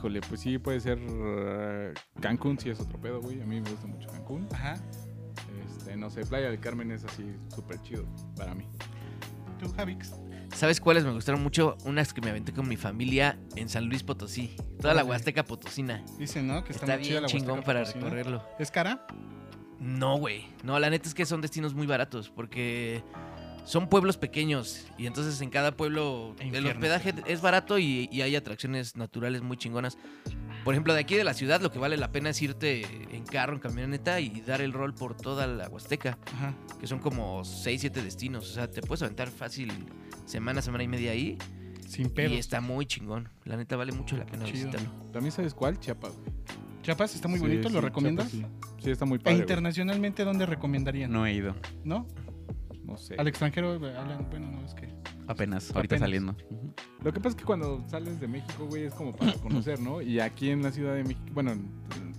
Híjole, 0.00 0.22
pues 0.22 0.40
sí, 0.40 0.56
puede 0.56 0.80
ser 0.80 0.98
eh, 0.98 1.92
Cancún, 2.22 2.58
sí 2.58 2.70
es 2.70 2.80
otro 2.80 2.98
pedo, 2.98 3.20
güey. 3.20 3.42
A 3.42 3.44
mí 3.44 3.60
me 3.60 3.68
gusta 3.68 3.86
mucho 3.86 4.08
Cancún. 4.08 4.48
Ajá. 4.50 4.80
Este, 5.66 5.94
no 5.94 6.08
sé, 6.08 6.24
Playa 6.24 6.48
del 6.48 6.58
Carmen 6.58 6.90
es 6.90 7.04
así 7.04 7.36
súper 7.54 7.82
chido 7.82 8.06
para 8.34 8.54
mí. 8.54 8.64
¿Tú, 9.58 9.70
Javix? 9.70 10.14
¿Sabes 10.54 10.80
cuáles 10.80 11.04
me 11.04 11.12
gustaron 11.12 11.42
mucho? 11.42 11.76
Unas 11.84 12.14
que 12.14 12.22
me 12.22 12.30
aventé 12.30 12.54
con 12.54 12.66
mi 12.66 12.78
familia 12.78 13.38
en 13.56 13.68
San 13.68 13.90
Luis 13.90 14.02
Potosí. 14.02 14.56
Toda 14.80 14.94
la. 14.94 15.04
Huasteca 15.04 15.44
Potosina. 15.44 16.02
Dicen, 16.18 16.46
¿no? 16.46 16.64
Que 16.64 16.72
está, 16.72 16.86
Está 16.86 16.96
muy 16.96 17.04
chida 17.04 17.12
bien 17.16 17.22
la 17.24 17.28
chingón 17.28 17.48
Huasteca 17.56 17.66
para 17.66 17.80
Potosina. 17.80 18.04
recorrerlo. 18.04 18.48
¿Es 18.58 18.70
cara? 18.70 19.06
No, 19.80 20.16
güey. 20.16 20.46
No, 20.64 20.78
la 20.78 20.88
neta 20.88 21.08
es 21.08 21.14
que 21.14 21.26
son 21.26 21.42
destinos 21.42 21.74
muy 21.74 21.86
baratos 21.86 22.30
porque 22.30 23.04
son 23.64 23.88
pueblos 23.88 24.16
pequeños 24.16 24.86
y 24.98 25.06
entonces 25.06 25.40
en 25.40 25.50
cada 25.50 25.76
pueblo 25.76 26.34
el 26.40 26.66
hospedaje 26.66 27.14
es 27.26 27.40
barato 27.40 27.78
y, 27.78 28.08
y 28.10 28.22
hay 28.22 28.34
atracciones 28.36 28.96
naturales 28.96 29.42
muy 29.42 29.56
chingonas. 29.56 29.96
Por 30.64 30.74
ejemplo, 30.74 30.92
de 30.92 31.00
aquí 31.00 31.14
de 31.14 31.24
la 31.24 31.32
ciudad 31.34 31.60
lo 31.62 31.70
que 31.70 31.78
vale 31.78 31.96
la 31.96 32.12
pena 32.12 32.30
es 32.30 32.42
irte 32.42 32.82
en 33.16 33.24
carro, 33.24 33.54
en 33.54 33.60
camioneta 33.60 34.20
y 34.20 34.40
dar 34.42 34.60
el 34.60 34.72
rol 34.72 34.94
por 34.94 35.16
toda 35.16 35.46
la 35.46 35.68
Huasteca, 35.68 36.18
Ajá. 36.34 36.54
que 36.78 36.86
son 36.86 36.98
como 36.98 37.44
6, 37.44 37.80
7 37.80 38.02
destinos. 38.02 38.50
O 38.50 38.52
sea, 38.54 38.70
te 38.70 38.82
puedes 38.82 39.02
aventar 39.02 39.28
fácil 39.30 39.72
semana, 40.26 40.60
semana 40.60 40.84
y 40.84 40.88
media 40.88 41.12
ahí 41.12 41.38
Sin 41.88 42.06
y 42.06 42.10
pedos. 42.10 42.38
está 42.38 42.60
muy 42.60 42.84
chingón. 42.84 43.28
La 43.44 43.56
neta 43.56 43.76
vale 43.76 43.92
mucho 43.92 44.16
la 44.18 44.26
pena 44.26 44.44
Chido. 44.44 44.66
visitarlo. 44.68 44.90
¿También 45.12 45.32
sabes 45.32 45.54
cuál? 45.54 45.78
Chiapas. 45.80 46.12
Chiapas 46.82 47.14
está 47.14 47.28
muy 47.28 47.38
Sí, 47.38 47.44
bonito, 47.46 47.68
sí, 47.68 47.74
¿lo 47.74 47.80
recomiendas? 47.80 48.30
Chiapas, 48.30 48.50
sí. 48.78 48.84
Sí, 48.84 48.90
está 48.90 49.04
muy 49.06 49.16
E 49.16 49.20
padre. 49.20 49.34
güey. 49.36 49.42
internacionalmente, 49.42 50.24
¿dónde 50.24 50.44
recomendarían? 50.46 51.10
No 51.10 51.26
he 51.26 51.32
ido. 51.34 51.54
¿No? 51.84 52.06
No 52.90 52.96
sé. 52.96 53.14
Al 53.16 53.28
extranjero 53.28 53.72
hablan, 53.74 54.26
bueno, 54.30 54.50
no, 54.50 54.64
es 54.66 54.74
que... 54.74 54.88
Apenas, 55.28 55.70
ahorita 55.74 55.94
Apenas. 55.94 56.00
saliendo. 56.00 56.36
Lo 57.04 57.12
que 57.12 57.20
pasa 57.20 57.28
es 57.30 57.34
que 57.36 57.44
cuando 57.44 57.84
sales 57.86 58.18
de 58.20 58.26
México, 58.26 58.66
güey, 58.66 58.82
es 58.84 58.94
como 58.94 59.14
para 59.14 59.32
conocer, 59.34 59.78
¿no? 59.78 60.02
Y 60.02 60.18
aquí 60.18 60.50
en 60.50 60.60
la 60.62 60.72
Ciudad 60.72 60.94
de 60.96 61.04
México, 61.04 61.22
bueno, 61.32 61.52
en, 61.52 61.70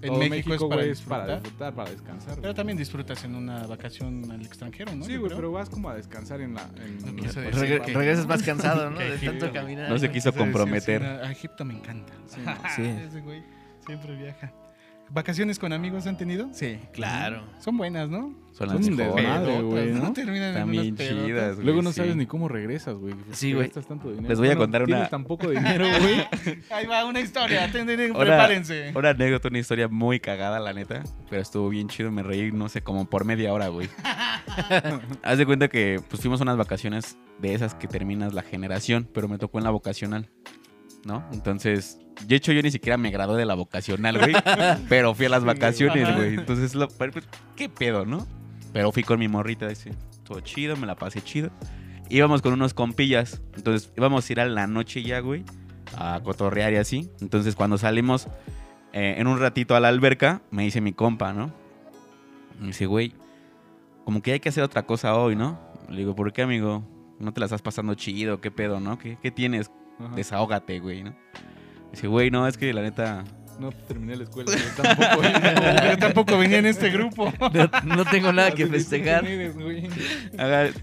todo 0.02 0.18
México 0.18 0.54
es 0.54 0.62
para 0.62 0.76
güey, 0.76 0.90
es 0.92 1.02
para 1.02 1.40
disfrutar. 1.40 1.74
para 1.76 1.90
descansar. 1.92 2.30
Pero 2.36 2.42
güey. 2.42 2.54
también 2.56 2.78
disfrutas 2.78 3.24
en 3.26 3.36
una 3.36 3.68
vacación 3.68 4.32
al 4.32 4.42
extranjero, 4.46 4.96
¿no? 4.96 5.04
Sí, 5.04 5.12
Yo 5.12 5.20
güey, 5.20 5.30
creo. 5.30 5.38
pero 5.40 5.52
vas 5.52 5.70
como 5.70 5.90
a 5.90 5.96
descansar 5.96 6.40
en 6.40 6.54
la... 6.54 6.64
En, 6.78 7.00
No 7.00 7.10
en- 7.10 7.18
que- 7.18 7.94
regresas 7.94 8.26
más 8.28 8.42
cansado, 8.44 8.90
¿no? 8.90 8.98
De 9.00 9.18
tanto 9.18 9.52
caminar. 9.52 9.90
No 9.90 10.00
se 10.00 10.10
quiso 10.10 10.34
comprometer. 10.34 11.02
sí, 11.02 11.08
a 11.08 11.32
Egipto 11.32 11.66
me 11.66 11.74
encanta. 11.74 12.14
Sí, 12.28 12.40
Sí. 12.78 12.84
Ese 12.86 13.20
güey 13.20 13.44
siempre 13.86 14.16
viaja. 14.16 14.54
¿Vacaciones 15.14 15.60
con 15.60 15.74
amigos 15.74 16.08
han 16.08 16.18
tenido? 16.18 16.48
Sí, 16.54 16.80
claro. 16.94 17.44
Son 17.60 17.76
buenas, 17.78 18.10
¿no? 18.10 18.34
Son 18.54 18.68
las 18.70 18.86
Son 18.86 18.96
desmadre, 18.96 19.24
Pedotas, 19.24 19.64
güey, 19.64 19.92
¿no? 19.92 20.00
¿no? 20.04 20.14
Terminan 20.14 20.50
en 20.50 20.54
También 20.56 20.96
chidas, 20.98 21.56
güey. 21.56 21.66
Luego 21.66 21.82
no 21.82 21.92
sí. 21.92 21.98
sabes 21.98 22.16
ni 22.16 22.26
cómo 22.26 22.48
regresas, 22.48 22.96
güey. 22.96 23.14
Sí, 23.32 23.54
güey. 23.54 23.68
gastas 23.68 23.88
tanto 23.88 24.10
dinero. 24.10 24.30
Les 24.30 24.38
voy 24.40 24.48
a 24.48 24.52
Bueno, 24.52 24.62
contar 24.62 24.86
tienes 24.86 25.02
una- 25.02 25.10
tan 25.10 25.24
poco 25.26 25.50
dinero, 25.50 25.86
güey. 26.02 26.56
Ahí 26.70 26.86
va 26.86 27.06
una 27.06 27.20
historia, 27.20 27.70
prepárense. 27.72 28.92
Una 28.96 29.10
anécdota, 29.10 29.48
una 29.50 29.60
historia 29.60 29.88
muy 29.90 30.20
cagada, 30.20 30.60
la 30.60 30.74
neta. 30.74 31.04
Pero 31.30 31.42
estuvo 31.42 31.68
bien 31.70 31.88
chido, 31.90 32.12
me 32.12 32.24
reí, 32.24 32.52
no 32.52 32.70
sé, 32.70 32.82
como 32.82 33.10
por 33.10 33.26
media 33.26 33.52
hora, 33.54 33.68
güey. 33.70 33.90
Haz 35.24 35.38
de 35.38 35.46
cuenta 35.46 35.68
que 35.68 36.00
pues 36.10 36.22
fuimos 36.22 36.40
a 36.42 36.44
unas 36.44 36.58
vacaciones 36.58 37.18
de 37.40 37.54
esas 37.54 37.74
que 37.76 37.88
terminas 37.88 38.34
la 38.34 38.44
generación, 38.44 39.08
pero 39.14 39.28
me 39.28 39.38
tocó 39.38 39.58
en 39.58 39.64
la 39.64 39.72
vocacional, 39.72 40.30
¿no? 41.06 41.24
Entonces, 41.34 42.00
de 42.26 42.36
hecho 42.36 42.52
yo 42.52 42.62
ni 42.62 42.72
siquiera 42.72 42.98
me 42.98 43.12
gradué 43.12 43.38
de 43.38 43.46
la 43.46 43.56
vocacional, 43.56 44.18
güey. 44.18 44.34
pero 44.90 45.14
fui 45.14 45.26
a 45.26 45.30
las 45.30 45.44
vacaciones, 45.44 46.16
güey. 46.16 46.36
Entonces, 46.36 46.76
lo- 46.76 46.88
pues, 46.88 47.12
¿qué 47.56 47.70
pedo, 47.70 48.06
no? 48.06 48.28
Pero 48.74 48.92
fui 48.92 49.04
con 49.04 49.20
mi 49.20 49.28
morrita, 49.28 49.68
ese, 49.70 49.92
todo 50.24 50.40
chido, 50.40 50.76
me 50.78 50.88
la 50.88 50.96
pasé 50.96 51.22
chido. 51.22 51.50
Íbamos 52.10 52.42
con 52.42 52.54
unos 52.54 52.74
compillas, 52.74 53.42
entonces 53.56 53.92
íbamos 53.98 54.30
a 54.30 54.34
ir 54.34 54.40
a 54.42 54.46
la 54.46 54.68
noche 54.68 55.02
ya, 55.04 55.20
güey, 55.20 55.44
a 55.98 56.20
cotorrear 56.24 56.74
y 56.74 56.78
así. 56.78 57.10
Entonces, 57.22 57.56
cuando 57.56 57.78
salimos 57.78 58.28
eh, 58.94 59.16
en 59.18 59.28
un 59.28 59.40
ratito 59.40 59.76
a 59.76 59.80
la 59.80 59.88
alberca, 59.88 60.42
me 60.52 60.64
dice 60.64 60.82
mi 60.82 60.92
compa, 60.94 61.32
¿no? 61.34 61.54
Me 62.60 62.68
dice, 62.68 62.86
güey, 62.86 63.14
como 64.04 64.22
que 64.22 64.34
hay 64.34 64.40
que 64.40 64.50
hacer 64.50 64.64
otra 64.64 64.84
cosa 64.84 65.16
hoy, 65.16 65.36
¿no? 65.36 65.60
Le 65.90 65.98
digo, 66.00 66.16
¿por 66.16 66.32
qué, 66.34 66.42
amigo? 66.42 66.84
¿No 67.20 67.34
te 67.34 67.40
la 67.40 67.46
estás 67.46 67.62
pasando 67.62 67.94
chido? 67.96 68.42
¿Qué 68.42 68.52
pedo, 68.52 68.80
no? 68.80 68.98
¿Qué, 68.98 69.18
qué 69.22 69.32
tienes? 69.32 69.72
Ajá. 70.00 70.16
Desahógate, 70.16 70.80
güey, 70.80 71.04
¿no? 71.04 71.16
Dice, 71.92 72.08
güey, 72.08 72.32
no, 72.32 72.48
es 72.48 72.58
que 72.58 72.74
la 72.74 72.82
neta... 72.82 73.24
No 73.60 73.72
terminé 73.72 74.16
la 74.16 74.24
escuela, 74.24 74.52
güey, 74.52 74.64
tampoco. 74.76 75.18
güey. 75.18 75.92
Yo 75.92 75.98
tampoco 76.00 76.38
venía 76.38 76.58
en 76.60 76.66
este 76.66 76.90
grupo. 76.90 77.32
No, 77.86 77.96
no 77.96 78.06
tengo 78.06 78.32
nada 78.34 78.52
que 78.52 78.64
Así, 78.64 78.72
¿tú 78.72 78.78
festejar. 78.78 79.26
eres, 79.26 79.56
güey? 79.56 79.88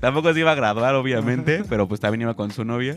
Tampoco 0.00 0.32
se 0.32 0.40
iba 0.40 0.52
a 0.52 0.54
graduar, 0.54 0.94
obviamente, 0.94 1.64
pero 1.68 1.88
pues 1.88 1.98
también 2.00 2.22
iba 2.22 2.34
con 2.34 2.50
su 2.52 2.64
novia. 2.64 2.96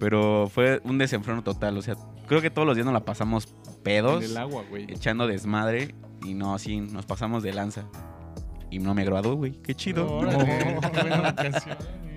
Pero 0.00 0.50
fue 0.52 0.80
un 0.82 0.98
desenfreno 0.98 1.44
total, 1.44 1.78
o 1.78 1.82
sea, 1.82 1.94
creo 2.26 2.40
que 2.40 2.50
todos 2.50 2.66
los 2.66 2.74
días 2.74 2.84
nos 2.84 2.92
la 2.94 3.04
pasamos 3.04 3.46
pedos, 3.84 4.24
En 4.24 4.30
el 4.32 4.36
agua, 4.36 4.64
güey. 4.68 4.84
echando 4.92 5.28
desmadre, 5.28 5.94
y 6.24 6.34
no, 6.34 6.54
así, 6.54 6.80
nos 6.80 7.06
pasamos 7.06 7.44
de 7.44 7.52
lanza. 7.52 7.84
Y 8.68 8.80
no 8.80 8.94
me 8.94 9.04
graduó, 9.04 9.36
güey, 9.36 9.52
qué 9.62 9.76
chido. 9.76 10.10
Órale, 10.10 10.74
buena 10.92 11.20
vacación, 11.20 11.76
eh. 12.06 12.11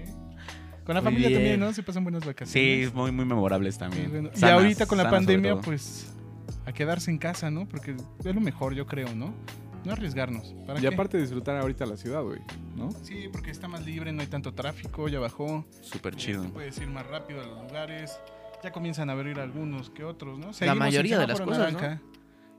Con 0.86 0.94
la 0.96 1.02
Muy 1.02 1.06
familia 1.06 1.30
bien. 1.30 1.40
también, 1.42 1.60
¿no? 1.60 1.74
Se 1.74 1.84
pasan 1.84 2.04
buenas 2.04 2.22
Sí, 2.24 2.28
vacaciones. 2.28 2.94
muy, 2.94 3.12
muy 3.12 3.26
memorables 3.26 3.74
Sí, 3.76 3.80
también. 3.80 4.10
bueno. 4.12 4.30
Y 4.36 4.46
ahorita 4.46 4.86
con 4.86 4.98
la 4.98 5.10
pandemia, 5.10 5.58
pues 5.60 6.14
a 6.66 6.72
quedarse 6.72 7.10
en 7.12 7.18
casa, 7.18 7.50
¿no? 7.50 7.68
Porque 7.68 7.96
es 8.24 8.36
lo 8.36 8.42
mejor, 8.42 8.74
yo 8.76 8.86
creo, 8.86 9.14
¿no? 9.16 9.34
No 9.84 9.92
arriesgarnos. 9.92 10.56
¿Para 10.66 10.80
Y 10.80 10.82
qué? 10.82 10.88
aparte 10.88 11.20
disfrutar 11.20 11.58
ahorita 11.58 11.86
la 11.86 11.96
ciudad, 11.98 12.22
güey, 12.24 12.40
¿no? 12.76 12.92
Sí, 13.04 13.30
porque 13.32 13.52
está 13.52 13.68
más 13.68 13.86
libre, 13.86 14.12
no 14.12 14.22
hay 14.22 14.28
tanto 14.28 14.54
tráfico, 14.54 15.08
ya 15.08 15.20
bajó. 15.20 15.66
Súper 15.82 16.16
chido. 16.16 16.44
Puedes 16.54 16.78
ir 16.80 16.88
más 16.88 17.06
rápido 17.06 17.42
a 17.42 17.46
los 17.46 17.62
lugares. 17.64 18.18
Ya 18.64 18.72
comienzan 18.72 19.10
a 19.12 19.14
abrir 19.14 19.40
algunos 19.40 19.92
que 19.92 20.04
otros, 20.04 20.40
¿no? 20.40 20.54
mayoría 20.76 21.16
en 21.16 21.22
de 21.22 21.28
las 21.28 21.42
cosas, 21.42 21.72
¿no? 21.74 21.80
naranja. 21.80 22.02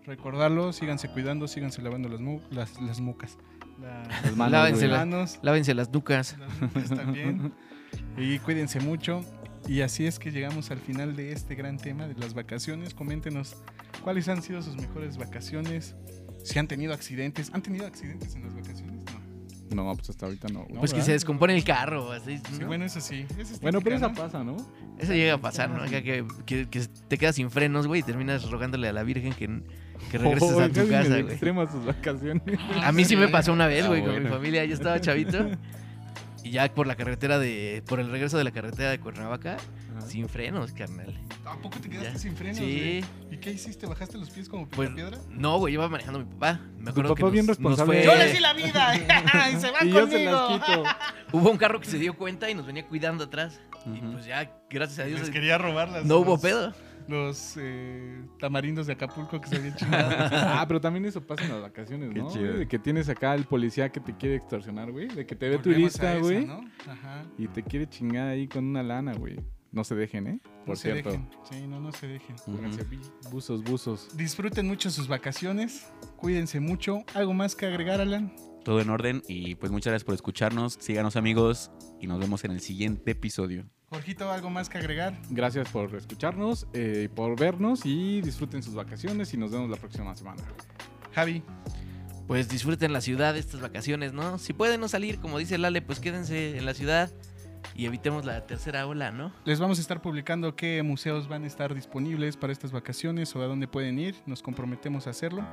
Recordarlo, 0.04 0.72
síganse 0.72 1.08
cuidando, 1.08 1.48
síganse 1.48 1.82
lavando 1.82 2.08
las, 2.08 2.20
mu- 2.20 2.40
las, 2.50 2.80
las 2.80 3.00
mucas. 3.00 3.38
La- 3.80 4.02
Las 4.22 4.36
manos, 4.36 4.52
Lávense 4.52 4.80
güey. 4.86 4.90
la- 4.92 4.98
manos, 4.98 5.38
Lávense 5.42 5.74
las 5.74 5.90
nucas. 5.92 6.36
las 6.74 6.88
también. 6.90 7.52
Y 8.16 8.38
cuídense 8.40 8.80
mucho. 8.80 9.24
Y 9.68 9.80
así 9.80 10.06
es 10.06 10.18
que 10.18 10.30
llegamos 10.30 10.70
al 10.70 10.78
final 10.78 11.16
de 11.16 11.32
este 11.32 11.54
gran 11.56 11.76
tema 11.76 12.06
de 12.06 12.14
las 12.14 12.34
vacaciones. 12.34 12.94
Coméntenos 12.94 13.56
cuáles 14.04 14.28
han 14.28 14.42
sido 14.42 14.62
sus 14.62 14.76
mejores 14.76 15.16
vacaciones. 15.18 15.96
Si 16.44 16.58
han 16.58 16.68
tenido 16.68 16.94
accidentes. 16.94 17.50
¿Han 17.52 17.62
tenido 17.62 17.86
accidentes 17.86 18.34
en 18.36 18.44
las 18.44 18.54
vacaciones? 18.54 19.00
No. 19.70 19.84
No, 19.84 19.94
pues 19.96 20.08
hasta 20.10 20.26
ahorita 20.26 20.46
no. 20.48 20.60
güey. 20.60 20.74
No, 20.74 20.78
Pues 20.80 20.92
que 20.92 20.98
¿verdad? 20.98 21.06
se 21.06 21.12
descompone 21.12 21.56
el 21.56 21.64
carro. 21.64 22.12
Así, 22.12 22.38
Sí, 22.38 22.60
¿no? 22.60 22.68
bueno, 22.68 22.84
eso 22.84 23.00
sí. 23.00 23.26
Esa 23.36 23.54
es 23.54 23.60
Bueno, 23.60 23.80
pero 23.80 23.96
esa 23.96 24.12
pasa, 24.12 24.44
¿no? 24.44 24.56
Eso 24.98 25.12
llega 25.12 25.34
a 25.34 25.40
pasar, 25.40 25.68
¿no? 25.70 25.82
Acá 25.82 26.00
que, 26.02 26.24
que- 26.46 26.68
que 26.68 26.86
te 27.08 27.18
quedas 27.18 27.34
sin 27.34 27.50
frenos, 27.50 27.88
güey, 27.88 28.00
y 28.00 28.04
terminas 28.04 28.48
rogándole 28.48 28.86
a 28.88 28.92
la 28.92 29.02
Virgen 29.02 29.32
que, 29.32 29.48
que 30.12 30.18
regreses 30.18 30.52
Oh, 30.52 30.60
a 30.60 30.68
tu 30.68 30.88
casa, 30.88 31.20
güey. 31.20 31.66
sus 31.66 31.84
vacaciones. 31.84 32.42
A 32.82 32.92
mí 32.92 33.04
sí 33.04 33.16
me 33.16 33.26
pasó 33.26 33.52
una 33.52 33.66
vez, 33.66 33.84
Ah, 33.84 33.88
güey, 33.88 34.02
con 34.02 34.10
mi 34.10 34.20
bueno. 34.20 34.36
familia. 34.36 34.64
Yo 34.64 34.74
estaba 34.74 35.00
chavito. 35.00 35.50
Y 36.46 36.50
ya 36.52 36.72
por 36.72 36.86
la 36.86 36.94
carretera 36.94 37.38
de. 37.38 37.82
Por 37.86 37.98
el 38.00 38.10
regreso 38.10 38.38
de 38.38 38.44
la 38.44 38.50
carretera 38.52 38.90
de 38.90 39.00
Cuernavaca, 39.00 39.56
Ajá. 39.96 40.00
sin 40.06 40.28
frenos, 40.28 40.72
carnal. 40.72 41.12
¿A 41.44 41.56
poco 41.56 41.78
te 41.80 41.88
quedaste 41.88 42.12
Ya. 42.12 42.18
sin 42.18 42.36
frenos? 42.36 42.58
Sí. 42.58 42.64
güey? 42.64 43.34
¿Y 43.34 43.38
qué 43.38 43.50
hiciste? 43.52 43.86
¿Bajaste 43.86 44.16
los 44.18 44.30
pies 44.30 44.48
como 44.48 44.68
Pues, 44.68 44.90
piedra? 44.90 45.18
No, 45.30 45.58
güey, 45.58 45.74
iba 45.74 45.88
manejando 45.88 46.20
mi 46.20 46.24
papá. 46.26 46.60
Me 46.78 46.90
acuerdo 46.90 47.10
papá 47.10 47.16
que 47.16 47.22
nos- 47.24 47.32
bien 47.32 47.46
nos 47.46 47.56
responsable. 47.56 48.02
fue- 48.02 48.12
¡Yo 48.12 48.14
les 48.18 48.32
di 48.32 48.38
la 48.40 48.52
vida! 48.52 48.94
¡Y 49.52 49.56
se 49.60 49.70
van 49.70 49.88
Y 49.88 49.90
yo 49.90 50.06
se 50.06 50.12
conmigo! 50.12 50.30
las 50.32 50.64
quito. 50.64 50.82
Hubo 51.32 51.50
un 51.50 51.56
carro 51.58 51.80
que 51.80 51.86
se 51.88 51.98
dio 51.98 52.16
cuenta 52.16 52.48
y 52.50 52.54
nos 52.54 52.66
venía 52.66 52.86
cuidando 52.86 53.24
atrás. 53.24 53.60
Y 53.84 53.98
Ujú. 53.98 54.12
pues 54.12 54.26
ya, 54.26 54.50
gracias 54.70 55.00
a 55.00 55.04
Dios, 55.04 55.20
Les 55.20 55.30
quería 55.30 55.58
robar 55.58 55.88
las, 55.88 56.04
no 56.04 56.18
hubo 56.18 56.40
pedo. 56.40 56.72
Los 57.08 57.54
eh, 57.58 58.20
tamarindos 58.38 58.86
de 58.86 58.94
Acapulco 58.94 59.40
que 59.40 59.48
se 59.48 59.56
habían 59.56 59.74
chingado. 59.76 60.10
Ah, 60.32 60.64
pero 60.66 60.80
también 60.80 61.04
eso 61.04 61.20
pasa 61.26 61.44
en 61.44 61.50
las 61.52 61.62
vacaciones, 61.62 62.10
Qué 62.12 62.18
¿no? 62.20 62.30
chido. 62.30 62.46
güey? 62.46 62.58
De 62.60 62.68
que 62.68 62.78
tienes 62.78 63.08
acá 63.08 63.34
el 63.34 63.44
policía 63.44 63.90
que 63.90 64.00
te 64.00 64.16
quiere 64.16 64.36
extorsionar, 64.36 64.90
güey. 64.90 65.08
De 65.08 65.24
que 65.26 65.36
te 65.36 65.48
ve 65.48 65.56
Volvemos 65.58 65.96
a 65.96 66.00
turista, 66.00 66.12
esa, 66.14 66.20
güey. 66.22 66.46
¿no? 66.46 66.60
Ajá. 66.90 67.24
Y 67.38 67.48
te 67.48 67.62
quiere 67.62 67.88
chingar 67.88 68.28
ahí 68.28 68.48
con 68.48 68.64
una 68.64 68.82
lana, 68.82 69.14
güey. 69.14 69.38
No 69.72 69.84
se 69.84 69.94
dejen, 69.94 70.26
¿eh? 70.26 70.40
No 70.44 70.64
Por 70.64 70.76
se 70.78 70.92
cierto. 70.92 71.10
dejen. 71.10 71.28
Sí, 71.50 71.66
no, 71.66 71.80
no 71.80 71.92
se 71.92 72.06
dejen. 72.06 72.36
Pónganse 72.46 72.82
bi- 72.84 72.98
buzos, 73.30 73.62
buzos. 73.62 74.08
Disfruten 74.16 74.66
mucho 74.66 74.90
sus 74.90 75.06
vacaciones. 75.06 75.92
Cuídense 76.16 76.60
mucho. 76.60 77.04
¿Algo 77.14 77.34
más 77.34 77.54
que 77.54 77.66
agregar, 77.66 78.00
Alan? 78.00 78.34
Todo 78.64 78.80
en 78.80 78.88
orden 78.90 79.22
y 79.28 79.54
pues 79.56 79.70
muchas 79.70 79.90
gracias 79.92 80.04
por 80.04 80.14
escucharnos. 80.14 80.78
Síganos 80.80 81.16
amigos 81.16 81.70
y 82.00 82.06
nos 82.06 82.18
vemos 82.18 82.44
en 82.44 82.52
el 82.52 82.60
siguiente 82.60 83.10
episodio. 83.12 83.68
Jorgito, 83.90 84.30
¿algo 84.32 84.50
más 84.50 84.68
que 84.68 84.78
agregar? 84.78 85.16
Gracias 85.30 85.68
por 85.70 85.94
escucharnos, 85.94 86.66
eh, 86.72 87.08
por 87.14 87.38
vernos 87.38 87.82
y 87.84 88.20
disfruten 88.20 88.62
sus 88.62 88.74
vacaciones 88.74 89.32
y 89.32 89.36
nos 89.36 89.52
vemos 89.52 89.70
la 89.70 89.76
próxima 89.76 90.14
semana. 90.16 90.42
Javi, 91.14 91.42
Pues 92.26 92.48
disfruten 92.48 92.92
la 92.92 93.00
ciudad 93.00 93.36
estas 93.36 93.60
vacaciones, 93.60 94.12
¿no? 94.12 94.38
Si 94.38 94.52
pueden 94.52 94.80
no 94.80 94.88
salir, 94.88 95.20
como 95.20 95.38
dice 95.38 95.58
Lale, 95.58 95.80
pues 95.82 96.00
quédense 96.00 96.58
en 96.58 96.66
la 96.66 96.74
ciudad 96.74 97.12
y 97.76 97.86
evitemos 97.86 98.24
la 98.24 98.46
tercera 98.46 98.86
ola, 98.86 99.12
¿no? 99.12 99.32
les 99.44 99.60
vamos 99.60 99.78
a 99.78 99.80
estar 99.82 100.02
publicando 100.02 100.56
qué 100.56 100.82
museos 100.82 101.28
van 101.28 101.44
a 101.44 101.46
estar 101.46 101.74
disponibles 101.74 102.36
para 102.36 102.52
estas 102.52 102.72
vacaciones 102.72 103.34
o 103.36 103.42
a 103.42 103.46
dónde 103.46 103.68
pueden 103.68 103.98
ir. 104.00 104.16
Nos 104.26 104.42
comprometemos 104.42 105.06
a 105.06 105.10
hacerlo. 105.10 105.46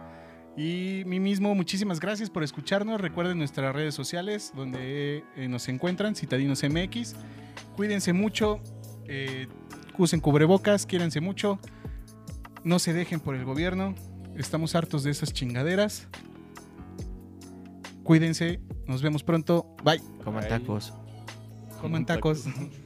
Y 0.56 1.04
mí 1.06 1.20
mismo, 1.20 1.56
muchísimas 1.56 2.00
gracias 2.00 2.30
por 2.30 2.44
escucharnos. 2.44 3.02
Recuerden 3.02 3.38
nuestras 3.40 3.74
redes 3.74 3.96
sociales 3.96 4.52
donde 4.56 5.24
eh, 5.36 5.48
nos 5.48 5.68
encuentran, 5.68 6.16
Citadinos 6.16 6.64
MX. 6.64 7.16
Cuídense 7.76 8.14
mucho, 8.14 8.60
eh, 9.08 9.48
usen 9.98 10.20
cubrebocas, 10.20 10.86
quiéranse 10.86 11.22
mucho. 11.22 11.60
No 12.64 12.78
se 12.80 12.94
dejen 12.94 13.20
por 13.20 13.36
el 13.36 13.46
gobierno. 13.46 13.96
Estamos 14.36 14.76
hartos 14.76 15.04
de 15.04 15.12
esas 15.12 15.34
chingaderas. 15.34 16.08
Cuídense, 18.04 18.60
nos 18.86 19.02
vemos 19.02 19.24
pronto. 19.24 19.76
Bye. 19.84 20.02
Coman 20.24 20.48
tacos. 20.48 20.94
Coman 21.82 22.06
tacos. 22.06 22.46